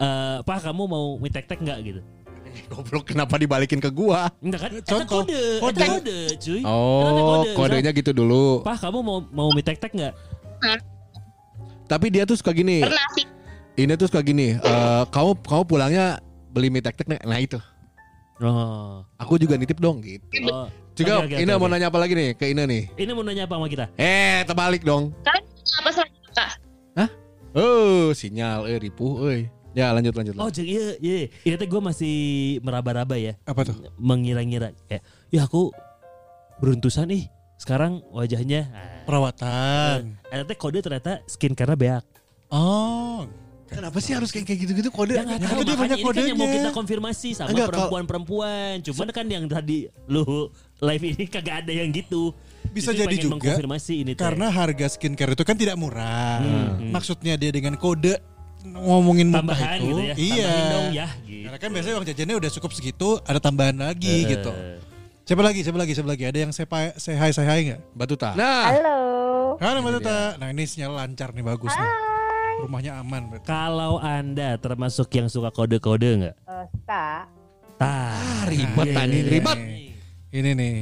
eh 0.01 0.38
Pak 0.41 0.57
kamu 0.65 0.83
mau 0.89 1.05
mie 1.22 1.29
tek-tek 1.29 1.62
nggak 1.62 1.77
gitu? 1.86 2.01
Goblok 2.74 3.13
kenapa 3.13 3.38
dibalikin 3.38 3.77
ke 3.77 3.93
gua? 3.93 4.25
Enggak 4.41 4.67
kan? 4.67 4.72
Contoh, 4.81 5.22
kode, 5.22 5.41
kode. 5.62 5.86
kode, 5.86 6.19
cuy. 6.41 6.62
Oh, 6.65 7.01
kode. 7.45 7.50
kodenya 7.53 7.91
gitu 7.93 8.10
dulu. 8.10 8.65
Pak 8.65 8.81
kamu 8.81 9.00
mau 9.05 9.22
mau 9.29 9.50
mie 9.53 9.62
tek-tek 9.62 9.93
nggak? 9.93 10.13
Tapi 11.88 12.10
dia 12.10 12.24
tuh 12.24 12.38
suka 12.38 12.52
gini. 12.52 12.82
Pernah 12.82 13.08
sih. 13.13 13.25
Ini 13.74 13.94
tuh 13.98 14.08
suka 14.08 14.22
gini. 14.22 14.56
eh, 14.56 15.04
kamu 15.10 15.42
kamu 15.42 15.63
pulangnya 15.66 16.22
beli 16.54 16.70
mie 16.70 16.82
tek 16.82 16.98
tek 16.98 17.10
nah 17.10 17.40
itu. 17.40 17.58
Oh. 18.44 19.06
Aku 19.18 19.38
juga 19.38 19.56
nitip 19.56 19.78
dong 19.80 20.02
gitu. 20.04 20.24
oh. 20.50 20.68
Juga 20.94 21.25
Oke, 21.25 21.34
oke, 21.34 21.42
Ina 21.42 21.58
oke, 21.58 21.60
mau 21.60 21.66
oke. 21.66 21.74
nanya 21.74 21.88
apa 21.90 21.98
lagi 21.98 22.13
nih 22.13 22.30
ke 22.38 22.54
Ina 22.54 22.70
nih? 22.70 22.86
Ini 22.94 23.12
mau 23.18 23.25
nanya 23.25 23.50
apa 23.50 23.58
sama 23.58 23.66
kita? 23.66 23.86
Eh, 23.98 24.46
terbalik 24.46 24.86
dong. 24.86 25.10
Kalian 25.25 25.46
apa 25.82 25.90
selanjutnya 25.90 26.32
kak? 26.38 26.52
Oh, 27.54 28.10
sinyal 28.18 28.66
eh 28.66 28.82
ripuh 28.82 29.30
euy. 29.30 29.46
Ya, 29.78 29.90
lanjut 29.94 30.13
lanjut. 30.13 30.34
Oh, 30.38 30.50
jadi 30.50 30.70
iya, 30.70 30.86
iya. 31.02 31.18
Ini 31.46 31.54
tuh 31.58 31.70
gue 31.70 31.82
masih 31.82 32.16
meraba-raba 32.62 33.13
ya. 33.18 33.38
Apa 33.46 33.62
tuh? 33.66 33.74
Mengira-ngira 33.98 34.74
kayak, 34.90 35.02
ya 35.30 35.46
aku 35.46 35.70
beruntusan 36.58 37.10
nih. 37.10 37.30
Sekarang 37.63 38.03
wajahnya 38.12 38.67
ah, 38.75 39.08
Perawatan. 39.08 40.20
ternyata 40.27 40.51
kode 40.60 40.84
ternyata 40.84 41.24
skin 41.32 41.55
karena 41.55 41.79
beak. 41.79 42.03
Oh. 42.51 43.24
Kenapa 43.72 43.98
sih 44.03 44.12
harus 44.12 44.29
kayak 44.36 44.46
gitu-gitu 44.46 44.91
kode? 44.91 45.15
Ya 45.15 45.24
Ya, 45.24 45.39
tahu 45.39 45.63
dia 45.63 45.79
banyak 45.79 45.98
ini 45.98 46.12
kan 46.12 46.27
yang 46.27 46.38
mau 46.38 46.51
kita 46.51 46.70
konfirmasi 46.75 47.39
sama 47.39 47.55
perempuan-perempuan. 47.55 48.84
Cuman 48.84 49.08
kan 49.15 49.25
yang 49.32 49.48
tadi 49.48 49.88
lu 50.12 50.51
live 50.84 51.03
ini 51.08 51.24
kagak 51.25 51.63
ada 51.63 51.72
yang 51.72 51.88
gitu. 51.89 52.36
Bisa 52.70 52.91
Justru 52.91 53.08
jadi 53.08 53.15
pengen 53.32 53.39
juga 53.39 53.51
ini 53.96 54.12
teh. 54.12 54.20
Karena 54.20 54.51
harga 54.51 54.86
skincare 54.91 55.32
itu 55.34 55.43
kan 55.48 55.55
tidak 55.55 55.79
murah. 55.79 56.43
Hmm. 56.43 56.91
Maksudnya 56.91 57.39
dia 57.39 57.50
dengan 57.50 57.79
kode 57.79 58.20
ngomongin 58.67 59.32
tambahan 59.32 59.79
itu. 59.79 59.88
gitu 59.88 60.01
ya. 60.03 60.15
Iya. 60.20 60.36
Tambahin 60.43 60.65
dong 60.67 60.88
ya 60.91 61.08
gitu. 61.24 61.43
Karena 61.48 61.58
kan 61.63 61.70
biasanya 61.72 61.96
uang 61.96 62.08
jajannya 62.12 62.36
udah 62.43 62.51
cukup 62.60 62.72
segitu, 62.75 63.10
ada 63.24 63.39
tambahan 63.39 63.77
lagi 63.79 64.27
Eh, 64.27 64.38
gitu. 64.38 64.51
Siapa 65.24 65.39
lagi? 65.39 65.63
Siapa 65.63 65.80
lagi? 65.80 65.96
Siapa 65.96 66.10
lagi? 66.12 66.24
Ada 66.27 66.39
yang 66.44 66.51
say, 66.51 66.68
pa- 66.68 67.00
say 67.00 67.15
hi, 67.15 67.32
say 67.32 67.48
hi 67.48 67.60
nggak? 67.72 67.82
Batuta. 67.96 68.36
Nah, 68.36 68.75
Halo. 68.75 68.98
Halo 69.56 69.80
Mbak 69.80 70.03
Tuta. 70.03 70.36
Nah 70.36 70.51
ini 70.51 70.68
sinyal 70.68 71.00
lancar 71.00 71.32
nih 71.32 71.39
bagus 71.48 71.72
nih. 71.72 71.92
Rumahnya 72.68 73.00
aman 73.00 73.32
berarti. 73.32 73.48
Kalau 73.48 74.03
Anda 74.03 74.60
termasuk 74.60 75.08
yang 75.15 75.32
suka 75.32 75.48
kode-kode 75.56 76.10
nggak? 76.20 76.36
Eh, 76.36 76.65
suka. 76.75 77.24
Tah, 77.80 78.44
ribet 78.51 78.84
iya, 78.84 78.96
tadi, 79.00 79.18
iya, 79.24 79.32
ribet. 79.32 79.58
Ini 80.36 80.51
nih. 80.60 80.77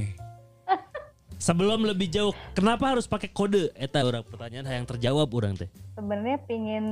Sebelum 1.37 1.85
lebih 1.85 2.09
jauh, 2.09 2.33
kenapa 2.57 2.97
harus 2.97 3.05
pakai 3.05 3.29
kode? 3.29 3.69
Eta 3.77 4.01
orang 4.01 4.25
pertanyaan 4.25 4.65
yang 4.65 4.89
terjawab 4.89 5.29
orang 5.37 5.53
teh. 5.53 5.69
Sebenarnya 5.93 6.41
pingin 6.49 6.85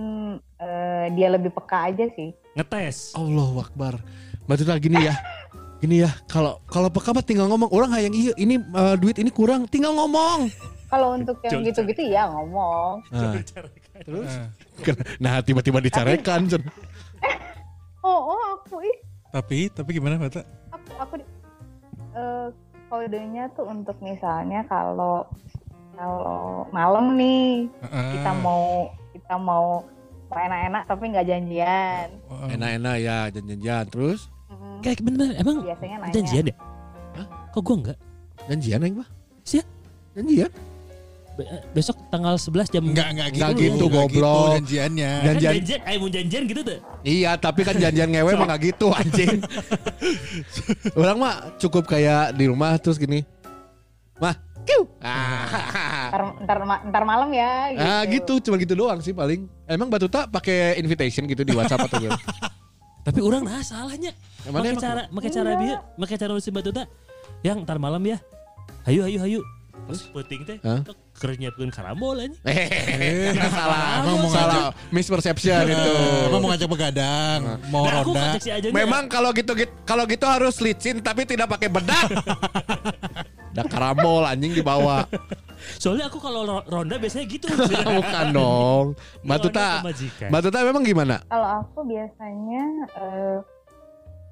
eh, 0.62 1.06
dia 1.18 1.34
lebih 1.34 1.50
peka 1.50 1.89
aja 1.89 2.06
sih. 2.13 2.29
Ngetes. 2.53 3.18
Allahu 3.18 3.65
Akbar. 3.65 3.98
Batuta 4.46 4.77
gini 4.77 5.01
ya. 5.01 5.18
Gini 5.79 6.03
ya, 6.03 6.12
kalau 6.27 6.59
kalau 6.67 6.91
peka 6.91 7.15
mah 7.15 7.24
tinggal 7.24 7.48
ngomong. 7.48 7.71
Orang 7.71 7.95
hayang 7.95 8.12
iya, 8.12 8.36
ini 8.36 8.59
eh, 8.59 8.95
duit 9.00 9.15
ini 9.15 9.31
kurang, 9.31 9.63
tinggal 9.63 9.95
ngomong. 9.95 10.51
Kalau 10.91 11.15
untuk 11.15 11.39
yang 11.48 11.63
gitu-gitu 11.63 12.03
ya 12.03 12.27
ngomong. 12.27 13.00
Nah, 13.13 13.39
Terus? 14.03 14.31
nah 15.24 15.39
tiba-tiba 15.39 15.79
dicarekan. 15.79 16.51
Cen. 16.51 16.63
Oh, 18.03 18.36
oh 18.36 18.43
aku 18.57 18.79
ih, 18.83 18.98
Tapi, 19.29 19.69
tapi 19.69 19.89
gimana 19.93 20.15
Mbak 20.17 20.29
Tuta? 20.33 20.43
aku 20.71 20.91
aku 20.98 21.13
di- 21.19 21.29
eh, 22.15 22.48
kodenya 22.89 23.51
tuh 23.53 23.69
untuk 23.69 23.95
misalnya 24.01 24.65
kalau 24.65 25.27
kalau 25.93 26.65
malam 26.71 27.13
nih 27.19 27.67
kita 27.86 28.31
mau 28.39 28.89
kita 29.13 29.36
mau 29.36 29.83
mau 30.27 30.38
enak-enak 30.39 30.83
tapi 30.88 31.03
nggak 31.12 31.27
janjian. 31.27 32.07
Enak-enak 32.50 32.95
ya, 33.00 33.17
janjian-janjian. 33.29 33.86
Terus 33.93 34.31
Mm, 34.50 34.79
Kayak 34.82 35.00
bener, 35.01 35.29
emang 35.36 35.58
Biasanya 35.62 35.96
nanya. 36.00 36.13
janjian 36.13 36.46
ya? 36.46 36.56
Kok 37.50 37.62
gua 37.62 37.75
enggak? 37.77 37.98
janjian 38.41 38.79
yang 38.79 38.96
mah? 38.98 39.10
Sih. 39.44 39.62
Janjian. 40.12 40.51
Be- 41.32 41.46
eh, 41.46 41.62
besok 41.72 41.96
tanggal 42.10 42.36
11 42.36 42.68
jam 42.68 42.84
Enggak, 42.84 43.08
enggak 43.12 43.27
gitu. 43.29 43.39
Enggak 43.39 43.53
gitu, 43.56 43.86
Enggak 43.86 43.94
goblok. 44.10 44.50
janjiannya. 44.58 45.12
Kan 45.12 45.25
Janjian. 45.29 45.53
janjian, 45.56 45.82
eh 45.82 45.96
mau 45.96 46.10
janjian 46.10 46.44
gitu 46.46 46.62
tuh. 46.62 46.79
Iya, 47.01 47.32
tapi 47.36 47.62
kan 47.62 47.75
janjian 47.75 48.10
ngewe 48.10 48.32
mah 48.34 48.48
gak 48.50 48.62
gitu 48.65 48.88
anjing. 48.91 49.38
Orang 51.00 51.18
mah 51.18 51.34
cukup 51.56 51.86
kayak 51.86 52.34
di 52.34 52.46
rumah 52.46 52.75
terus 52.75 52.98
gini. 52.98 53.22
Mah, 54.18 54.36
kiu. 54.63 54.84
Ah, 55.00 56.10
Ntar, 56.10 56.22
ntar, 56.41 56.58
ma- 56.62 56.84
ntar 56.84 57.03
malam 57.03 57.29
ya. 57.29 57.51
Gitu. 57.70 57.79
ah 57.79 58.01
gitu, 58.03 58.34
cuma 58.41 58.56
gitu 58.58 58.74
doang 58.74 59.00
sih 59.00 59.13
paling. 59.13 59.46
Emang 59.63 59.88
Batuta 59.88 60.25
pakai 60.25 60.75
invitation 60.75 61.24
gitu 61.24 61.41
di 61.41 61.53
WhatsApp 61.53 61.86
atau 61.86 62.00
gimana? 62.00 62.18
Tapi 63.10 63.20
orang 63.25 63.42
nah 63.42 63.66
salahnya. 63.66 64.13
Emang? 64.46 64.62
cara, 64.78 65.10
make 65.10 65.30
cara 65.34 65.51
dia, 65.58 65.75
make 65.98 66.13
cara 66.13 66.34
si 66.38 66.54
Batuta. 66.54 66.86
Yang 67.42 67.66
ntar 67.66 67.82
malam 67.82 68.06
ya. 68.06 68.22
Hayu, 68.86 69.01
hayu, 69.01 69.18
hayu. 69.18 69.42
Terus 69.89 70.06
penting 70.13 70.46
teh, 70.46 70.58
keur 71.18 71.32
nyiapkeun 71.34 71.74
karambol 71.74 72.13
aja. 72.22 72.30
Eh, 72.46 73.34
salah, 73.50 74.06
mau 74.06 74.30
salah, 74.30 74.69
misperception 74.93 75.65
itu. 75.65 75.93
Emang 76.30 76.41
mau 76.45 76.50
ngajak 76.54 76.69
begadang, 76.69 77.58
mau 77.74 77.89
Nah, 77.89 78.06
ronda. 78.06 78.38
Memang 78.69 79.10
kalau 79.10 79.34
gitu 79.34 79.58
gitu 79.58 79.74
kalau 79.89 80.06
gitu 80.06 80.30
harus 80.30 80.62
licin 80.62 81.02
tapi 81.02 81.26
tidak 81.26 81.50
pakai 81.50 81.74
bedak. 81.74 82.06
Ada 83.60 83.67
karambol 83.67 84.24
anjing 84.24 84.56
dibawa. 84.56 85.04
Soalnya 85.76 86.08
aku 86.08 86.24
kalau 86.24 86.48
ro- 86.48 86.65
ronda 86.72 86.95
biasanya 86.95 87.28
gitu. 87.28 87.52
Bukan 88.00 88.26
dong. 88.32 88.86
Batuta. 89.19 89.84
Ronda 89.84 89.84
pemajikan. 89.91 90.30
Batuta 90.32 90.58
memang 90.63 90.84
gimana? 90.88 91.15
Kalau 91.28 91.50
aku 91.60 91.80
biasanya 91.84 92.63
eh, 92.95 93.38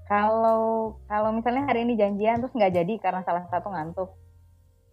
kalau 0.08 0.96
kalau 1.12 1.30
misalnya 1.36 1.68
hari 1.68 1.84
ini 1.84 2.00
janjian 2.00 2.40
terus 2.40 2.56
nggak 2.56 2.72
jadi 2.72 2.94
karena 3.04 3.22
salah 3.28 3.44
satu 3.52 3.68
ngantuk. 3.68 4.10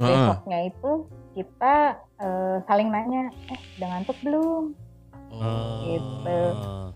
Heeh. 0.03 0.11
Besoknya 0.11 0.59
itu 0.67 0.93
kita 1.39 1.75
eh, 2.19 2.57
saling 2.67 2.91
nanya, 2.91 3.31
eh 3.55 3.61
udah 3.79 3.89
ngantuk 3.95 4.19
belum? 4.27 4.65
Oh. 5.31 5.79
Gitu. 5.87 6.39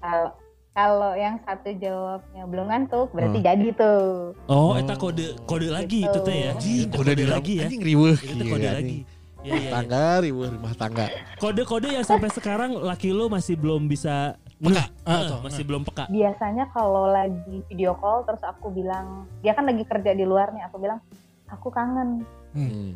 Kalau 0.02 0.28
kalau 0.78 1.10
yang 1.18 1.42
satu 1.42 1.74
jawabnya 1.74 2.42
belum 2.46 2.70
ngantuk 2.70 3.10
berarti 3.10 3.38
jadi 3.42 3.66
tuh. 3.74 4.30
Oh, 4.46 4.78
eta 4.78 4.94
kode 4.94 5.34
kode 5.42 5.74
lagi 5.74 6.06
itu 6.06 6.18
teh 6.22 6.36
ya. 6.46 6.54
Anjing, 6.54 6.86
Itu 6.86 6.94
kode 7.02 7.12
di 7.18 7.26
lagi 7.26 7.52
ya. 7.58 7.66
Anjing 7.66 7.82
riweuh. 7.82 8.14
Itu 8.14 8.44
kode 8.46 8.62
Iya, 8.62 8.72
lagi. 8.78 8.98
Iya, 9.42 9.42
iya, 9.42 9.54
iya. 9.58 9.70
Tangga 9.74 10.06
riweuh 10.22 10.48
rumah 10.54 10.74
tangga. 10.78 11.06
Kode-kode 11.42 11.88
yang 11.90 12.06
sampai 12.06 12.30
sekarang 12.30 12.78
laki 12.78 13.10
lu 13.10 13.26
masih 13.26 13.58
belum 13.58 13.90
bisa 13.90 14.38
peka. 14.62 14.86
Ah, 15.02 15.42
masih 15.42 15.66
belum 15.66 15.82
peka. 15.82 16.06
Biasanya 16.14 16.70
kalau 16.70 17.10
lagi 17.10 17.58
video 17.66 17.98
call 17.98 18.22
terus 18.22 18.42
aku 18.46 18.70
bilang, 18.70 19.26
dia 19.42 19.58
kan 19.58 19.66
lagi 19.66 19.82
kerja 19.82 20.14
di 20.14 20.22
luar 20.22 20.54
nih, 20.54 20.62
aku 20.62 20.78
bilang 20.78 21.02
aku 21.50 21.74
kangen. 21.74 22.22
Hmm. 22.54 22.94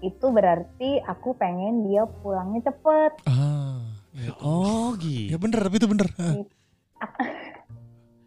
Itu 0.00 0.32
berarti 0.32 0.96
aku 1.04 1.36
pengen 1.36 1.84
dia 1.92 2.08
pulangnya 2.24 2.72
cepet. 2.72 3.12
Ah, 3.28 3.84
ya. 4.16 4.32
Oh, 4.40 4.96
Ya 4.96 5.36
gitu. 5.36 5.36
bener, 5.36 5.60
tapi 5.60 5.76
itu 5.76 5.88
bener. 5.92 6.08
Ah. 6.16 6.40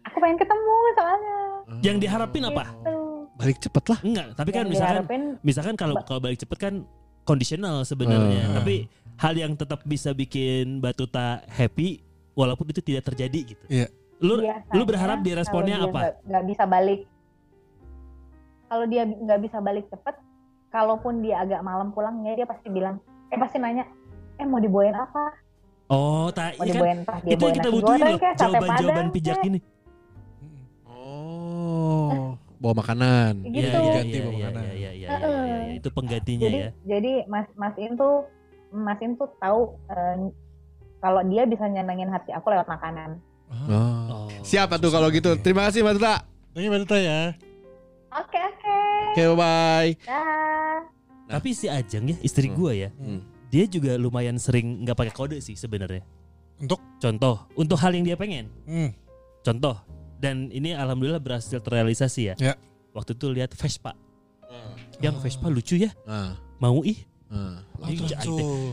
Aku 0.06 0.16
pengen 0.18 0.38
ketemu 0.38 0.74
soalnya. 0.94 1.38
Yang 1.82 1.96
diharapin 2.00 2.42
apa? 2.44 2.64
Gitu. 2.64 2.96
Balik 3.36 3.58
cepet 3.60 3.84
lah. 3.86 3.98
Enggak, 4.00 4.26
tapi 4.32 4.50
kan 4.50 4.64
Yang 4.64 4.70
misalkan 4.70 4.94
diharapin 4.96 5.22
misalkan 5.42 5.74
kalau 5.74 5.94
kalau 6.02 6.20
balik 6.20 6.38
cepet 6.38 6.58
kan 6.58 6.74
kondisional 7.22 7.82
sebenarnya, 7.82 8.42
Hmm. 8.46 8.54
tapi 8.54 8.86
hal 9.18 9.34
yang 9.34 9.52
tetap 9.52 9.82
bisa 9.82 10.12
bikin 10.12 10.78
Batuta 10.78 11.42
happy 11.46 12.00
walaupun 12.32 12.70
itu 12.70 12.80
tidak 12.80 13.04
terjadi 13.04 13.40
gitu. 13.50 13.64
Iya. 13.66 13.86
Lu 14.16 14.40
biasanya 14.40 14.72
lu 14.72 14.82
berharap 14.84 15.18
dia 15.20 15.34
responnya 15.36 15.76
dia 15.76 15.84
apa? 15.84 16.00
nggak- 16.00 16.18
nggak 16.24 16.44
bisa 16.46 16.64
balik. 16.64 17.00
Kalau 18.66 18.84
dia 18.86 19.02
nggak 19.04 19.40
bisa 19.42 19.58
balik 19.60 19.84
cepet, 19.86 20.16
kalaupun 20.68 21.20
dia 21.20 21.36
agak 21.40 21.60
malam 21.60 21.90
pulangnya 21.90 22.34
dia 22.34 22.46
pasti 22.46 22.66
bilang, 22.66 22.98
eh 23.28 23.36
pasti 23.36 23.58
nanya, 23.58 23.84
eh 24.36 24.46
mau 24.46 24.58
dibawain 24.58 24.94
apa? 24.94 25.34
Oh, 25.86 26.26
tak 26.34 26.58
iya 26.58 26.74
kan 26.74 26.98
itu 27.22 27.42
yang 27.46 27.56
kita 27.56 27.70
butuhin 27.70 28.00
goreng 28.02 28.18
loh, 28.18 28.20
jawaban-jawaban 28.34 29.06
pijak 29.10 29.38
ini. 29.46 29.58
Oh, 30.84 32.34
bawa 32.58 32.74
makanan. 32.76 33.46
Gitu. 33.46 33.62
Iya, 33.62 33.78
iya, 33.78 33.92
Ganti 33.94 34.10
iya, 34.10 34.22
bawa 34.22 34.32
iya, 34.32 34.42
makanan. 34.42 34.62
iya, 34.64 34.72
iya, 34.72 34.90
iya, 34.92 35.08
iya, 35.08 35.18
iya, 35.22 35.56
iya, 35.62 35.72
itu 35.76 35.88
penggantinya 35.90 36.42
Jadi 36.42 36.58
ya. 36.58 36.70
jadi 36.82 37.12
Mas 37.26 37.46
Mas 37.54 37.76
In 37.76 37.92
tuh 37.94 38.26
Mas 38.72 38.98
In 38.98 39.12
tuh 39.14 39.28
tahu 39.38 39.60
eh, 39.86 40.16
kalau 40.98 41.20
dia 41.22 41.46
bisa 41.46 41.64
nyenengin 41.64 42.10
hati 42.10 42.32
aku 42.32 42.50
lewat 42.50 42.66
makanan. 42.66 43.22
Oh. 43.46 44.26
Oh. 44.26 44.28
Siapa 44.42 44.74
tuh 44.76 44.90
kalau 44.90 45.06
gitu? 45.08 45.38
Terima 45.38 45.70
kasih 45.70 45.86
Batuta. 45.86 46.26
Thank 46.50 46.66
you 46.66 46.72
Mbak 46.72 46.82
Tuta 46.82 46.98
ya. 46.98 47.20
Oke 48.10 48.38
oke. 48.40 48.78
Oke, 49.12 49.22
bye. 49.36 49.90
Dah. 50.02 50.80
Tapi 51.28 51.48
si 51.52 51.66
Ajeng 51.66 52.06
ya, 52.06 52.16
istri 52.22 52.48
Hmm. 52.48 52.56
gua 52.56 52.72
ya, 52.72 52.90
Hmm. 52.96 53.20
Dia 53.56 53.64
juga 53.64 53.96
lumayan 53.96 54.36
sering 54.36 54.84
nggak 54.84 54.92
pakai 54.92 55.14
kode 55.16 55.40
sih 55.40 55.56
sebenarnya. 55.56 56.04
Untuk? 56.60 56.76
Contoh, 57.00 57.48
untuk 57.56 57.80
hal 57.80 57.96
yang 57.96 58.04
dia 58.04 58.16
pengen. 58.20 58.52
Hmm. 58.68 58.92
Contoh, 59.40 59.80
dan 60.20 60.52
ini 60.52 60.76
alhamdulillah 60.76 61.24
berhasil 61.24 61.56
terrealisasi 61.64 62.20
ya. 62.32 62.34
Ya. 62.36 62.54
Waktu 62.92 63.16
itu 63.16 63.32
lihat 63.32 63.56
Vespa. 63.56 63.96
Yang 65.00 65.24
Vespa 65.24 65.48
lucu 65.48 65.80
ya, 65.80 65.92
Nah, 66.04 66.36
mau 66.60 66.84
ih. 66.84 67.00
teh. 67.28 67.96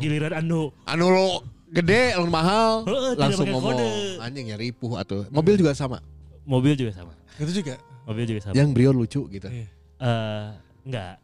Giliran 0.03 0.35
anu. 0.35 0.71
Anu 0.87 1.05
lo 1.11 1.43
gede, 1.71 2.15
lo 2.15 2.27
mahal, 2.27 2.83
tidak 2.83 3.19
langsung 3.19 3.47
ngomong. 3.51 3.75
kode. 3.75 3.87
Anjing 4.19 4.45
ya 4.51 4.55
ripuh 4.59 4.99
atau 4.99 5.27
mobil 5.31 5.55
juga 5.59 5.71
sama. 5.75 5.99
Mobil 6.43 6.75
juga 6.75 6.91
sama. 6.91 7.15
Itu 7.39 7.51
juga. 7.51 7.75
Mobil 8.03 8.23
juga 8.27 8.39
sama. 8.47 8.53
Yang 8.55 8.69
Brio 8.75 8.91
lucu 8.91 9.21
gitu. 9.31 9.47
Iya. 9.47 9.67
Eh, 9.99 10.47
enggak. 10.87 11.15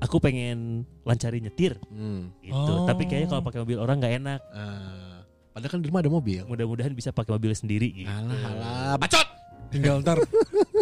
Aku 0.00 0.16
pengen 0.16 0.82
lancari 1.02 1.38
nyetir 1.38 1.76
Hmm. 1.86 2.32
gitu. 2.40 2.56
Oh. 2.74 2.88
Tapi 2.88 3.04
kayaknya 3.04 3.28
kalau 3.28 3.42
pakai 3.42 3.60
mobil 3.60 3.76
orang 3.76 3.96
nggak 3.98 4.14
enak. 4.16 4.40
Ah, 4.50 5.20
padahal 5.52 5.70
kan 5.70 5.80
di 5.80 5.86
rumah 5.86 6.00
ada 6.00 6.08
mobil. 6.08 6.40
Mudah-mudahan 6.42 6.92
bisa 6.92 7.10
pakai 7.10 7.32
mobil 7.32 7.52
sendiri 7.52 7.88
gitu. 7.94 8.08
Alah, 8.08 8.40
alah, 8.46 8.94
bacot. 8.96 9.28
tinggal 9.70 10.02
ntar 10.02 10.18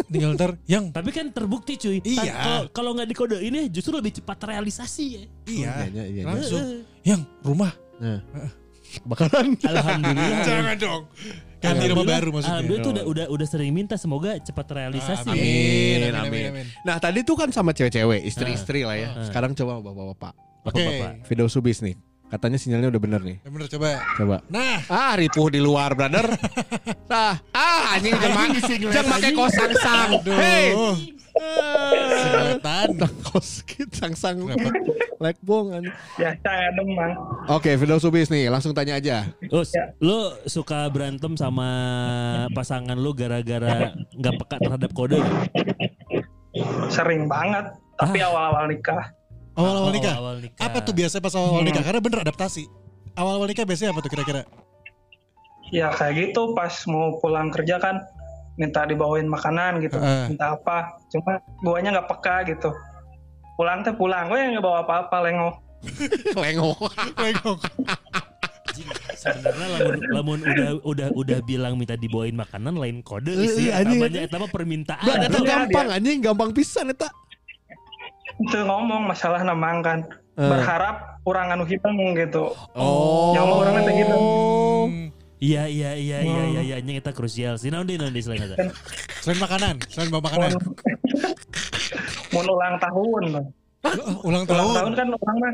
tinggal 0.09 0.33
ntar 0.33 0.57
yang 0.65 0.89
Tapi 0.89 1.13
kan 1.13 1.29
terbukti 1.29 1.77
cuy. 1.77 2.01
Iya. 2.01 2.65
Kalau 2.71 2.97
nggak 2.97 3.05
dikode 3.07 3.37
ini 3.37 3.69
justru 3.69 3.93
lebih 3.93 4.09
cepat 4.11 4.41
realisasi 4.47 5.05
ya. 5.05 5.23
iya 5.45 5.71
Iya, 5.85 5.85
iya, 5.85 6.03
iya. 6.09 6.23
langsung 6.25 6.65
yang 7.03 7.21
rumah 7.39 7.69
Nah. 7.99 8.17
Bakaran. 9.05 9.53
Alhamdulillah. 9.59 10.41
jangan 10.47 10.75
dong 10.79 11.03
ganti 11.59 11.85
rumah 11.87 12.05
baru 12.07 12.29
maksudnya 12.31 12.55
Alhamdulillah 12.57 12.83
tuh 12.83 12.91
udah 12.91 13.05
udah 13.05 13.25
udah 13.29 13.47
sering 13.47 13.71
minta 13.71 13.95
semoga 13.95 14.39
cepat 14.39 14.65
realisasi. 14.69 15.27
Ah, 15.27 15.35
ya. 15.35 15.37
amin, 15.37 15.99
Amin, 15.99 16.01
amin, 16.01 16.15
amin. 16.15 16.45
amin. 16.49 16.65
Nah 16.81 16.95
tadi 16.97 17.19
tuh 17.21 17.35
kan 17.35 17.51
sama 17.51 17.71
cewek-cewek, 17.71 18.23
istri-istri 18.23 18.83
lah 18.83 18.95
ya. 18.95 19.09
Sekarang 19.23 19.51
coba 19.53 19.79
bapak-bapak. 19.79 20.33
oke 20.61 20.71
Bapak-bapak. 20.71 21.11
Video 21.27 21.47
subis 21.47 21.79
nih. 21.79 21.95
Katanya 22.29 22.61
sinyalnya 22.61 22.93
udah 22.93 23.01
bener 23.01 23.21
nih. 23.25 23.37
yang 23.41 23.53
bener 23.53 23.67
coba 23.67 23.87
Coba. 24.13 24.37
nah 24.47 24.77
Ah, 24.85 25.17
ripuh 25.17 25.49
di 25.49 25.57
luar, 25.57 25.93
brother. 25.93 26.29
Nah, 27.09 27.41
ah 27.49 27.97
anjing 27.97 28.13
jangan 28.13 28.53
jangan 28.93 29.05
pakai 29.09 29.31
kos 29.33 29.49
sang-sang. 29.49 30.09
Hei. 30.29 30.65
Sedotan. 31.39 32.89
Kos 33.23 33.63
sang-sang. 33.95 34.43
Like 35.19 35.39
bong 35.43 35.75
anjing. 35.75 35.91
Ya, 36.15 36.35
saya 36.43 36.71
demang. 36.75 37.15
Oke, 37.51 37.75
video 37.75 37.99
subis 37.99 38.31
nih, 38.31 38.47
langsung 38.47 38.71
tanya 38.71 38.99
aja. 38.99 39.27
Oh, 39.51 39.63
lo 39.99 40.35
suka 40.47 40.87
berantem 40.87 41.35
sama 41.35 41.67
pasangan 42.55 42.95
lo 42.95 43.11
gara-gara 43.11 43.95
nggak 44.15 44.33
peka 44.39 44.57
terhadap 44.63 44.91
kode? 44.95 45.19
Sering 46.91 47.27
banget. 47.27 47.75
Tapi 47.99 48.23
awal-awal 48.23 48.71
nikah. 48.71 49.11
awal-awal 49.59 49.91
nikah 49.91 50.15
awal 50.15 50.35
nikah. 50.39 50.63
apa 50.63 50.79
tuh 50.79 50.95
biasanya 50.95 51.19
pas 51.19 51.35
awal-awal 51.35 51.63
nikah 51.67 51.83
karena 51.83 51.99
bener 51.99 52.19
adaptasi 52.23 52.63
awal-awal 53.19 53.43
nikah 53.43 53.67
biasanya 53.67 53.91
apa 53.91 53.99
tuh 53.99 54.11
kira-kira 54.15 54.47
Ya 55.69 55.93
kayak 55.93 56.33
gitu 56.33 56.57
pas 56.57 56.73
mau 56.89 57.21
pulang 57.21 57.53
kerja 57.53 57.77
kan 57.77 58.01
minta 58.59 58.83
dibawain 58.83 59.25
makanan 59.25 59.79
gitu. 59.79 59.95
Heeh. 59.95 60.35
Minta 60.35 60.59
apa. 60.59 60.99
Cuma 61.07 61.39
guanya 61.63 61.95
nggak 61.95 62.09
peka 62.11 62.43
gitu. 62.51 62.69
Pulang 63.55 63.87
teh 63.87 63.95
pulang. 63.95 64.27
Gue 64.27 64.43
nggak 64.43 64.59
bawa 64.63 64.83
apa-apa 64.83 65.17
lengo. 65.23 65.51
Lengok. 66.43 66.91
Lengok. 67.15 67.59
Anjing, 68.69 68.87
Sebenarnya 69.19 69.67
lamun, 69.75 69.99
lamun 70.13 70.39
udah 70.39 70.69
udah 70.87 71.07
udah 71.11 71.39
bilang 71.43 71.73
minta 71.75 71.99
dibawain 71.99 72.35
makanan 72.35 72.79
lain 72.79 73.03
kode 73.03 73.35
isi 73.35 73.67
anjing. 73.73 73.99
namanya 73.99 74.21
eta 74.23 74.35
mah 74.39 74.51
permintaan. 74.51 75.03
Bah, 75.03 75.15
eta 75.19 75.37
Iya, 75.39 75.47
gampang 75.47 75.87
anjing, 75.91 76.17
gampang 76.23 76.51
pisan 76.55 76.91
eta. 76.91 77.09
Itu 78.39 78.59
ngomong 78.63 79.03
masalah 79.09 79.43
namang 79.43 79.83
kan. 79.83 79.99
Eh. 80.39 80.47
Berharap 80.47 81.19
kurang 81.27 81.51
anu 81.51 81.67
hidung 81.67 82.15
gitu. 82.15 82.55
Oh. 82.71 83.35
Ya, 83.35 83.43
orang 83.43 83.75
nanti 83.75 83.91
gitu. 83.99 84.15
Hmm. 85.39 85.47
Iya 85.47 85.63
iya 85.65 85.91
iya 85.95 86.17
iya 86.19 86.41
iya 86.45 86.61
iya 86.61 86.75
anjing 86.83 86.99
eta 86.99 87.15
krusial 87.15 87.55
sih. 87.55 87.71
Naon 87.71 87.87
deui 87.87 88.19
selain 88.19 88.43
eta? 88.43 88.59
selain 89.23 89.39
makanan 89.39 89.75
selain 89.87 90.11
bawa 90.11 90.27
makanan 90.27 90.51
Mau 92.29 92.43
ulang 92.43 92.75
tahun. 92.77 93.23
Oh, 93.79 94.27
ulang 94.27 94.43
Ulang 94.43 94.45
tahun 94.45 94.75
tahun 94.75 94.93
kan 94.93 95.07
orang 95.15 95.37
mah. 95.39 95.53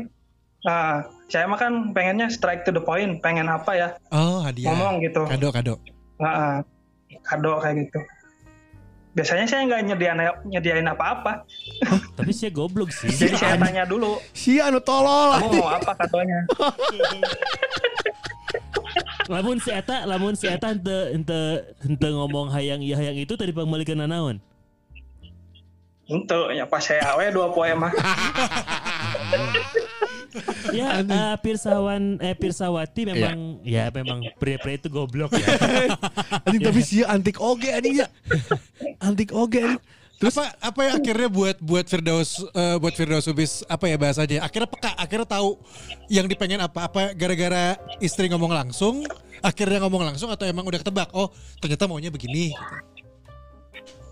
Nah, 0.66 0.90
saya 1.30 1.46
mah 1.46 1.54
kan 1.54 1.72
pengennya 1.94 2.26
strike 2.26 2.66
to 2.66 2.74
the 2.74 2.82
point. 2.82 3.22
Pengen 3.22 3.46
apa 3.46 3.72
ya? 3.72 3.88
oh 4.10 4.42
hadiah 4.42 4.74
Ngomong 4.74 4.98
gitu. 5.00 5.22
kado 5.24 5.54
kado 5.54 5.74
Nah, 6.18 6.60
kado 7.22 7.62
kayak 7.62 7.86
gitu. 7.86 8.02
Biasanya 9.14 9.46
saya 9.48 9.64
nggak 9.64 9.80
nyediain 9.88 10.20
nyediain 10.44 10.84
apa-apa. 10.84 11.46
Tapi 12.18 12.34
sih 12.34 12.50
goblok 12.50 12.90
sih. 12.92 13.08
Jadi 13.08 13.38
saya 13.38 13.56
tanya 13.56 13.86
dulu, 13.86 14.20
Si 14.34 14.60
anu 14.60 14.76
tolol. 14.82 15.40
kamu 15.40 15.56
mau 15.56 15.70
apa 15.72 15.92
kadonya? 15.96 16.40
lamun 19.28 19.58
si 19.60 19.70
eta 19.72 20.06
lamun 20.08 20.34
si 20.34 20.46
eta 20.48 20.72
henteu 20.72 21.12
henteu 21.12 21.62
henteu 21.84 22.10
ngomong 22.16 22.52
hayang 22.52 22.80
iya 22.80 22.96
hayang 22.96 23.16
itu 23.18 23.34
tadi 23.36 23.52
pangmalikeun 23.52 24.04
naon? 24.06 24.36
Untuk 26.06 26.54
ya 26.54 26.70
pas 26.70 26.86
saya 26.86 27.02
awe 27.14 27.26
dua 27.34 27.50
poe 27.50 27.70
mah. 27.74 27.90
Ya, 30.74 31.00
eh, 31.00 31.34
Pirsawan 31.40 32.20
eh 32.20 32.36
Pirsawati 32.36 33.08
memang 33.08 33.64
ya 33.64 33.88
memang 33.88 34.20
pria-pria 34.36 34.76
itu 34.76 34.92
goblok 34.92 35.32
ya. 35.32 35.46
Anjing 36.46 36.62
tapi 36.62 36.80
si 36.84 37.00
antik 37.02 37.40
oge 37.40 37.72
anjing 37.72 38.04
ya. 38.04 38.08
Antik 39.06 39.32
oge 39.32 39.64
anjing. 39.64 39.82
Terus 40.16 40.32
apa 40.40 40.48
apa 40.64 40.80
yang 40.80 40.94
akhirnya 40.96 41.28
buat 41.28 41.56
buat 41.60 41.84
Firdaus 41.84 42.40
eh, 42.56 42.76
buat 42.80 42.94
Firdaus 42.96 43.28
Subis 43.28 43.60
apa 43.68 43.84
ya 43.84 44.00
bahasanya? 44.00 44.40
Akhirnya 44.40 44.68
peka, 44.68 44.96
akhirnya 44.96 45.28
tahu 45.28 45.60
yang 46.08 46.24
dipengen 46.24 46.64
apa? 46.64 46.88
Apa 46.88 47.12
gara-gara 47.12 47.76
istri 48.00 48.32
ngomong 48.32 48.48
langsung, 48.48 49.04
akhirnya 49.44 49.76
ngomong 49.84 50.08
langsung 50.08 50.32
atau 50.32 50.48
emang 50.48 50.64
udah 50.64 50.80
ketebak? 50.80 51.12
Oh, 51.12 51.28
ternyata 51.60 51.84
maunya 51.84 52.08
begini. 52.08 52.56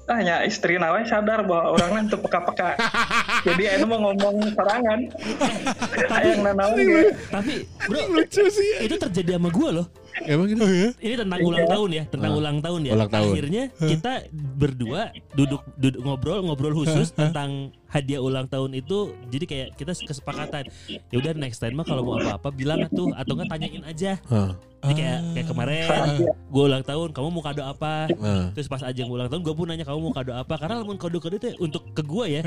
Ah, 0.05 0.21
ya 0.21 0.45
istri 0.45 0.77
nawe 0.77 1.01
sadar 1.09 1.49
bahwa 1.49 1.73
orangnya 1.81 2.12
itu 2.12 2.17
peka-peka. 2.21 2.77
Jadi 3.49 3.62
ini 3.64 3.85
mau 3.88 4.05
ngomong 4.05 4.53
serangan. 4.53 5.01
Ge. 6.85 7.03
Tapi 7.33 7.55
bro, 7.88 8.01
Lucu 8.12 8.45
sih. 8.53 8.85
itu 8.85 9.01
terjadi 9.01 9.40
sama 9.40 9.49
gue 9.49 9.69
loh. 9.81 9.87
Emang 10.22 10.46
gitu. 10.46 10.62
Ini 10.96 11.14
tentang 11.18 11.40
ulang 11.42 11.66
tahun 11.66 11.88
ya, 11.90 12.05
tentang 12.07 12.33
Ah, 12.33 12.38
ulang 12.38 12.59
tahun 12.62 12.81
ya. 12.83 12.92
ulang 12.94 13.11
tahun. 13.11 13.33
Akhirnya 13.35 13.62
kita 13.77 14.12
berdua 14.33 15.00
duduk 15.35 15.62
duduk 15.74 16.00
ngobrol 16.00 16.38
ngobrol 16.40 16.70
khusus 16.72 17.11
tentang 17.11 17.74
hadiah 17.90 18.22
ulang 18.22 18.46
tahun 18.46 18.74
itu. 18.74 19.11
Jadi 19.29 19.44
kayak 19.44 19.68
kita 19.74 19.92
kesepakatan. 19.96 20.70
Ya 21.11 21.16
udah 21.18 21.33
next 21.35 21.59
time 21.59 21.74
mah 21.74 21.85
kalau 21.85 22.03
mau 22.05 22.16
apa-apa 22.16 22.48
bilang 22.50 22.87
tuh 22.88 23.11
atau 23.12 23.35
enggak 23.35 23.50
tanyain 23.50 23.83
aja. 23.83 24.16
Hah. 24.31 24.55
Jadi 24.85 25.00
kayak 25.00 25.20
kayak 25.33 25.46
kemarin 25.48 25.85
gue 26.29 26.62
ulang 26.62 26.85
tahun, 26.85 27.09
kamu 27.11 27.29
mau 27.33 27.40
kado 27.40 27.62
apa? 27.64 28.05
Hah. 28.12 28.53
Terus 28.53 28.68
pas 28.68 28.85
Ajeng 28.85 29.09
ulang 29.09 29.27
tahun 29.27 29.40
gue 29.40 29.55
pun 29.57 29.64
nanya 29.64 29.83
kamu 29.83 29.98
mau 29.98 30.12
kado 30.12 30.37
apa? 30.37 30.55
Karena 30.55 30.85
lamun 30.85 31.00
kado-kado 31.00 31.35
itu 31.35 31.57
untuk 31.57 31.88
ke 31.90 32.05
gue 32.05 32.27
ya, 32.29 32.42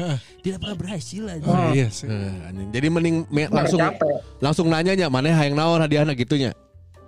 tidak 0.46 0.62
pernah 0.62 0.78
berhasil 0.78 1.24
aja. 1.26 1.42
Oh, 1.44 1.74
iya 1.74 1.90
anjing. 2.46 2.70
Jadi 2.70 2.88
mending 2.88 3.16
me- 3.28 3.50
langsung 3.50 3.82
langsung 4.38 4.68
nanya 4.70 4.94
nya 4.94 5.08
mana 5.10 5.34
hayang 5.34 5.58
naon 5.58 5.82
hadiahna 5.82 6.14
gitunya. 6.14 6.54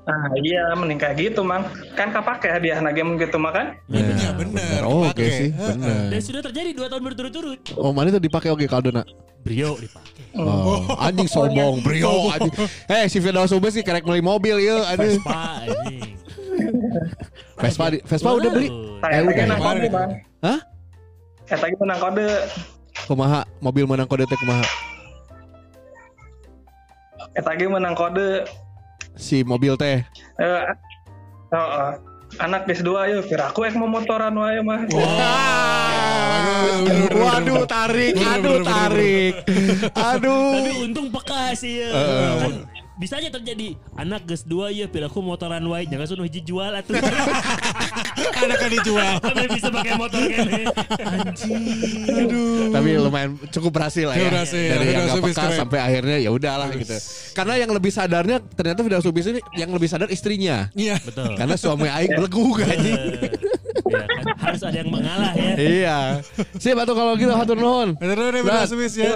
Nah, 0.10 0.26
iya 0.42 0.74
mending 0.74 0.98
kayak 0.98 1.16
gitu, 1.16 1.42
Mang. 1.42 1.62
Kan 1.94 2.10
kapake 2.10 2.50
hadiah 2.50 2.82
nage 2.82 2.98
gitu 2.98 3.38
mah 3.38 3.54
kan? 3.54 3.78
Iya 3.88 4.34
bener. 4.34 4.82
Oh, 4.82 5.06
oke 5.06 5.14
kepake. 5.14 5.30
sih, 5.30 5.50
bener. 5.54 6.10
Dan 6.10 6.20
sudah 6.20 6.42
terjadi 6.42 6.70
dua 6.74 6.90
tahun 6.90 7.04
berturut-turut. 7.06 7.60
Oh, 7.78 7.94
mana 7.94 8.10
itu 8.10 8.18
dipakai 8.18 8.50
oge 8.50 8.66
kaldona. 8.66 9.06
Brio 9.40 9.78
dipakai. 9.78 10.34
Oh, 10.36 10.82
anjing 10.98 11.26
sombong, 11.26 11.80
brio 11.80 12.10
anjing. 12.30 12.54
Eh, 12.88 13.06
si 13.06 13.18
Firdaus 13.18 13.50
Ubes 13.52 13.72
sih 13.72 13.82
kerek 13.82 14.02
beli 14.02 14.20
mobil 14.20 14.58
ya, 14.60 14.82
anjing. 14.90 15.16
Vespa 15.16 15.40
anjing. 15.64 16.18
Vespa, 17.56 17.86
di- 17.90 18.04
Vespa 18.04 18.30
udah 18.32 18.50
beli. 18.50 18.68
Saya 19.00 19.14
Eh, 19.14 19.22
udah. 19.22 19.36
menang 19.38 19.60
kode, 19.60 19.78
Kemarin. 19.80 19.92
Bang. 19.92 20.12
Hah? 20.42 20.60
Saya 21.46 21.60
lagi 21.62 21.76
menang 21.78 22.00
kode. 22.00 22.28
Kumaha? 23.06 23.42
Mobil 23.60 23.86
menang 23.86 24.06
kode 24.06 24.24
teh 24.26 24.38
kumaha? 24.38 24.66
Saya 27.30 27.44
lagi 27.46 27.66
menang 27.66 27.96
kode. 27.96 28.30
Si 29.16 29.42
mobil 29.48 29.74
teh. 29.80 30.06
Eh, 30.40 30.64
oh, 31.54 31.58
oh. 31.58 31.94
anak 32.38 32.70
des 32.70 32.86
dua 32.86 33.10
yuk, 33.10 33.26
kira 33.26 33.50
aku 33.50 33.66
yang 33.66 33.82
mau 33.82 33.90
motoran 33.90 34.38
wae 34.38 34.62
mah. 34.62 34.86
Waduh, 37.10 37.66
tarik, 37.66 38.14
aduh, 38.22 38.62
tarik. 38.62 39.34
Aduh. 39.98 40.62
Tapi 40.62 40.72
untung 40.86 41.08
peka 41.10 41.58
sih 41.58 41.82
ya. 41.82 41.90
Eh, 41.90 42.34
Kan 42.38 42.54
bisa 43.00 43.16
aja 43.16 43.32
terjadi 43.32 43.80
anak 43.96 44.28
ges 44.28 44.44
dua 44.44 44.76
ya 44.76 44.84
piraku 44.92 45.24
motoran 45.24 45.64
wae 45.72 45.88
jangan 45.88 46.04
sunuh 46.04 46.28
hiji 46.28 46.44
jual 46.44 46.68
atuh 46.76 47.00
Karena 48.20 48.56
kan 48.56 48.70
dijual. 48.72 49.14
Tapi 49.20 49.46
bisa 49.52 49.68
pakai 49.72 49.94
motor 49.96 50.22
kan 50.28 50.48
Tapi 52.76 52.90
lumayan 53.00 53.30
cukup 53.52 53.72
berhasil 53.72 54.06
lah 54.08 54.16
ya. 54.16 54.28
Cukup 54.28 54.34
berhasil. 54.36 54.60
Dari 54.60 54.86
yang 54.86 54.88
Firdaus 54.92 55.08
gak 55.08 55.18
Subis 55.20 55.36
peka 55.36 55.44
keren. 55.48 55.60
sampai 55.60 55.80
akhirnya 55.80 56.18
ya 56.20 56.30
udahlah 56.32 56.70
gitu. 56.76 56.96
Karena 57.36 57.54
yang 57.60 57.72
lebih 57.72 57.92
sadarnya 57.92 58.38
ternyata 58.44 58.80
Firdaus 58.84 59.06
Subis 59.08 59.26
ini 59.32 59.40
yang 59.56 59.72
lebih 59.72 59.88
sadar 59.88 60.10
istrinya. 60.12 60.68
Iya. 60.76 61.00
betul 61.00 61.36
Karena 61.36 61.56
suami 61.56 61.88
aing 61.88 62.12
belegu 62.16 62.44
anjing. 62.60 63.00
Ya 63.86 64.06
kan? 64.06 64.26
harus 64.40 64.62
ada 64.62 64.78
yang 64.78 64.90
mengalah 64.90 65.32
ya 65.34 65.54
Iya. 65.56 65.98
Sip 66.58 66.74
atuh 66.74 66.94
kalau 66.94 67.14
gitu 67.16 67.30
hatur 67.30 67.56
nuhun. 67.56 67.94
Bener 67.96 68.18
nih 68.32 68.42
Firdaus 68.42 68.70
Subis 68.70 68.94
ya. 68.94 69.14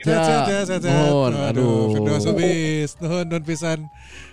Sehat, 0.00 0.48
Ya, 0.48 0.60
sehat, 0.64 0.80
sehat, 0.80 1.08
nuhun. 1.08 1.32
Aduh. 1.34 1.92
Firdaus 1.94 2.24
Subis, 2.24 2.90
nuhun, 2.98 3.24
nuhun 3.24 3.44
pisan. 3.44 3.78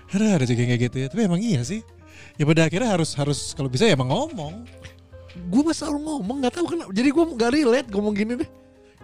Aduh, 0.09 0.29
ada 0.31 0.45
juga 0.45 0.59
yang 0.59 0.71
kayak 0.71 0.83
gitu 0.87 0.97
ya. 0.97 1.07
Tapi 1.09 1.21
emang 1.23 1.41
iya 1.41 1.61
sih. 1.61 1.81
Ya 2.35 2.43
pada 2.43 2.63
akhirnya 2.63 2.89
harus 2.91 3.15
harus 3.15 3.39
kalau 3.53 3.67
bisa 3.67 3.83
ya 3.83 3.95
emang 3.95 4.07
ngomong. 4.07 4.67
Gue 5.47 5.61
mah 5.61 5.71
selalu 5.71 5.99
ngomong 6.01 6.35
nggak 6.41 6.53
tahu 6.53 6.65
kenapa. 6.69 6.89
Jadi 6.91 7.09
gue 7.11 7.25
nggak 7.33 7.51
relate 7.51 7.87
ngomong 7.91 8.13
gini 8.13 8.33
deh. 8.39 8.49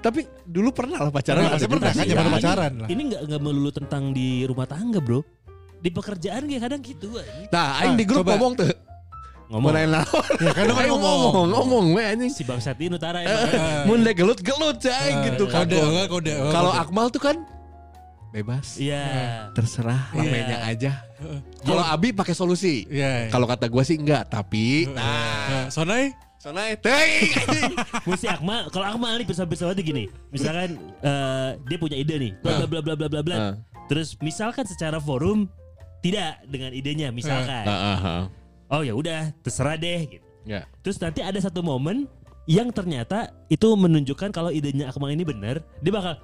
Tapi 0.01 0.25
dulu 0.43 0.71
pernah 0.71 0.97
lah 0.99 1.11
pacaran. 1.11 1.43
Ada 1.43 1.53
pasti 1.53 1.63
juga 1.63 1.73
pernah 1.77 1.91
kan, 1.91 2.05
zaman 2.07 2.25
Ya, 2.25 2.31
pacaran 2.33 2.71
lah. 2.79 2.87
ini 2.89 3.01
nggak 3.07 3.21
nggak 3.27 3.41
melulu 3.41 3.69
tentang 3.69 4.03
di 4.11 4.43
rumah 4.43 4.65
tangga 4.65 4.97
bro 4.97 5.21
di 5.77 5.89
pekerjaan 5.89 6.45
kayak 6.45 6.61
kadang 6.61 6.81
gitu. 6.81 7.07
Nah, 7.49 7.81
aing 7.81 7.97
di 7.97 8.05
grup 8.05 8.23
ngomong 8.23 8.53
tuh. 8.53 8.69
Ngomong 9.51 9.69
Mana 9.69 9.99
naon? 9.99 10.25
Ya 10.39 10.51
kan 10.55 10.63
Aing 10.65 10.89
ngomong. 10.89 11.19
ngomong, 11.27 11.47
ngomong 11.51 11.85
we 11.91 12.01
anjing. 12.01 12.31
si 12.31 12.41
bangsat 12.41 12.79
ini 12.79 12.95
utara 12.95 13.19
Eh, 13.19 13.83
Mun 13.83 14.01
deh 14.01 14.15
gelut 14.15 14.39
gelut 14.39 14.79
cai 14.79 15.11
gitu 15.27 15.43
kan. 15.45 15.67
Kode, 15.67 15.75
kode, 15.75 16.03
kode. 16.07 16.33
Kalau 16.49 16.71
Akmal 16.71 17.11
tuh 17.11 17.19
kan 17.19 17.35
bebas. 18.31 18.79
Iya. 18.79 19.03
Terserah 19.51 20.07
Iya. 20.11 20.23
ramenya 20.23 20.57
aja. 20.63 20.91
Kalau 21.61 21.83
Abi 21.83 22.15
pakai 22.15 22.31
solusi. 22.31 22.87
Iya. 22.87 23.27
Kalau 23.27 23.43
kata 23.43 23.67
gua 23.67 23.83
sih 23.83 23.99
enggak, 23.99 24.31
tapi 24.31 24.87
Nah, 24.87 25.67
Sonai 25.67 26.15
Sonai 26.39 26.73
teuing. 26.73 27.29
Mesti 28.09 28.25
Akmal, 28.25 28.71
kalau 28.71 28.87
Akmal 28.87 29.19
nih 29.19 29.27
bisa-bisa 29.27 29.67
aja 29.67 29.77
gini. 29.77 30.09
Misalkan 30.31 30.73
eh, 30.97 31.49
dia 31.61 31.77
punya 31.77 31.93
ide 31.93 32.17
nih, 32.17 32.31
bla 32.39 32.65
bla 32.65 32.81
bla 32.81 32.95
bla 32.95 33.07
bla 33.07 33.21
bla. 33.21 33.37
Terus 33.85 34.15
misalkan 34.17 34.63
secara 34.63 34.97
forum 34.97 35.45
tidak 36.01 36.41
dengan 36.47 36.73
idenya, 36.73 37.13
misalkan. 37.13 37.61
Ah. 37.61 38.25
Oh 38.71 38.81
ya 38.81 38.95
udah, 38.95 39.36
terserah 39.43 39.75
deh 39.75 40.07
gitu. 40.07 40.27
Ya. 40.47 40.63
Terus 40.79 40.97
nanti 41.03 41.19
ada 41.19 41.36
satu 41.38 41.60
momen 41.60 42.07
yang 42.47 42.71
ternyata 42.71 43.36
itu 43.51 43.67
menunjukkan 43.75 44.31
kalau 44.31 44.49
idenya 44.49 44.89
Akmal 44.89 45.12
ini 45.12 45.27
benar, 45.27 45.60
dia 45.84 45.91
bakal 45.93 46.15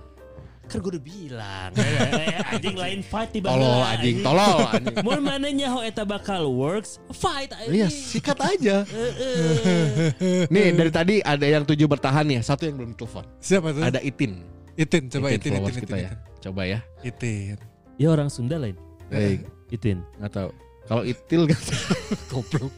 kan 0.68 0.84
gue 0.84 1.00
udah 1.00 1.06
bilang 1.08 1.72
eh, 1.80 2.44
anjing 2.52 2.76
lain 2.76 3.00
fight 3.00 3.32
tiba 3.32 3.56
Tolol 3.56 3.88
anjing, 3.88 4.20
tolol 4.20 4.68
anjing. 4.68 4.96
Mau 5.08 5.16
mananya 5.24 5.72
ho 5.72 5.80
eta 5.80 6.04
bakal 6.04 6.52
works 6.52 7.00
fight 7.16 7.56
Iya, 7.72 7.88
sikat 7.88 8.36
aja. 8.36 8.84
Heeh. 8.84 10.12
Nih 10.52 10.76
dari 10.76 10.92
tadi 10.92 11.16
ada 11.24 11.48
yang 11.48 11.64
tujuh 11.64 11.88
bertahan 11.88 12.28
ya, 12.28 12.44
satu 12.44 12.68
yang 12.68 12.76
belum 12.84 13.00
telepon. 13.00 13.24
siapa 13.40 13.72
tuh? 13.72 13.80
Ada 13.80 14.04
Itin. 14.04 14.44
Itin, 14.76 15.08
coba 15.08 15.32
Itin, 15.32 15.56
Itin, 15.56 15.74
kita 15.88 15.98
ya. 16.04 16.12
Coba 16.44 16.62
ya. 16.68 16.80
Itin. 17.00 17.56
Ya 17.96 18.12
orang 18.12 18.28
Sunda 18.28 18.60
lain. 18.60 18.76
Baik, 19.08 19.48
Itin. 19.72 20.04
nggak 20.20 20.32
tahu. 20.36 20.52
Kalau 20.88 21.04
Itil 21.04 21.42
kan 21.46 21.60
goblok. 22.32 22.72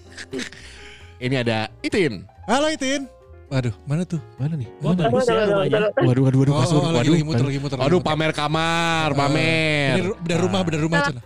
Ini 1.19 1.35
ada 1.39 1.69
Itin. 1.79 2.25
Halo 2.45 2.67
Itin. 2.67 3.05
Waduh, 3.49 3.73
mana 3.83 4.05
tuh? 4.05 4.21
Mana 4.37 4.53
nih? 4.53 4.69
Bagus 4.79 5.25
ya 5.25 5.41
rumahnya. 5.43 5.89
Waduh, 5.95 6.21
waduh, 6.21 6.39
waduh, 6.39 6.53
Oh, 6.53 6.61
kasur. 6.61 6.77
oh, 6.77 6.93
waduh, 6.93 7.01
lagi 7.09 7.25
muter, 7.25 7.41
waduh. 7.41 7.49
lagi 7.49 7.59
muter, 7.59 7.77
Waduh, 7.81 7.99
pamer 7.99 8.31
kamar, 8.31 9.09
Ini 9.09 9.17
pamer. 9.17 9.93
ru- 10.05 10.17
bedah 10.21 10.37
rumah, 10.39 10.61
bedah 10.61 10.79
rumah 10.79 10.99
Cina. 11.01 11.21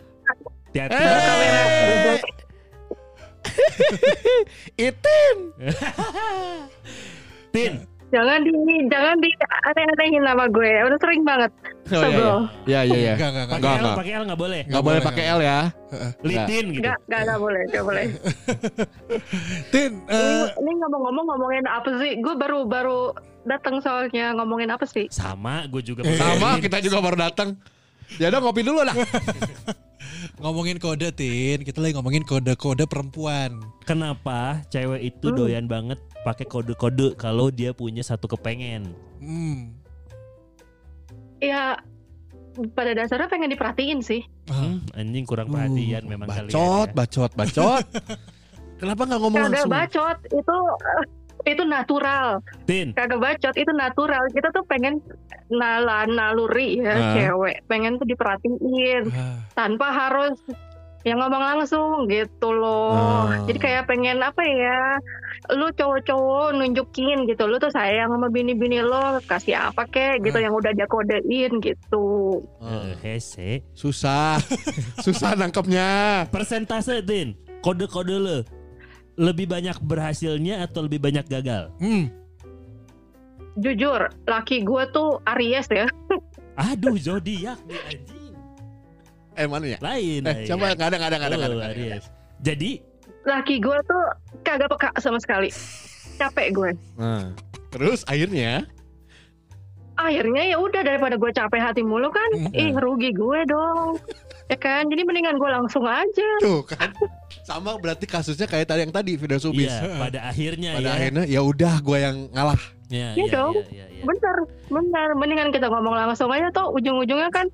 Hati-hati. 0.72 0.96
Eh, 0.96 2.20
Itin. 4.88 5.38
Tin. 7.52 7.74
Jangan 8.10 8.40
di 8.40 8.52
jangan 8.88 9.16
di 9.20 9.30
aneh-anehin 9.68 10.24
nama 10.24 10.46
gue. 10.48 10.72
Udah 10.86 10.98
sering 10.98 11.22
banget. 11.24 11.52
Oh, 11.94 12.02
iya, 12.02 12.10
Sebel. 12.10 12.18
iya. 12.18 12.34
Iya, 12.66 12.80
iya, 12.84 12.98
iya. 12.98 13.14
Enggak, 13.14 13.30
enggak, 13.30 13.44
enggak. 13.44 13.48
Pakai 13.48 13.54
Enggak, 13.54 13.74
L, 13.74 13.78
enggak. 13.84 13.98
pakai 13.98 14.12
L 14.12 14.24
nggak 14.24 14.40
boleh. 14.40 14.62
Nggak 14.66 14.84
boleh 14.84 15.00
pakai 15.00 15.24
L 15.24 15.40
ya. 15.40 15.60
Litin 16.20 16.66
gitu. 16.68 16.82
Enggak, 16.82 16.98
enggak, 17.00 17.22
enggak 17.22 17.40
boleh, 17.40 17.62
enggak 17.64 17.84
boleh. 17.84 18.06
Tin, 19.74 19.92
Ini, 20.02 20.10
eh, 20.10 20.46
ini 20.58 20.72
ngomong-ngomong 20.76 21.26
ngomongin 21.30 21.66
apa 21.66 21.90
sih? 21.98 22.12
Gue 22.18 22.34
baru 22.34 22.60
baru 22.64 23.00
datang 23.44 23.78
soalnya 23.80 24.34
ngomongin 24.34 24.70
apa 24.70 24.86
sih? 24.86 25.06
Sama, 25.08 25.68
gue 25.68 25.82
juga. 25.82 26.02
Sama, 26.08 26.58
pakai. 26.58 26.64
kita 26.66 26.78
juga 26.82 26.98
baru 27.00 27.18
datang. 27.20 27.50
Ya 28.16 28.30
udah 28.30 28.40
ngopi 28.42 28.62
dulu 28.62 28.82
lah. 28.82 28.94
ngomongin 30.42 30.78
kode 30.78 31.10
Tin, 31.12 31.62
kita 31.62 31.80
lagi 31.80 31.94
ngomongin 31.94 32.24
kode-kode 32.24 32.84
perempuan. 32.86 33.60
Kenapa 33.84 34.64
cewek 34.68 35.02
itu 35.06 35.28
Hmm. 35.30 35.38
doyan 35.38 35.66
banget 35.66 35.96
pakai 36.22 36.44
kode-kode 36.44 37.16
kalau 37.16 37.48
dia 37.48 37.72
punya 37.72 38.02
satu 38.02 38.28
kepengen? 38.28 38.92
Hmm. 39.20 39.83
Ya 41.44 41.76
pada 42.72 42.94
dasarnya 42.94 43.28
pengen 43.28 43.50
diperhatiin 43.50 44.00
sih. 44.00 44.22
Hmm, 44.46 44.80
anjing 44.94 45.26
kurang 45.26 45.50
perhatian 45.50 46.06
memang. 46.06 46.30
Bacot, 46.30 46.88
ya. 46.88 46.96
bacot, 46.96 47.32
bacot. 47.34 47.86
Kenapa 48.80 49.02
nggak 49.04 49.20
ngomong 49.20 49.40
Kagak 49.42 49.52
langsung? 49.54 49.72
bacot 49.72 50.18
itu 50.30 50.58
itu 51.52 51.64
natural. 51.66 52.28
Tin, 52.64 52.88
Kagak 52.94 53.20
bacot 53.20 53.56
itu 53.56 53.72
natural. 53.74 54.24
Kita 54.30 54.48
tuh 54.50 54.64
pengen 54.64 55.04
nala 55.50 56.06
naluri 56.06 56.80
ya 56.80 56.94
Ah. 56.94 57.14
cewek. 57.14 57.66
Pengen 57.66 57.98
tuh 57.98 58.06
diperhatiin 58.06 59.04
Ah, 59.10 59.44
tanpa 59.54 59.88
harus 59.90 60.38
yang 61.04 61.20
ngomong 61.20 61.44
langsung 61.44 62.08
gitu 62.08 62.56
loh. 62.56 62.96
Ah. 63.28 63.44
Jadi 63.44 63.60
kayak 63.60 63.92
pengen 63.92 64.24
apa 64.24 64.40
ya? 64.40 64.96
Lu 65.52 65.68
cowok-cowok 65.76 66.56
nunjukin 66.56 67.28
gitu. 67.28 67.44
Lu 67.44 67.60
tuh 67.60 67.68
sayang 67.68 68.08
sama 68.08 68.32
bini-bini 68.32 68.80
lo, 68.80 69.20
kasih 69.28 69.60
apa 69.60 69.84
kek 69.92 70.24
gitu 70.24 70.40
Ah. 70.40 70.44
yang 70.48 70.56
udah 70.56 70.72
dia 70.72 70.88
kodein 70.88 71.60
gitu. 71.60 72.40
hese. 73.04 73.68
Susah, 73.76 74.40
susah 75.06 75.36
nangkepnya. 75.36 76.24
Persentase 76.32 77.04
Tin, 77.04 77.36
kode-kode 77.60 78.16
lo 78.16 78.38
lebih 79.14 79.46
banyak 79.46 79.78
berhasilnya 79.84 80.64
atau 80.64 80.88
lebih 80.88 81.04
banyak 81.04 81.28
gagal? 81.28 81.70
Hmm. 81.78 82.10
Jujur, 83.54 84.10
laki 84.26 84.66
gue 84.66 84.84
tuh 84.90 85.22
Aries 85.30 85.70
ya. 85.70 85.86
Aduh, 86.58 86.98
zodiak 86.98 87.62
nih 87.70 87.78
anjing. 87.92 88.23
Eh 89.34 89.48
mana 89.48 89.66
ya? 89.66 89.78
Lain. 89.80 90.22
Eh, 90.22 90.34
lain. 90.36 90.46
coba 90.46 90.64
nggak 90.72 90.88
ada, 90.88 90.98
nggak 90.98 91.10
ada, 91.10 91.18
nggak 91.18 91.30
ada, 91.30 91.36
nggak 91.36 91.50
ada, 91.50 91.56
Oh, 91.56 91.64
ada. 91.64 91.98
Jadi 92.40 92.72
Laki 93.24 93.56
gue 93.58 93.78
tuh 93.84 94.04
kagak 94.42 94.68
peka 94.68 94.90
sama 95.00 95.16
sekali. 95.18 95.48
Capek 96.16 96.48
gue. 96.52 96.72
Nah, 96.96 97.32
terus 97.70 98.04
akhirnya 98.04 98.68
Akhirnya 99.94 100.42
ya 100.44 100.58
udah 100.58 100.82
daripada 100.82 101.16
gue 101.16 101.30
capek 101.30 101.62
hati 101.62 101.86
mulu 101.86 102.10
kan, 102.10 102.26
Hmm. 102.34 102.50
ih 102.52 102.74
rugi 102.74 103.14
gue 103.14 103.40
dong. 103.46 104.02
Ya 104.50 104.58
kan, 104.58 104.90
jadi 104.90 105.06
mendingan 105.06 105.38
gue 105.38 105.46
langsung 105.48 105.86
aja. 105.86 106.30
tuh 106.42 106.66
kan 106.66 106.90
sama 107.46 107.78
berarti 107.78 108.04
kasusnya 108.04 108.44
kayak 108.44 108.66
tadi 108.66 108.82
yang 108.82 108.92
tadi 108.92 109.14
video 109.16 109.38
subis. 109.38 109.70
Iya, 109.70 110.02
pada 110.02 110.20
akhirnya 110.26 110.72
Pada 110.76 110.90
ya. 110.90 110.94
akhirnya 110.98 111.24
ya 111.30 111.42
udah 111.42 111.74
gue 111.80 111.98
yang 112.00 112.18
ngalah. 112.34 112.58
Ya, 112.90 113.14
Iya 113.14 113.22
ya, 113.22 113.32
dong. 113.32 113.54
ya, 113.54 113.66
ya, 113.70 113.86
ya. 113.88 114.04
Bener, 114.04 114.36
bener. 114.68 115.08
Mendingan 115.14 115.50
kita 115.50 115.66
ngomong 115.66 115.94
langsung 115.96 116.30
aja 116.30 116.50
tuh 116.50 116.74
ujung-ujungnya 116.74 117.30
kan, 117.30 117.46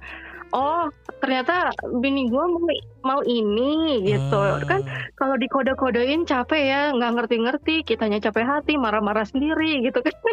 oh 0.53 0.89
ternyata 1.19 1.73
bini 1.99 2.29
gue 2.29 2.45
mau, 2.45 2.69
mau 3.05 3.21
ini 3.25 4.03
gitu. 4.05 4.39
Ah. 4.39 4.61
Kan 4.63 4.81
kalau 5.17 5.35
dikode-kodein 5.37 6.25
capek 6.25 6.61
ya, 6.69 6.81
nggak 6.95 7.11
ngerti-ngerti. 7.19 7.85
Kitanya 7.85 8.19
capek 8.21 8.45
hati, 8.45 8.73
marah-marah 8.79 9.25
sendiri 9.25 9.83
gitu 9.85 9.99
kan. 10.01 10.15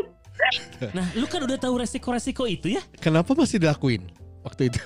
Nah, 0.93 1.09
lu 1.17 1.25
kan 1.25 1.41
udah 1.41 1.57
tahu 1.57 1.81
resiko-resiko 1.81 2.45
itu 2.45 2.77
ya? 2.77 2.85
Kenapa 3.01 3.33
masih 3.33 3.57
dilakuin 3.57 4.05
waktu 4.45 4.69
itu? 4.69 4.77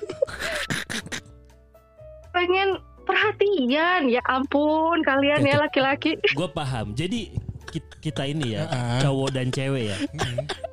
Pengen 2.38 2.78
perhatian, 3.02 4.06
ya 4.06 4.22
ampun 4.30 5.02
kalian 5.02 5.42
ya 5.42 5.58
laki-laki. 5.58 6.14
Gue 6.38 6.46
paham. 6.54 6.94
Jadi 6.94 7.34
kita 7.72 8.22
ini 8.24 8.54
ya, 8.54 8.66
Ah. 8.66 8.98
cowok 8.98 9.28
dan 9.30 9.46
cewek 9.48 9.84
ya. 9.86 9.96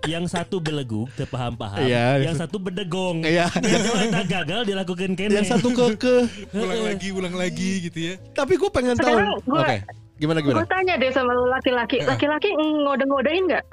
yang 0.05 0.25
satu 0.25 0.57
beleguk, 0.57 1.11
terpaham-paham. 1.13 1.83
Iya. 1.83 2.23
Yang 2.23 2.41
satu 2.41 2.57
bedegong. 2.57 3.21
Iya. 3.21 3.45
Yang 3.63 3.83
ternyata 3.85 4.21
gagal 4.25 4.61
dilakukan 4.63 5.11
kene. 5.13 5.31
yang 5.35 5.45
satu 5.45 5.69
keke. 5.69 6.17
Ulang 6.51 6.81
lagi, 6.83 7.07
ulang 7.09 7.35
lagi 7.35 7.71
gitu 7.83 7.99
ya. 7.99 8.13
Tapi 8.31 8.55
gue 8.55 8.69
pengen 8.69 8.95
tahu. 8.95 9.13
Oke, 9.13 9.43
gua- 9.45 9.83
gimana 10.17 10.39
gimana? 10.39 10.55
Gue 10.57 10.67
tanya 10.67 10.93
deh 10.95 11.11
sama 11.11 11.31
lu 11.31 11.45
laki-laki, 11.45 12.01
laki-laki 12.01 12.49
ngode-ngodein 12.55 13.43
nggak? 13.45 13.65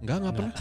Enggak, 0.00 0.16
enggak 0.18 0.34
pernah. 0.34 0.54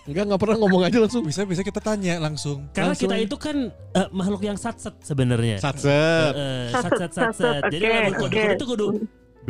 Enggak, 0.00 0.24
enggak 0.26 0.40
pernah 0.40 0.56
ngomong 0.58 0.82
aja 0.82 0.98
langsung. 0.98 1.22
Bisa 1.22 1.40
bisa 1.44 1.62
kita 1.62 1.78
tanya 1.78 2.18
langsung. 2.18 2.66
Karena 2.70 2.90
Langsung. 2.90 3.06
kita 3.06 3.16
itu 3.20 3.36
kan 3.36 3.56
eh, 3.70 4.08
makhluk 4.10 4.42
yang 4.42 4.58
satset 4.58 4.98
sebenarnya. 5.00 5.62
Satset. 5.62 6.32
Eh, 6.34 6.68
Satset, 6.68 6.90
satset 6.98 7.10
satset. 7.12 7.62
satset, 7.62 7.62
Jadi 7.70 7.84
kode-kode 7.86 8.34
oke. 8.34 8.42
itu 8.52 8.64
kudu 8.66 8.86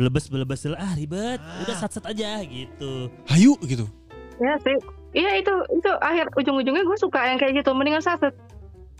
belebes 0.01 0.25
belebes 0.33 0.65
ah 0.73 0.97
ribet. 0.97 1.37
Udah 1.37 1.75
satset 1.77 2.01
aja 2.09 2.41
gitu. 2.41 3.13
Hayu 3.29 3.53
gitu. 3.69 3.85
Ya 4.41 4.57
sih. 4.65 4.73
Iya 5.13 5.37
itu 5.37 5.53
itu 5.77 5.91
akhir 6.01 6.33
ujung-ujungnya 6.33 6.81
gue 6.81 6.97
suka 6.97 7.21
yang 7.21 7.37
kayak 7.37 7.61
gitu. 7.61 7.69
Mendingan 7.77 8.01
saset. 8.01 8.33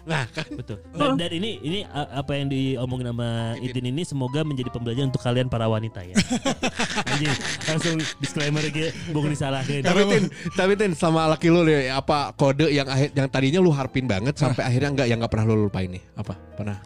Nah, 0.01 0.25
kan 0.33 0.45
Betul. 0.57 0.81
Dan, 0.97 1.13
dan 1.13 1.29
ini 1.29 1.61
ini 1.61 1.79
apa 1.93 2.33
yang 2.33 2.49
diomongin 2.49 3.13
sama 3.13 3.53
Itin 3.61 3.85
ini 3.93 4.01
semoga 4.01 4.41
menjadi 4.41 4.73
pembelajaran 4.73 5.13
untuk 5.13 5.21
kalian 5.21 5.45
para 5.45 5.69
wanita 5.69 6.01
ya. 6.01 6.17
Anjing, 7.09 7.37
langsung 7.69 7.95
disclaimer 8.17 8.65
aja, 8.65 8.89
bung 9.13 9.29
disalahin. 9.29 9.85
tapi 9.85 10.01
Tin, 10.09 10.23
tapi 10.57 10.73
Tin 10.73 10.97
sama 10.97 11.29
laki 11.29 11.53
lu 11.53 11.61
deh, 11.69 11.93
apa 11.93 12.33
kode 12.33 12.73
yang 12.73 12.89
akhir 12.89 13.13
yang 13.13 13.29
tadinya 13.29 13.59
lu 13.61 13.69
harpin 13.69 14.09
banget 14.09 14.33
sampai 14.41 14.65
akhirnya 14.65 14.89
enggak 14.89 15.07
yang 15.07 15.21
enggak 15.21 15.31
pernah 15.37 15.45
lu 15.53 15.69
lupain 15.69 15.89
nih? 15.93 16.01
Apa? 16.17 16.33
Pernah? 16.57 16.77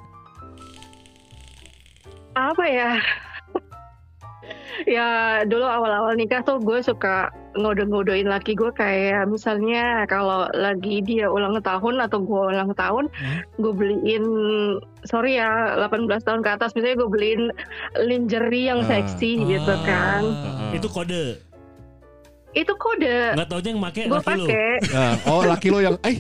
Apa 2.36 2.64
ya? 2.68 3.00
Ya 4.86 5.08
dulu 5.44 5.64
awal-awal 5.64 6.14
nikah 6.14 6.42
tuh 6.42 6.60
gue 6.60 6.80
suka 6.80 7.28
ngode-ngodein 7.56 8.28
laki 8.28 8.52
gue 8.52 8.68
kayak 8.70 9.24
misalnya 9.26 10.04
kalau 10.06 10.52
lagi 10.52 11.00
dia 11.00 11.26
ulang 11.26 11.56
tahun 11.58 12.04
atau 12.04 12.20
gue 12.20 12.42
ulang 12.52 12.76
tahun 12.76 13.08
gue 13.56 13.72
beliin 13.72 14.26
sorry 15.04 15.40
ya 15.40 15.80
18 15.80 16.06
tahun 16.20 16.42
ke 16.42 16.50
atas 16.52 16.76
misalnya 16.76 17.00
gue 17.00 17.10
beliin 17.10 17.44
lingerie 17.98 18.68
yang 18.68 18.84
Ah. 18.84 19.00
seksi 19.00 19.40
gitu 19.42 19.74
kan 19.82 20.22
Itu 20.72 20.88
kode. 20.88 21.40
itu 22.52 22.72
kode 22.72 23.36
Nggak 23.36 23.48
taunya 23.50 23.70
yang 23.70 23.80
make 23.80 23.96
gue 23.98 24.08
laki 24.10 24.32
lu. 24.34 24.48
pakai 24.48 24.72
Nah, 24.88 25.14
oh 25.26 25.44
laki 25.44 25.68
lo 25.70 25.80
yang, 25.80 25.96
eh 26.02 26.16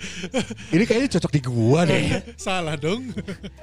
ini 0.69 0.83
kayaknya 0.83 1.07
cocok 1.15 1.31
di 1.31 1.41
gua 1.41 1.83
deh. 1.83 2.03
Salah 2.35 2.75
dong. 2.75 3.07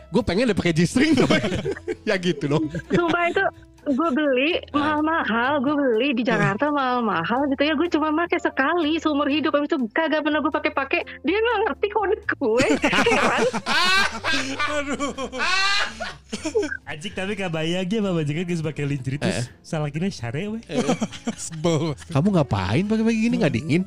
Gue 0.08 0.22
pengen 0.22 0.48
deh 0.48 0.56
pakai 0.56 0.72
G-string. 0.72 1.12
ya 2.08 2.16
gitu 2.16 2.48
dong. 2.48 2.64
sumpah 2.88 3.28
itu 3.28 3.44
gue 3.82 4.08
beli 4.14 4.62
mahal-mahal, 4.70 5.58
gue 5.58 5.74
beli 5.74 6.08
di 6.14 6.22
Jakarta 6.22 6.70
mahal-mahal 6.70 7.50
gitu 7.50 7.62
ya. 7.62 7.74
Gue 7.74 7.88
cuma 7.88 8.14
pakai 8.14 8.38
sekali 8.38 8.96
seumur 8.96 9.26
hidup, 9.26 9.50
habis 9.52 9.68
itu 9.68 9.78
kagak 9.90 10.22
pernah 10.22 10.38
gue 10.38 10.52
pakai-pakai. 10.52 11.00
Dia 11.22 11.36
nggak 11.36 11.58
ngerti 11.66 11.86
kode 11.90 12.16
gue. 12.32 12.66
Heran. 12.86 13.42
Anjing 16.84 17.12
tapi 17.12 17.34
kabayangnya 17.34 17.98
Mama 18.00 18.22
Jangan 18.22 18.44
geus 18.44 18.62
pakai 18.62 18.84
lingerie 18.86 19.18
terus 19.18 19.50
salah 19.60 19.90
kira 19.90 20.08
syare 20.08 20.48
we. 20.48 20.58
Sebel. 21.34 21.92
Kamu 22.08 22.28
ngapain 22.32 22.84
pakai-pakai 22.86 23.18
gini 23.18 23.34
nggak 23.38 23.54
dingin? 23.54 23.82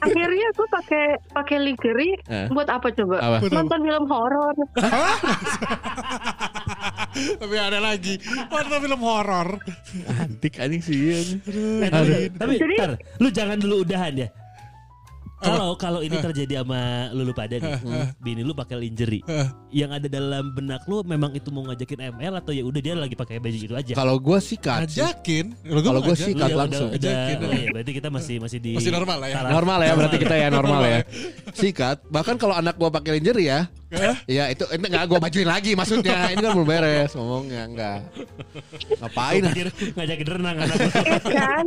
Akhirnya 0.00 0.48
gue 0.52 0.68
pakai 0.68 1.04
pakai 1.32 1.56
lingerie 1.62 2.16
Eh. 2.26 2.48
buat 2.50 2.68
apa 2.68 2.90
coba? 2.92 3.16
Apa? 3.18 3.48
Nonton 3.48 3.80
film 3.80 4.04
horor. 4.06 4.54
Tapi 7.16 7.54
ada 7.56 7.78
lagi. 7.80 8.20
Warna 8.48 8.76
film 8.80 9.00
horor. 9.00 9.48
Antik 10.20 10.60
anjing 10.60 10.82
sih. 10.84 10.98
Eh, 11.46 11.88
tapi, 11.90 12.30
tapi 12.32 12.54
lu 13.20 13.28
jangan 13.32 13.56
dulu 13.60 13.82
udahan 13.84 14.14
ya. 14.16 14.28
Kalau 15.36 15.76
kalau 15.76 16.00
ini 16.00 16.16
terjadi 16.16 16.60
sama 16.60 16.80
lu, 17.12 17.22
lu 17.22 17.30
pada 17.30 17.54
nih, 17.54 17.76
bini 18.18 18.40
lu 18.40 18.50
pakai 18.50 18.76
lingerie, 18.78 19.20
yang 19.68 19.90
ada 19.90 20.06
dalam 20.06 20.48
benak 20.50 20.82
lu 20.84 21.02
memang 21.02 21.28
itu 21.30 21.48
mau 21.48 21.60
ngajakin 21.62 22.08
ML 22.10 22.40
atau 22.40 22.50
ya 22.50 22.62
udah 22.62 22.80
dia 22.80 22.94
lagi 22.94 23.12
pakai 23.12 23.36
baju 23.36 23.52
itu 23.54 23.70
aja. 23.70 23.92
Kalau 23.92 24.16
gue 24.16 24.38
sikat 24.38 24.88
sih. 24.88 25.04
Ajakin. 25.04 25.52
Kalau 25.60 26.00
gue 26.00 26.16
sih 26.16 26.32
sikat 26.32 26.48
ya 26.48 26.56
langsung. 26.56 26.88
Udah, 26.88 26.96
Ajakin. 26.96 27.36
udah, 27.36 27.48
oh 27.48 27.54
iya, 27.54 27.68
berarti 27.70 27.92
kita 27.92 28.08
masih 28.08 28.36
masih 28.38 28.58
di 28.58 28.72
Masih 28.74 28.88
normal 28.90 29.16
lah 29.20 29.28
ya. 29.28 29.36
taraf- 29.36 29.52
Normal 29.52 29.78
ya 29.78 29.92
berarti 29.92 30.16
kita 30.16 30.34
ya 30.34 30.48
normal 30.48 30.80
ya. 30.82 30.98
Sikat. 31.52 31.96
Bahkan 32.08 32.34
kalau 32.36 32.54
anak 32.56 32.74
gua 32.74 32.88
pakai 32.88 33.20
lingerie 33.20 33.46
ya. 33.46 33.60
Ya 34.26 34.48
itu 34.48 34.64
itu 34.66 34.82
enggak 34.82 35.04
gua 35.06 35.20
bajuin 35.20 35.46
lagi 35.46 35.76
maksudnya. 35.76 36.32
Ini 36.32 36.40
kan 36.40 36.52
belum 36.52 36.66
beres 36.66 37.12
ngomongnya 37.12 37.62
enggak. 37.66 37.98
Ngapain? 38.98 39.42
Gua 39.42 39.52
pikir 39.52 39.68
ngajakin 39.94 40.26
renang 40.32 40.56
anak. 40.58 40.76
Eh 40.80 41.22
kan, 41.22 41.66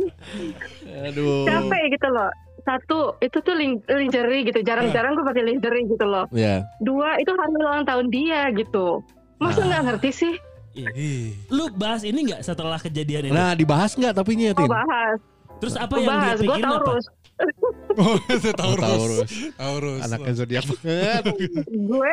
Aduh. 1.06 1.46
capek 1.46 1.82
gitu 1.94 2.08
loh. 2.10 2.30
Satu, 2.62 3.16
itu 3.18 3.38
tuh 3.40 3.54
lin- 3.54 3.84
lingerie 3.86 4.46
gitu. 4.46 4.60
Jarang-jarang 4.60 5.16
gue 5.16 5.26
pakai 5.26 5.44
lingerie 5.44 5.84
gitu 5.88 6.04
loh. 6.04 6.24
Ya. 6.30 6.64
Dua, 6.80 7.16
itu 7.16 7.32
hari 7.32 7.54
ulang 7.56 7.84
tahun 7.84 8.06
dia 8.08 8.48
gitu. 8.52 9.00
Masa 9.40 9.64
nggak 9.64 9.82
ngerti 9.88 10.10
sih? 10.12 10.34
Ih. 10.76 11.34
Lu 11.50 11.72
bahas 11.74 12.06
ini 12.06 12.30
nggak 12.30 12.46
setelah 12.46 12.78
kejadian 12.78 13.30
itu? 13.30 13.34
Nah, 13.34 13.56
dibahas 13.56 13.96
nggak 13.96 14.14
tapi 14.14 14.38
Mau 14.38 14.42
nyetin? 14.46 14.68
bahas. 14.70 15.18
Terus 15.60 15.74
apa 15.76 15.94
Gue 15.96 16.04
yang 16.04 16.08
dia 16.08 16.20
bahas. 16.20 16.38
Gue 16.38 16.46
pikirin 16.46 16.64
apa? 16.64 16.78
Taurus. 16.80 17.06
Oh, 17.96 18.16
itu 18.36 18.50
Taurus. 18.52 18.84
Taurus. 18.84 19.30
Taurus. 19.56 20.00
Anaknya 20.06 20.32
zodiak 20.36 20.64
banget. 20.68 21.22
gue 21.68 22.12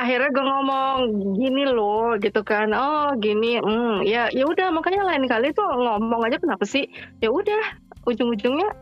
akhirnya 0.00 0.30
gue 0.32 0.44
ngomong 0.48 0.96
gini 1.36 1.64
loh 1.68 2.16
gitu 2.16 2.40
kan 2.40 2.72
oh 2.72 3.12
gini 3.20 3.60
hmm, 3.60 4.00
ya 4.08 4.32
ya 4.32 4.48
udah 4.48 4.72
makanya 4.72 5.04
lain 5.04 5.28
kali 5.28 5.52
tuh 5.52 5.68
ngomong 5.68 6.24
aja 6.24 6.40
kenapa 6.40 6.64
sih 6.64 6.88
ya 7.20 7.28
udah 7.28 7.60
ujung-ujungnya 8.08 8.72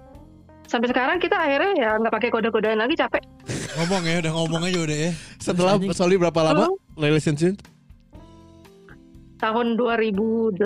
sampai 0.69 0.87
sekarang 0.87 1.17
kita 1.17 1.35
akhirnya 1.35 1.73
ya 1.75 1.91
nggak 1.97 2.13
pakai 2.13 2.29
kode-kodean 2.29 2.77
lagi 2.77 2.95
capek 2.95 3.25
Ngomong 3.71 4.03
ya, 4.03 4.19
udah 4.19 4.33
ngomong 4.35 4.63
aja 4.65 4.79
udah 4.81 4.99
ya. 4.99 5.11
Setelah. 5.39 5.79
Soli 5.93 6.15
berapa 6.15 6.41
lama 6.43 6.67
relationship? 6.95 7.57
tahun 9.39 9.79
2008 9.79 10.59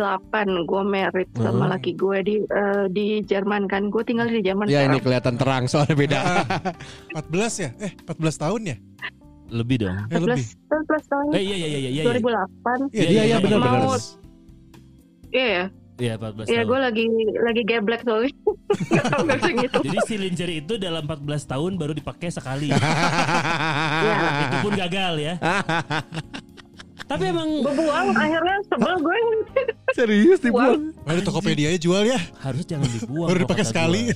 gue 0.65 0.83
married 0.83 1.29
sama 1.37 1.53
Hmm. 1.61 1.73
laki 1.77 1.93
gue 1.93 2.19
di 2.23 2.35
eh, 2.41 2.85
di 2.89 3.21
Jerman 3.21 3.69
kan 3.69 3.93
gue 3.93 4.01
tinggal 4.01 4.25
di 4.27 4.41
Jerman 4.41 4.65
Ya 4.65 4.81
ini 4.83 4.97
sekarang. 4.97 5.05
kelihatan 5.05 5.35
terang 5.37 5.63
soalnya 5.69 5.93
beda. 5.95 6.19
14 7.21 7.53
ya? 7.59 7.71
Eh, 7.79 7.93
14 8.01 8.33
tahun 8.39 8.61
ya? 8.65 8.77
Lebih 9.53 9.77
dong. 9.79 9.93
Eh, 10.09 10.17
lebih. 10.17 10.41
14 10.41 10.73
14 10.89 11.05
tahun 11.07 11.25
Eh 11.31 11.43
iya 11.43 11.53
iya 11.55 11.69
iya 11.69 11.79
iya. 11.79 11.91
iya. 11.93 12.05
2008 12.09 12.25
Iya, 12.89 12.97
Iya, 12.97 13.05
Iya 13.05 13.23
iya 13.23 13.37
benar 13.39 13.59
benar. 13.61 14.01
Iya 15.29 15.47
ya 15.47 15.65
Iya 15.95 16.17
14 16.17 16.49
Iya 16.49 16.57
tahun. 16.57 16.67
gue 16.67 16.79
lagi 16.81 17.05
lagi 17.39 17.63
geblek 17.63 18.01
soalnya 18.03 18.33
gitu 19.63 19.79
Jadi 19.83 19.99
si 20.03 20.15
lingerie 20.17 20.59
itu 20.61 20.75
dalam 20.77 21.05
14 21.05 21.21
tahun 21.47 21.73
baru 21.77 21.93
dipakai 21.93 22.29
sekali. 22.29 22.73
ya. 22.73 22.79
itu 24.43 24.57
pun 24.61 24.73
gagal 24.75 25.15
ya. 25.17 25.35
Tapi 27.03 27.29
emang 27.29 27.61
Gue 27.61 27.75
buang 27.77 28.09
akhirnya 28.11 28.57
sebel 28.67 28.95
gue 28.97 29.17
Serius 29.93 30.41
dibuang. 30.41 30.97
Di 30.97 31.21
Tokopedia 31.21 31.69
aja 31.69 31.77
jual 31.79 32.03
ya? 32.03 32.17
harus 32.41 32.65
jangan 32.65 32.89
dibuang. 32.89 33.29
Baru 33.29 33.39
dipakai 33.45 33.67
sekali. 33.67 34.09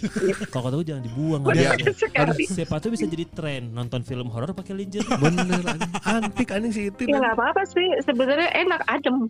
Kalau 0.48 0.62
kata 0.64 0.74
gue 0.74 0.86
jangan 0.86 1.04
dibuang. 1.04 1.40
Baru 1.44 1.52
Harus- 1.52 1.76
dipakai 1.76 1.92
sekali. 1.94 2.16
harus 2.16 2.36
siapa 2.48 2.74
tuh 2.78 2.90
bisa 2.90 3.04
jadi 3.04 3.24
tren 3.28 3.68
nonton 3.70 4.00
film 4.00 4.32
horor 4.32 4.50
pakai 4.50 4.72
lingerie. 4.74 5.04
Bener 5.12 5.44
anjing. 5.62 5.92
Antik 6.00 6.48
anjing 6.48 6.72
si 6.72 6.82
itu. 6.88 7.04
Ya 7.04 7.20
nggak 7.20 7.36
apa-apa 7.36 7.62
sih 7.68 7.84
sebenarnya 8.00 8.48
enak 8.56 8.80
adem 8.88 9.16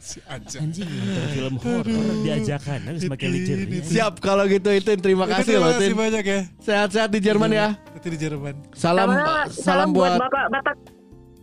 Si 0.00 0.16
aja. 0.24 0.64
Anjing 0.64 0.88
nonton 0.88 1.26
film 1.36 1.54
horor 1.60 1.84
diajakan 2.24 2.80
harus 2.88 3.04
pakai 3.04 3.28
lingerie. 3.28 3.84
Siap 3.84 4.16
kalau 4.24 4.48
gitu 4.48 4.72
itu 4.72 4.96
terima 4.96 5.28
kasih 5.28 5.60
Terima 5.60 5.60
loh 5.60 5.76
kasih 5.76 5.92
Tin. 5.92 5.96
banyak 6.00 6.24
ya. 6.24 6.40
Sehat-sehat 6.56 7.08
di 7.12 7.20
Jerman 7.20 7.50
ya. 7.52 7.68
Itu 7.92 8.08
di 8.08 8.16
Jerman. 8.16 8.54
Salam 8.72 9.12
Sama- 9.12 9.46
salam 9.52 9.88
buat 9.92 10.16
bapak 10.16 10.44
batak 10.48 10.76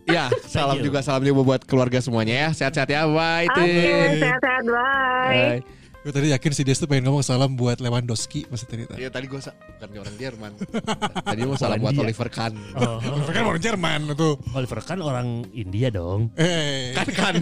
ya, 0.17 0.31
salam 0.47 0.79
juga 0.81 1.03
salam 1.03 1.21
juga 1.21 1.41
buat 1.45 1.61
keluarga 1.69 2.01
semuanya 2.01 2.49
ya. 2.49 2.49
Sehat-sehat 2.57 2.89
ya. 2.89 3.05
Bye 3.05 3.45
oke 3.45 3.61
Tin. 3.61 4.25
sehat-sehat 4.25 4.63
bye 4.65 5.61
Bye. 5.61 5.76
Gue 6.07 6.15
tadi 6.15 6.31
yakin 6.31 6.51
si 6.55 6.63
Des 6.63 6.79
tuh 6.79 6.87
pengen 6.87 7.11
ngomong 7.11 7.19
salam 7.19 7.59
buat 7.59 7.83
Lewandowski 7.83 8.47
masa 8.47 8.63
tadi. 8.63 8.87
Iya 8.95 9.11
tadi 9.11 9.27
gue 9.27 9.43
bukan 9.43 9.89
orang 9.91 10.15
Jerman. 10.15 10.51
Tadi 11.27 11.39
mau 11.43 11.59
salam 11.59 11.83
buat. 11.83 11.99
Oliver 11.99 12.31
Kahn. 12.31 12.55
Oh, 12.79 13.03
Kan 13.27 13.43
orang 13.43 13.59
Jerman 13.59 13.99
tuh. 14.15 14.39
Oliver 14.55 14.79
kan 14.87 15.03
orang 15.03 15.43
India 15.51 15.91
dong. 15.91 16.31
Eh, 16.39 16.95
Kan 16.95 17.07
kan. 17.11 17.35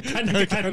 Kan 0.00 0.24
kan. 0.48 0.72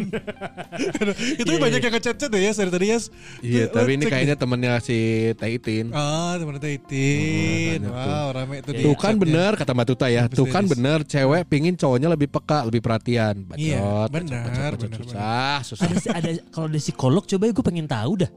itu 1.43 1.51
Iya, 1.51 1.59
banyak 1.59 1.79
iya. 1.83 1.87
yang 1.91 1.93
ngechat-chat 1.99 2.31
ya 2.31 2.51
dari 2.55 2.71
tadi 2.71 2.85
ya. 2.87 2.99
Iya, 3.43 3.63
tapi 3.75 3.89
ini 3.99 4.03
kayaknya 4.07 4.39
temennya 4.39 4.79
si 4.79 5.27
Taitin. 5.35 5.91
Ah, 5.91 6.39
teman 6.39 6.63
Taitin. 6.63 7.83
Oh, 7.83 7.91
wow, 7.91 8.27
rame 8.31 8.63
itu 8.63 8.71
di 8.71 8.87
Tuh 8.87 8.95
kan 8.95 9.19
bener 9.19 9.59
kata 9.59 9.75
Mbak 9.75 9.87
Tuta 9.91 10.07
ya. 10.07 10.31
Tuh 10.31 10.47
kan 10.47 10.63
bener 10.63 11.03
cewek 11.03 11.43
pingin 11.51 11.75
cowoknya 11.75 12.07
lebih 12.07 12.31
peka, 12.31 12.63
lebih 12.63 12.79
perhatian. 12.79 13.43
Iya, 13.59 14.07
bacot, 14.07 14.15
benar, 14.15 14.71
susah, 14.79 15.59
susah. 15.67 15.91
ada 16.15 16.39
kalau 16.55 16.71
ada 16.71 16.79
psikolog 16.79 17.16
coba 17.23 17.47
gue 17.47 17.65
pengen 17.65 17.87
tahu 17.87 18.13
dah. 18.19 18.31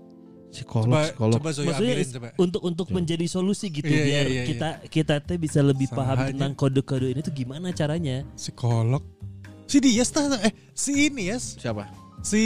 Psikolog, 0.51 0.91
Coba, 0.91 1.03
psikolog. 1.07 1.35
coba 1.39 1.49
Zoya 1.51 1.67
Maksudnya 1.69 1.95
ambilin 1.95 2.11
coba. 2.11 2.29
untuk 2.37 2.63
untuk 2.65 2.87
menjadi 2.91 3.23
solusi 3.25 3.71
gitu 3.71 3.87
Iya, 3.87 3.95
iya, 3.95 4.03
biar 4.03 4.25
iya, 4.25 4.35
iya. 4.35 4.45
kita 4.45 4.69
kita 4.91 5.15
teh 5.21 5.39
bisa 5.39 5.61
lebih 5.61 5.87
Sama 5.87 5.99
paham 6.03 6.19
aja. 6.19 6.29
tentang 6.29 6.53
kode-kode 6.55 7.07
ini 7.09 7.21
tuh 7.21 7.31
gimana 7.31 7.71
caranya. 7.71 8.27
Psikolog. 8.35 8.99
Si 9.65 9.79
Dias 9.79 10.11
tah 10.11 10.27
eh 10.41 10.51
si 10.73 11.07
ini 11.07 11.31
ya. 11.31 11.39
Siapa? 11.39 11.87
Si 12.21 12.43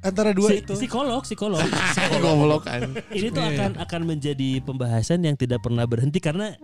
antara 0.00 0.34
dua 0.34 0.50
Si- 0.50 0.58
itu. 0.60 0.74
Psikolog, 0.74 1.22
psikolog. 1.22 1.62
Goblok 2.18 2.66
kan. 2.66 2.90
ini 3.08 3.30
tuh 3.30 3.40
Iya, 3.40 3.62
akan 3.62 3.70
akan 3.78 4.00
menjadi 4.04 4.58
pembahasan 4.60 5.22
yang 5.22 5.34
tidak 5.34 5.62
pernah 5.62 5.86
berhenti 5.86 6.18
karena 6.18 6.58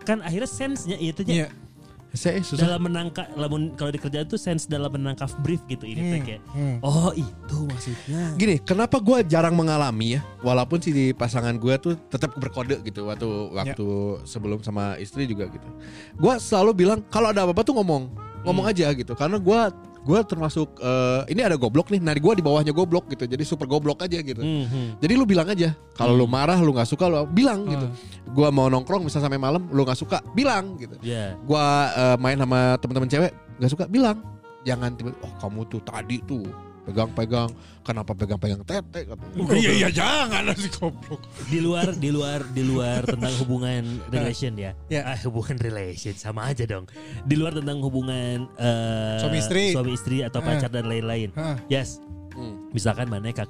kan 0.00 0.22
akhirnya 0.22 0.46
sense-nya 0.46 0.96
itu 0.96 1.26
Iya. 1.26 1.50
Saya 2.10 2.42
susah. 2.42 2.66
dalam 2.66 2.90
menangkap 2.90 3.30
lamun 3.38 3.74
kalau 3.78 3.94
di 3.94 4.00
kerjaan 4.02 4.26
tuh 4.26 4.34
sense 4.34 4.66
dalam 4.66 4.90
menangkap 4.90 5.30
brief 5.46 5.62
gitu 5.70 5.86
ini 5.86 6.00
Hmm, 6.00 6.22
kayak 6.26 6.42
hmm. 6.50 6.76
oh 6.82 7.14
itu 7.14 7.56
maksudnya 7.70 8.34
Gini, 8.34 8.56
kenapa 8.58 8.98
gue 8.98 9.22
jarang 9.30 9.54
mengalami 9.54 10.18
ya? 10.18 10.20
Walaupun 10.42 10.82
si 10.82 11.14
pasangan 11.14 11.54
gue 11.54 11.74
tuh 11.78 11.94
tetap 12.10 12.34
berkode 12.34 12.82
gitu 12.82 13.06
waktu 13.06 13.28
waktu 13.54 13.86
sebelum 14.26 14.58
sama 14.64 14.98
istri 14.98 15.28
juga 15.30 15.46
gitu. 15.50 15.68
Gue 16.18 16.34
selalu 16.42 16.86
bilang 16.86 16.98
kalau 17.12 17.30
ada 17.30 17.46
apa-apa 17.46 17.62
tuh 17.62 17.78
ngomong, 17.78 18.10
ngomong 18.42 18.66
aja 18.66 18.90
gitu. 18.90 19.12
Karena 19.14 19.38
gue 19.38 19.60
gue 20.10 20.20
termasuk 20.26 20.82
eh, 20.82 21.30
ini 21.30 21.46
ada 21.46 21.54
goblok 21.54 21.94
nih, 21.94 22.02
nah 22.02 22.10
gue 22.10 22.34
di 22.34 22.42
bawahnya 22.42 22.74
goblok 22.74 23.06
gitu. 23.14 23.30
Jadi 23.30 23.46
super 23.46 23.70
goblok 23.70 24.02
aja 24.02 24.18
gitu. 24.18 24.42
Hmm, 24.42 24.66
hmm. 24.66 24.88
Jadi 24.98 25.12
lu 25.14 25.22
bilang 25.22 25.46
aja 25.46 25.70
kalau 25.94 26.18
lu 26.18 26.26
marah, 26.26 26.58
lu 26.58 26.74
nggak 26.74 26.90
suka, 26.90 27.06
lu 27.06 27.22
bilang 27.30 27.62
gitu. 27.70 27.86
Gua 28.34 28.50
mau 28.50 28.66
nongkrong 28.66 29.06
bisa 29.06 29.22
sampai 29.22 29.38
malam, 29.38 29.70
lu 29.70 29.86
nggak 29.86 29.98
suka, 29.98 30.18
bilang 30.34 30.74
gitu. 30.82 30.98
ya 31.06 31.38
Gua 31.46 31.94
eh, 31.94 32.16
main 32.18 32.34
sama 32.34 32.74
teman-teman 32.82 33.06
cewek 33.06 33.32
nggak 33.62 33.70
suka, 33.70 33.84
bilang. 33.86 34.18
Jangan 34.60 34.92
tiba, 34.92 35.16
oh 35.24 35.32
kamu 35.40 35.64
tuh 35.72 35.80
tadi 35.80 36.20
tuh 36.28 36.44
pegang-pegang, 36.90 37.50
kenapa 37.80 38.10
pegang-pegang 38.12 38.60
tete? 38.62 39.06
Kata. 39.06 39.22
Oh, 39.38 39.54
iya 39.54 39.70
iya 39.72 39.88
jangan 39.88 40.50
si 40.54 40.66
goblok. 40.68 41.22
di 41.46 41.58
luar 41.58 41.94
di 41.94 42.10
luar 42.10 42.42
di 42.50 42.62
luar 42.62 43.06
tentang 43.06 43.30
hubungan 43.38 43.82
relation 44.14 44.52
ya. 44.54 44.74
Ya. 44.86 45.06
Ah, 45.06 45.18
hubungan 45.22 45.54
relation 45.56 46.12
sama 46.14 46.50
aja 46.50 46.66
dong. 46.66 46.90
Di 47.22 47.34
luar 47.34 47.54
tentang 47.54 47.78
hubungan 47.78 48.50
eh, 48.58 49.18
Suami 49.22 49.38
istri. 49.38 49.64
suami 49.70 49.92
istri 49.94 50.20
atau 50.20 50.42
Ah. 50.42 50.46
pacar 50.50 50.68
dan 50.68 50.90
lain-lain. 50.90 51.30
Hah. 51.32 51.56
Yes. 51.66 52.02
Hmm. 52.34 52.70
Misalkan 52.70 53.06
mana 53.06 53.30
kak 53.30 53.46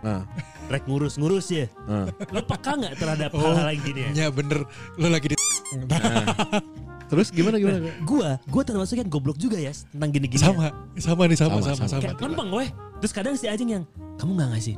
Nah, 0.00 0.24
rek 0.66 0.88
ngurus-ngurus 0.88 1.52
ya. 1.52 1.68
nah. 1.84 2.08
Lo 2.32 2.40
peka 2.40 2.72
nggak 2.72 2.96
terhadap 2.96 3.30
Oh. 3.36 3.52
hal-hal 3.52 3.68
yang 3.70 3.84
gini 3.84 4.00
ya? 4.00 4.10
Ya 4.16 4.28
bener 4.32 4.64
lu 4.96 5.12
lagi 5.12 5.28
di 5.30 5.36
Terus 7.10 7.28
gimana 7.34 7.58
gimana? 7.58 7.90
Gua, 8.06 8.38
gua 8.46 8.62
termasuk 8.62 8.94
yang 8.94 9.10
goblok 9.10 9.34
juga 9.34 9.58
ya 9.58 9.74
tentang 9.74 10.10
gini-gini. 10.14 10.38
sama 10.38 10.70
sama 10.94 11.26
nih 11.26 11.36
sama 11.36 11.58
Sama, 11.58 11.62
sama 11.62 11.74
sama. 11.74 11.88
sama. 11.90 12.02
Kayak 12.06 12.22
lempeng 12.22 12.50
weh. 12.54 12.70
Terus 13.02 13.12
kadang 13.12 13.34
si 13.34 13.50
Ajeng 13.50 13.70
yang 13.70 13.84
kamu 14.16 14.38
nggak 14.38 14.48
ngasih. 14.54 14.74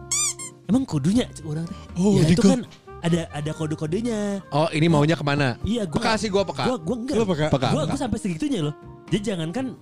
Emang 0.72 0.82
kudunya 0.88 1.28
cik, 1.28 1.44
orang 1.44 1.68
teh. 1.68 1.76
Oh, 2.00 2.16
ya 2.16 2.24
itu 2.24 2.40
kan 2.40 2.64
ada 3.04 3.28
ada 3.34 3.50
kode-kodenya. 3.52 4.40
Oh 4.48 4.70
ini 4.72 4.88
maunya 4.88 5.12
ke 5.18 5.24
mana? 5.26 5.60
Iya, 5.60 5.84
gua 5.84 6.00
Peka 6.00 6.12
sih 6.16 6.32
gua 6.32 6.46
peka. 6.48 6.64
Gua 6.64 6.76
gua 6.80 6.96
enggak. 6.96 7.16
Lu 7.20 7.24
peka? 7.28 7.46
Peka. 7.52 7.68
Gua, 7.76 7.82
gua 7.84 7.98
sampai 8.00 8.16
segitunya 8.16 8.64
loh. 8.64 8.74
Jadi 9.12 9.20
jangankan 9.28 9.76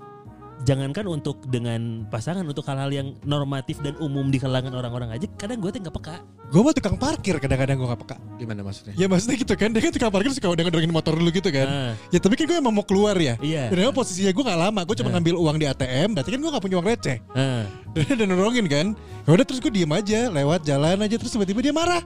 jangankan 0.64 1.06
untuk 1.08 1.42
dengan 1.48 2.04
pasangan 2.08 2.44
untuk 2.44 2.64
hal-hal 2.68 2.90
yang 2.92 3.08
normatif 3.24 3.80
dan 3.80 3.96
umum 3.98 4.28
di 4.28 4.36
kalangan 4.36 4.72
orang-orang 4.76 5.16
aja 5.16 5.26
kadang 5.38 5.58
gue 5.60 5.70
tuh 5.72 5.80
nggak 5.80 5.96
peka 5.96 6.16
Gue 6.50 6.66
mah 6.66 6.74
tukang 6.74 6.98
parkir 6.98 7.38
kadang-kadang 7.38 7.78
gue 7.78 7.86
gak 7.86 8.00
peka. 8.02 8.16
Gimana 8.34 8.66
maksudnya? 8.66 8.90
Ya 8.98 9.06
maksudnya 9.06 9.38
gitu 9.38 9.54
kan, 9.54 9.70
dia 9.70 9.78
kan 9.86 9.94
tukang 9.94 10.10
parkir 10.10 10.34
suka 10.34 10.50
udah 10.50 10.66
ngedorongin 10.66 10.90
motor 10.90 11.14
dulu 11.14 11.30
gitu 11.30 11.46
kan. 11.46 11.62
Ah. 11.70 11.92
Ya 12.10 12.18
tapi 12.18 12.34
kan 12.34 12.50
gue 12.50 12.58
emang 12.58 12.74
mau 12.74 12.82
keluar 12.82 13.14
ya. 13.22 13.38
Iya. 13.38 13.70
Dan 13.70 13.86
emang 13.86 13.94
posisinya 13.94 14.34
gue 14.34 14.44
gak 14.50 14.58
lama, 14.58 14.80
gue 14.82 14.96
cuma 14.98 15.14
ngambil 15.14 15.38
uang 15.38 15.56
di 15.62 15.70
ATM, 15.70 16.18
berarti 16.18 16.30
kan 16.34 16.40
gue 16.42 16.50
gak 16.50 16.64
punya 16.66 16.76
uang 16.82 16.88
receh. 16.90 17.18
Ah. 17.38 17.70
Dan 18.18 18.26
nolongin 18.34 18.66
kan. 18.66 18.98
Ya 18.98 19.30
udah 19.30 19.46
terus 19.46 19.62
gue 19.62 19.70
diem 19.70 19.92
aja, 19.94 20.26
lewat 20.26 20.66
jalan 20.66 20.98
aja 20.98 21.14
terus 21.22 21.30
tiba-tiba 21.30 21.62
dia 21.62 21.70
marah. 21.70 22.02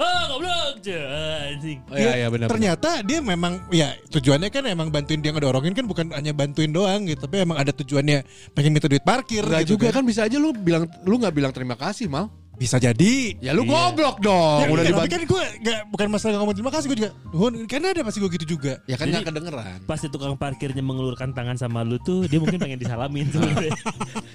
Oh 0.00 0.22
goblok 0.28 0.80
anjing 0.82 1.78
Oh 1.86 1.96
iya 1.96 2.24
iya 2.24 2.28
benar. 2.32 2.48
Ternyata 2.48 3.04
dia 3.04 3.20
memang 3.20 3.68
ya 3.70 3.92
tujuannya 4.08 4.48
kan 4.48 4.64
emang 4.66 4.88
bantuin 4.88 5.20
dia 5.20 5.30
ngedorongin 5.30 5.76
kan 5.76 5.84
bukan 5.84 6.10
hanya 6.16 6.32
bantuin 6.32 6.72
doang 6.72 7.06
gitu, 7.06 7.28
tapi 7.28 7.44
emang 7.44 7.60
ada 7.60 7.70
tujuannya 7.70 8.24
pengen 8.56 8.72
minta 8.72 8.88
duit 8.88 9.04
parkir 9.04 9.44
Enggak 9.44 9.68
gitu 9.68 9.76
juga 9.78 9.92
kan 9.92 10.02
bisa 10.02 10.26
aja 10.26 10.36
lu 10.40 10.50
bilang 10.56 10.88
lu 11.04 11.20
nggak 11.20 11.34
bilang 11.36 11.52
terima 11.54 11.76
kasih 11.76 12.08
mal. 12.08 12.41
Bisa 12.54 12.76
jadi. 12.76 13.34
Ya 13.40 13.50
lu 13.50 13.62
Iya. 13.62 13.72
goblok 13.90 14.16
dong. 14.18 14.60
Ya, 14.60 14.66
udah 14.68 14.82
tapi 14.82 14.92
dibantu. 14.92 15.10
kan 15.10 15.22
gue 15.24 15.42
gak, 15.62 15.80
bukan 15.88 16.06
masalah 16.08 16.32
ngomong 16.36 16.54
terima 16.54 16.70
kasih 16.70 16.86
gue 16.86 16.98
juga. 16.98 17.10
Nuhun, 17.26 17.52
karena 17.66 17.86
ada 17.90 18.00
pasti 18.02 18.18
gue 18.18 18.30
gitu 18.30 18.46
juga. 18.50 18.78
Ya 18.84 18.94
kan 18.94 19.08
Jadi- 19.08 19.12
nggak 19.14 19.26
kedengeran. 19.26 19.78
Pasti 19.82 20.06
tukang 20.06 20.36
parkirnya 20.36 20.78
mengelurkan 20.80 21.32
tangan 21.32 21.56
sama 21.56 21.80
lu 21.80 21.98
tuh 21.98 22.24
Dia 22.24 22.38
mungkin 22.38 22.56
pengen 22.56 22.78
disalamin 22.78 23.26
sebenarnya 23.28 23.72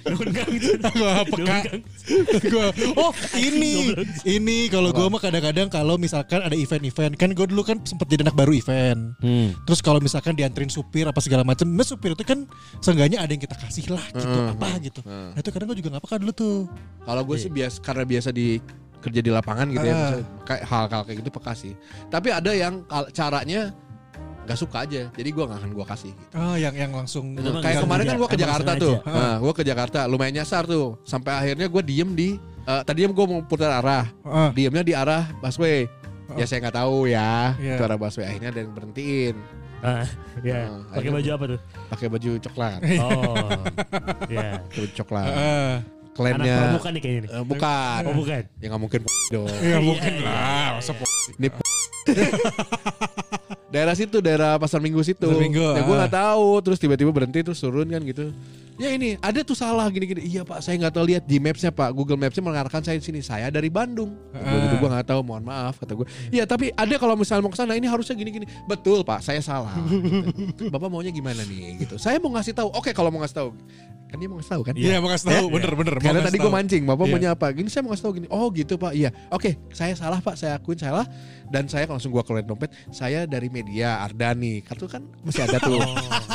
Nuhun 0.04 0.28
Kang 0.30 0.50
Gue 0.50 1.12
peka. 1.26 1.44
Kang. 1.62 1.80
Gua- 2.44 2.74
oh 2.98 3.12
ini 3.34 3.72
ini 4.24 4.58
kalau 4.66 4.90
gue 4.90 5.06
mah 5.06 5.18
kadang-kadang 5.18 5.68
kalau 5.68 5.94
misalkan 5.96 6.40
ada 6.40 6.54
event-event 6.54 7.14
kan 7.14 7.30
gue 7.30 7.46
dulu 7.46 7.62
kan 7.62 7.80
sempet 7.82 8.08
jadi 8.08 8.24
anak 8.24 8.36
baru 8.36 8.52
event. 8.52 9.14
Hmm. 9.18 9.56
Terus 9.64 9.80
kalau 9.80 9.98
misalkan 9.98 10.34
dianterin 10.34 10.68
supir 10.68 11.04
apa 11.04 11.18
segala 11.18 11.42
macam, 11.42 11.64
nah 11.66 11.82
supir 11.82 12.12
itu 12.12 12.24
kan 12.24 12.44
seenggaknya 12.78 13.18
ada 13.18 13.30
yang 13.30 13.40
kita 13.40 13.56
kasih 13.56 13.88
lah 13.88 14.04
gitu 14.10 14.26
Hmm, 14.28 14.52
apa 14.52 14.68
gitu. 14.80 15.00
Nah 15.04 15.34
itu 15.34 15.48
kadang 15.48 15.66
gue 15.66 15.78
juga 15.78 15.88
nggak 15.90 16.04
peka 16.04 16.16
dulu 16.18 16.32
tuh. 16.32 16.58
Kalau 17.08 17.22
gue 17.24 17.36
sih 17.40 17.48
biasa 17.48 17.80
karena 17.80 18.04
biasa 18.04 18.28
di 18.30 18.60
kerja 18.98 19.20
di 19.22 19.30
lapangan 19.30 19.66
gitu 19.70 19.80
ya, 19.82 19.96
Ah. 19.96 20.12
kayak 20.44 20.62
hal-hal 20.62 21.02
kayak 21.06 21.16
gitu 21.18 21.30
peka 21.32 21.52
sih. 21.54 21.72
Tapi 22.06 22.28
ada 22.28 22.52
yang 22.52 22.84
caranya 23.10 23.72
nggak 24.44 24.58
suka 24.58 24.84
aja, 24.84 25.08
jadi 25.08 25.28
gue 25.28 25.44
nggak 25.44 25.60
akan 25.60 25.72
gue 25.72 25.86
kasih. 25.86 26.12
Gitu. 26.12 26.34
Oh 26.34 26.56
yang 26.56 26.72
yang 26.72 26.92
langsung 26.92 27.32
mah 27.32 27.40
Kayak 27.60 27.62
nggak 27.62 27.84
kemarin 27.84 28.04
kan 28.04 28.16
gue 28.16 28.28
ke 28.28 28.38
Jakarta 28.38 28.70
tuh, 28.76 28.94
nah, 29.02 29.36
gue 29.38 29.52
ke 29.52 29.62
Jakarta 29.62 29.98
lumayan 30.04 30.34
nyasar 30.36 30.64
tuh, 30.64 30.96
sampai 31.02 31.32
akhirnya 31.32 31.68
gue 31.68 31.82
diem 31.82 32.10
di, 32.12 32.28
eh, 32.64 32.82
tadinya 32.82 33.12
gue 33.12 33.26
mau 33.28 33.40
putar 33.40 33.70
arah, 33.70 34.04
Ah. 34.20 34.48
diemnya 34.50 34.80
di 34.80 34.92
arah 34.92 35.32
busway. 35.38 35.88
Ya 36.36 36.44
saya 36.44 36.60
nggak 36.60 36.76
tahu 36.76 37.08
ya, 37.08 37.56
Iya. 37.56 37.76
itu 37.76 37.82
arah 37.82 37.96
busway 37.96 38.24
akhirnya 38.26 38.48
ada 38.50 38.60
yang 38.60 38.72
berhentiin, 38.72 39.36
Ah, 39.78 40.02
ya. 40.42 40.66
Ah, 40.66 40.82
Pakai 40.90 40.90
akhirnya- 40.90 41.12
baju 41.14 41.30
apa 41.30 41.44
tuh? 41.46 41.60
pakai 41.86 42.06
baju 42.10 42.30
coklat, 42.42 42.80
Oh. 42.98 43.36
ya. 44.26 44.58
pakai 44.58 44.80
baju 44.80 44.90
coklat. 44.96 45.28
Anak 46.20 46.36
Klannya 46.36 46.56
pramuka 46.58 46.88
nih 46.90 47.00
kayaknya 47.00 47.20
nih. 47.22 47.30
eh, 47.30 47.44
bukan, 47.44 48.00
Oh 48.02 48.14
bukan. 48.14 48.42
ya 48.58 48.66
nggak 48.66 48.80
mungkin 48.80 49.00
dong. 49.30 49.46
Ya 49.60 49.78
mungkin 49.78 50.12
Iya, 50.12 50.26
lah. 50.26 50.68
masa. 50.76 50.92
Ini 51.36 51.48
daerah 53.68 53.94
situ, 53.96 54.18
daerah 54.24 54.56
pasar 54.56 54.80
minggu 54.80 55.00
situ. 55.04 55.28
Pasar 55.28 55.40
Minggu, 55.44 55.60
ya 55.76 55.82
gue 55.84 55.94
ah. 55.94 55.98
nggak 56.04 56.14
tahu, 56.14 56.48
terus 56.64 56.78
tiba-tiba 56.80 57.10
berhenti 57.12 57.44
terus 57.44 57.60
turun 57.60 57.88
kan 57.88 58.00
gitu. 58.04 58.32
Ya 58.78 58.94
ini 58.94 59.18
ada 59.18 59.42
tuh 59.42 59.58
salah 59.58 59.90
gini-gini. 59.90 60.22
Iya 60.22 60.46
pak, 60.46 60.62
saya 60.62 60.78
nggak 60.78 60.94
tahu 60.94 61.04
lihat 61.10 61.26
di 61.26 61.42
mapsnya 61.42 61.74
pak. 61.74 61.90
Google 61.90 62.14
Mapsnya 62.14 62.46
mengarahkan 62.46 62.78
saya 62.78 62.94
di 62.94 63.02
sini. 63.02 63.18
Saya 63.26 63.50
dari 63.50 63.66
Bandung. 63.66 64.14
Gue 64.30 64.58
gitu 64.70 64.76
gue 64.78 64.88
nggak 64.94 65.10
tahu. 65.10 65.20
Mohon 65.26 65.50
maaf 65.50 65.82
kata 65.82 65.98
gue. 65.98 66.06
Iya 66.30 66.46
tapi 66.46 66.70
ada 66.70 66.94
kalau 66.94 67.18
misalnya 67.18 67.42
mau 67.42 67.50
ke 67.50 67.58
sana 67.58 67.74
ini 67.74 67.90
harusnya 67.90 68.14
gini-gini. 68.14 68.46
Betul 68.70 69.02
pak, 69.02 69.26
saya 69.26 69.42
salah. 69.42 69.74
Gitu. 69.82 70.70
Bapak 70.74 70.86
maunya 70.94 71.10
gimana 71.10 71.42
nih? 71.42 71.82
Gitu. 71.82 71.98
Saya 71.98 72.22
mau 72.22 72.30
ngasih 72.38 72.54
tahu. 72.54 72.70
Oke 72.70 72.94
kalau 72.94 73.10
mau 73.10 73.18
ngasih 73.18 73.42
tahu, 73.42 73.50
kan 74.08 74.16
dia 74.16 74.28
mau 74.30 74.38
ngasih 74.38 74.52
tahu 74.54 74.62
kan? 74.62 74.74
Iya 74.78 74.96
mau 75.02 75.10
kasih 75.10 75.26
tahu, 75.26 75.46
bener-bener. 75.52 75.94
mau 75.98 76.02
Karena 76.06 76.20
ngasih 76.22 76.28
tadi 76.30 76.38
gue 76.38 76.52
mancing, 76.54 76.82
bapak 76.86 77.04
Iya. 77.04 77.12
maunya 77.12 77.30
apa? 77.34 77.46
Gini 77.50 77.68
saya 77.68 77.82
mau 77.82 77.92
kasih 77.92 78.04
tahu 78.06 78.14
gini. 78.22 78.28
Oh 78.30 78.46
gitu 78.54 78.74
pak, 78.78 78.92
iya. 78.94 79.10
Oke, 79.34 79.58
saya 79.74 79.92
salah 79.98 80.22
pak, 80.22 80.38
saya 80.38 80.54
akuin 80.54 80.78
salah. 80.78 81.04
Dan 81.48 81.64
saya 81.66 81.88
langsung 81.88 82.12
gua 82.12 82.22
keluarin 82.22 82.44
dompet. 82.44 82.70
Saya 82.92 83.24
dari 83.24 83.48
media 83.58 83.98
Ardani. 83.98 84.62
Kartu 84.62 84.86
kan 84.86 85.02
masih 85.20 85.42
ada 85.44 85.58
tuh. 85.58 85.78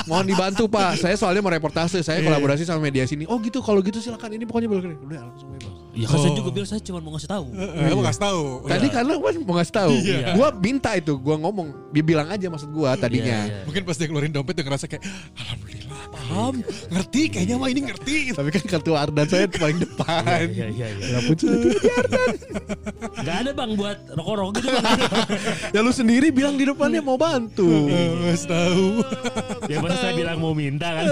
Mohon 0.06 0.26
dibantu 0.28 0.64
pak. 0.68 1.00
Saya 1.00 1.16
soalnya 1.16 1.40
mau 1.40 1.50
reportase. 1.50 2.04
Saya 2.04 2.20
Iya. 2.20 2.28
kolaborasi 2.28 2.64
sama 2.64 2.84
media 2.84 3.08
sini. 3.08 3.24
Oh 3.26 3.40
gitu, 3.40 3.64
kalau 3.64 3.80
gitu 3.80 3.98
silakan. 3.98 4.36
Ini 4.36 4.44
pokoknya 4.44 4.68
boleh. 4.68 4.96
Udah 5.00 5.20
langsung 5.24 5.50
bebas. 5.56 5.72
Ya 5.94 6.10
kan 6.10 6.18
saya 6.20 6.34
Oh. 6.34 6.38
juga 6.42 6.50
bilang 6.50 6.66
saya 6.66 6.82
cuma 6.82 7.00
mau 7.00 7.14
ngasih 7.14 7.30
tahu. 7.30 7.46
Eh, 7.54 7.94
mau 7.94 8.02
kasih 8.02 8.24
tahu. 8.26 8.42
Tadi 8.66 8.88
karena 8.90 9.14
kan 9.14 9.36
mau 9.46 9.56
ngasih 9.56 9.74
tahu. 9.74 9.94
Iya. 9.94 10.34
Gua 10.34 10.48
minta 10.52 10.92
itu, 10.98 11.14
gua 11.16 11.36
ngomong, 11.38 11.68
dia 11.94 12.02
bilang 12.02 12.28
aja 12.28 12.50
maksud 12.50 12.70
gua 12.74 12.98
tadinya. 12.98 13.46
Iya, 13.46 13.62
iya. 13.62 13.66
Mungkin 13.70 13.82
pas 13.86 13.94
dia 13.94 14.08
keluarin 14.10 14.34
dompet 14.34 14.58
dia 14.58 14.66
ngerasa 14.66 14.90
kayak 14.90 15.06
Alhamdulillah 15.38 15.83
paham 16.24 16.56
Ngerti 16.88 17.22
kayaknya 17.30 17.56
mah 17.56 17.68
ini 17.68 17.82
ngerti. 17.84 18.18
Tapi 18.32 18.50
kan 18.50 18.64
kartu 18.64 18.92
Ardan 18.94 19.28
saya 19.28 19.46
paling 19.46 19.76
depan. 19.78 20.24
Iya 20.48 20.68
iya 20.70 20.88
iya. 20.90 21.06
Ya 21.06 21.18
ampun, 21.20 21.36
sudah 21.36 21.58
tuh. 21.60 21.72
Gak 23.20 23.36
ada 23.44 23.52
bang 23.52 23.72
buat 23.74 23.98
rokok-rokok 24.10 24.54
gitu 24.56 24.68
bang. 24.70 25.00
ya 25.70 25.80
lu 25.80 25.92
sendiri 25.92 26.28
bilang 26.30 26.56
di 26.56 26.64
depannya 26.64 27.00
mau 27.00 27.16
bantu. 27.16 27.90
Mas 28.22 28.44
tahu 28.44 29.04
ya 29.68 29.78
masa 29.80 29.98
saya 30.00 30.14
bilang 30.14 30.38
mau 30.38 30.54
minta 30.54 30.88
kan. 30.90 31.04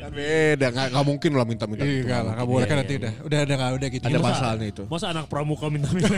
Kan 0.00 0.10
beda, 0.12 0.66
nggak 0.68 0.86
nggak 0.90 1.04
mungkin 1.04 1.30
lah 1.32 1.44
minta-minta. 1.44 1.82
Iya 1.82 2.00
enggak 2.02 2.20
lah 2.22 2.32
Gak 2.34 2.46
boleh 2.46 2.64
kan 2.64 2.74
Iya, 2.74 2.80
nanti 2.80 2.92
iya. 2.92 3.00
udah 3.00 3.12
Udah 3.24 3.38
udah 3.40 3.56
gak 3.56 3.70
udah 3.74 3.88
gitu 3.88 4.04
Ada 4.04 4.18
Masa- 4.18 4.28
pasalnya 4.34 4.66
itu. 4.66 4.82
Masa 4.86 5.06
anak 5.10 5.24
pramuka 5.28 5.66
minta-minta. 5.68 6.08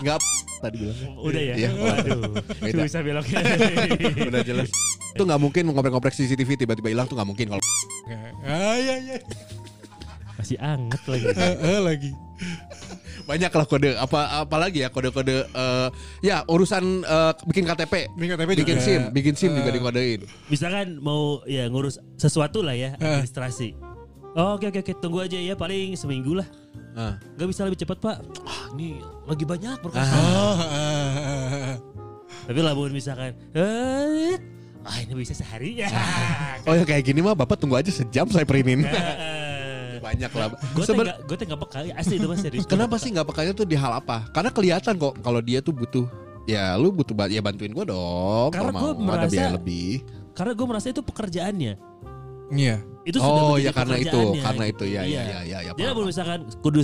Nggak 0.00 0.18
tadi 0.64 0.76
bilang. 0.80 0.96
Udah 1.28 1.42
ya. 1.42 1.54
Iya. 1.54 1.70
Waduh. 1.76 2.22
Susah 2.64 3.00
beloknya. 3.00 3.38
Udah 4.32 4.40
jelas. 4.40 4.68
Itu 5.12 5.22
nggak 5.22 5.38
mungkin 5.38 5.62
ngoprek-ngoprek 5.68 6.16
CCTV 6.16 6.56
tiba-tiba 6.56 6.88
hilang 6.88 7.04
tuh 7.04 7.14
nggak 7.14 7.28
mungkin 7.28 7.46
kalau 7.52 7.62
Ah 8.48 8.74
iya 8.74 8.96
iya 8.98 9.16
Masih 10.34 10.58
anget 10.58 11.02
lagi. 11.04 11.24
Eh, 11.28 11.54
eh, 11.62 11.80
lagi 11.80 12.10
banyak 13.24 13.48
lah 13.48 13.64
kode 13.64 13.96
apa 13.96 14.44
apalagi 14.44 14.84
ya 14.84 14.92
kode-kode 14.92 15.48
eh, 15.48 15.88
ya 16.20 16.44
urusan 16.44 16.84
eh, 17.00 17.32
bikin 17.46 17.64
KTP, 17.64 18.12
Bikin 18.12 18.36
KTP 18.36 18.50
bikin 18.52 18.76
juga. 18.76 18.84
SIM, 18.84 19.02
bikin 19.10 19.34
SIM 19.34 19.52
juga 19.54 19.70
Eh. 19.70 19.74
dikodein. 19.74 20.20
Misalkan 20.46 21.00
mau 21.00 21.40
ya 21.46 21.64
ngurus 21.66 21.96
sesuatu 22.16 22.60
lah 22.60 22.76
ya 22.76 22.92
administrasi. 22.94 23.72
Oh, 24.34 24.58
oke 24.58 24.68
oke 24.68 24.82
oke 24.82 24.92
tunggu 24.98 25.22
aja 25.22 25.38
ya 25.38 25.54
paling 25.54 25.94
seminggu 25.94 26.36
lah. 26.36 26.44
Nah, 26.94 27.18
Gak 27.34 27.48
bisa 27.50 27.66
lebih 27.66 27.78
cepat 27.82 27.98
pak. 27.98 28.16
Ah, 28.46 28.70
ini 28.78 29.02
lagi 29.26 29.42
banyak 29.42 29.76
berkas. 29.82 30.06
Oh 30.06 30.14
ah, 30.14 30.54
ah, 30.54 30.62
ah. 30.62 31.74
Tapi 32.46 32.60
lah 32.62 32.72
bukan 32.72 32.94
misalkan. 32.94 33.34
Eh, 33.50 34.38
ah 34.86 34.96
ini 35.02 35.12
bisa 35.18 35.34
sehari 35.34 35.82
ya. 35.82 35.90
oh 36.70 36.74
ya 36.78 36.86
kayak 36.86 37.02
gini 37.02 37.18
mah 37.18 37.34
bapak 37.34 37.58
tunggu 37.58 37.82
aja 37.82 37.90
sejam 37.90 38.30
saya 38.30 38.46
printin. 38.46 38.86
banyak 40.04 40.30
lah. 40.36 40.54
Gue 40.76 40.84
Seben- 40.84 41.18
gue 41.24 41.36
teh 41.36 41.46
nggak 41.48 41.60
peka 41.66 41.78
asli 41.96 42.14
itu 42.20 42.26
mas 42.30 42.38
serius. 42.44 42.64
Kenapa 42.68 42.94
sih 43.00 43.10
nggak 43.10 43.26
pekanya 43.26 43.52
tuh 43.56 43.66
di 43.66 43.74
hal 43.74 43.90
apa? 43.98 44.28
Karena 44.30 44.54
kelihatan 44.54 44.94
kok 44.94 45.18
kalau 45.24 45.40
dia 45.42 45.58
tuh 45.64 45.74
butuh 45.74 46.06
ya 46.44 46.76
lu 46.76 46.92
butuh 46.92 47.16
ya 47.26 47.40
bantuin 47.40 47.72
gua 47.72 47.88
dong. 47.88 48.54
Karena 48.54 48.70
ada 48.70 48.94
merasa- 48.94 49.56
lebih. 49.56 50.04
Karena 50.34 50.52
gue 50.52 50.66
merasa 50.66 50.86
itu 50.90 51.00
pekerjaannya. 51.00 51.74
Iya 52.52 52.76
Itu 53.04 53.20
sudah 53.20 53.42
Oh 53.44 53.56
ya 53.56 53.70
karena 53.72 53.96
itu, 54.00 54.20
karena 54.40 54.64
itu 54.68 54.84
ya 54.88 55.00
Iya. 55.04 55.08
ya 55.08 55.22
ya 55.24 55.40
ya. 55.44 55.58
ya 55.60 55.70
Jadi 55.72 55.80
paham. 55.80 55.94
kalau 55.96 56.06
misalkan 56.08 56.40
kudu 56.60 56.80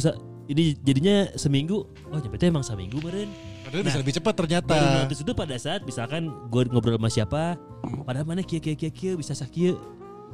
ini 0.51 0.75
jadinya 0.83 1.31
seminggu, 1.39 1.87
oh 2.11 2.19
nyampe 2.19 2.43
emang 2.43 2.67
seminggu 2.67 2.99
beren. 2.99 3.31
Padahal 3.63 3.87
bisa 3.87 3.95
Nah, 3.95 4.03
lebih 4.03 4.15
cepat 4.19 4.35
ternyata 4.35 4.77
notice 5.07 5.23
itu 5.23 5.33
pada 5.33 5.55
saat 5.63 5.81
misalkan 5.87 6.27
gue 6.51 6.63
ngobrol 6.67 6.99
sama 6.99 7.07
siapa, 7.07 7.55
padahal 8.03 8.27
mana 8.27 8.43
kia 8.43 8.59
kia 8.59 8.75
kia 8.75 8.91
kia 8.91 9.13
bisa 9.15 9.31
sakia. 9.31 9.79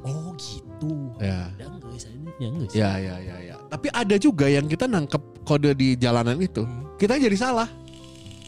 Oh 0.00 0.32
gitu. 0.40 1.12
Ya. 1.20 1.52
Ya 1.60 1.66
enggak 1.68 2.00
ya 2.40 2.48
enggak 2.48 2.68
sih. 2.72 2.78
Ya 2.80 2.90
ya 2.96 3.14
ya 3.20 3.36
ya. 3.44 3.54
Tapi 3.68 3.92
ada 3.92 4.16
juga 4.16 4.48
yang 4.48 4.64
kita 4.64 4.88
nangkep 4.88 5.44
kode 5.44 5.76
di 5.76 6.00
jalanan 6.00 6.40
itu, 6.40 6.64
kita 6.96 7.20
jadi 7.20 7.36
salah. 7.36 7.68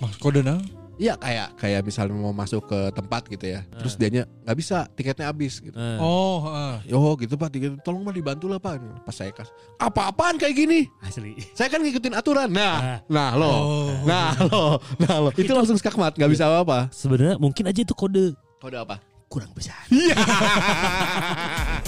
Mas 0.01 0.17
kode 0.17 0.41
nah 0.41 0.57
Iya 0.99 1.15
kayak 1.15 1.55
kayak 1.55 1.81
misalnya 1.81 2.11
mau 2.13 2.35
masuk 2.35 2.67
ke 2.67 2.91
tempat 2.91 3.23
gitu 3.25 3.47
ya, 3.49 3.63
terus 3.73 3.95
dianya 3.95 4.27
nggak 4.43 4.57
bisa, 4.59 4.83
tiketnya 4.93 5.31
habis 5.31 5.63
gitu. 5.63 5.73
Eh, 5.73 5.97
Oh 5.97 6.43
ah. 6.45 6.83
Yo 6.83 6.99
gitu 7.17 7.39
pak, 7.39 7.55
tiket 7.55 7.79
tolong 7.81 8.03
mah 8.03 8.11
dibantu 8.11 8.51
lah 8.51 8.59
pak. 8.59 8.83
Pas 9.07 9.15
saya 9.15 9.31
kas, 9.31 9.47
apa-apaan 9.79 10.35
kayak 10.37 10.59
gini? 10.59 10.91
asli. 11.01 11.39
Saya 11.55 11.71
kan 11.71 11.81
ngikutin 11.81 12.13
aturan. 12.13 12.51
Nah, 12.51 12.99
nah 13.07 13.31
lo, 13.33 13.47
Oh. 13.49 13.95
nah 14.03 14.35
lo, 14.43 14.83
nah 14.99 15.17
lo. 15.21 15.31
Itu 15.33 15.55
langsung 15.55 15.79
skakmat, 15.79 16.19
nggak 16.19 16.31
bisa 16.31 16.51
apa-apa. 16.51 16.91
Sebenarnya 16.91 17.39
mungkin 17.39 17.63
aja 17.65 17.79
itu 17.79 17.95
kode 17.95 18.35
Kode 18.59 18.75
apa? 18.75 18.99
kurang 19.29 19.55
besar. 19.55 19.79
Iya. 19.89 20.19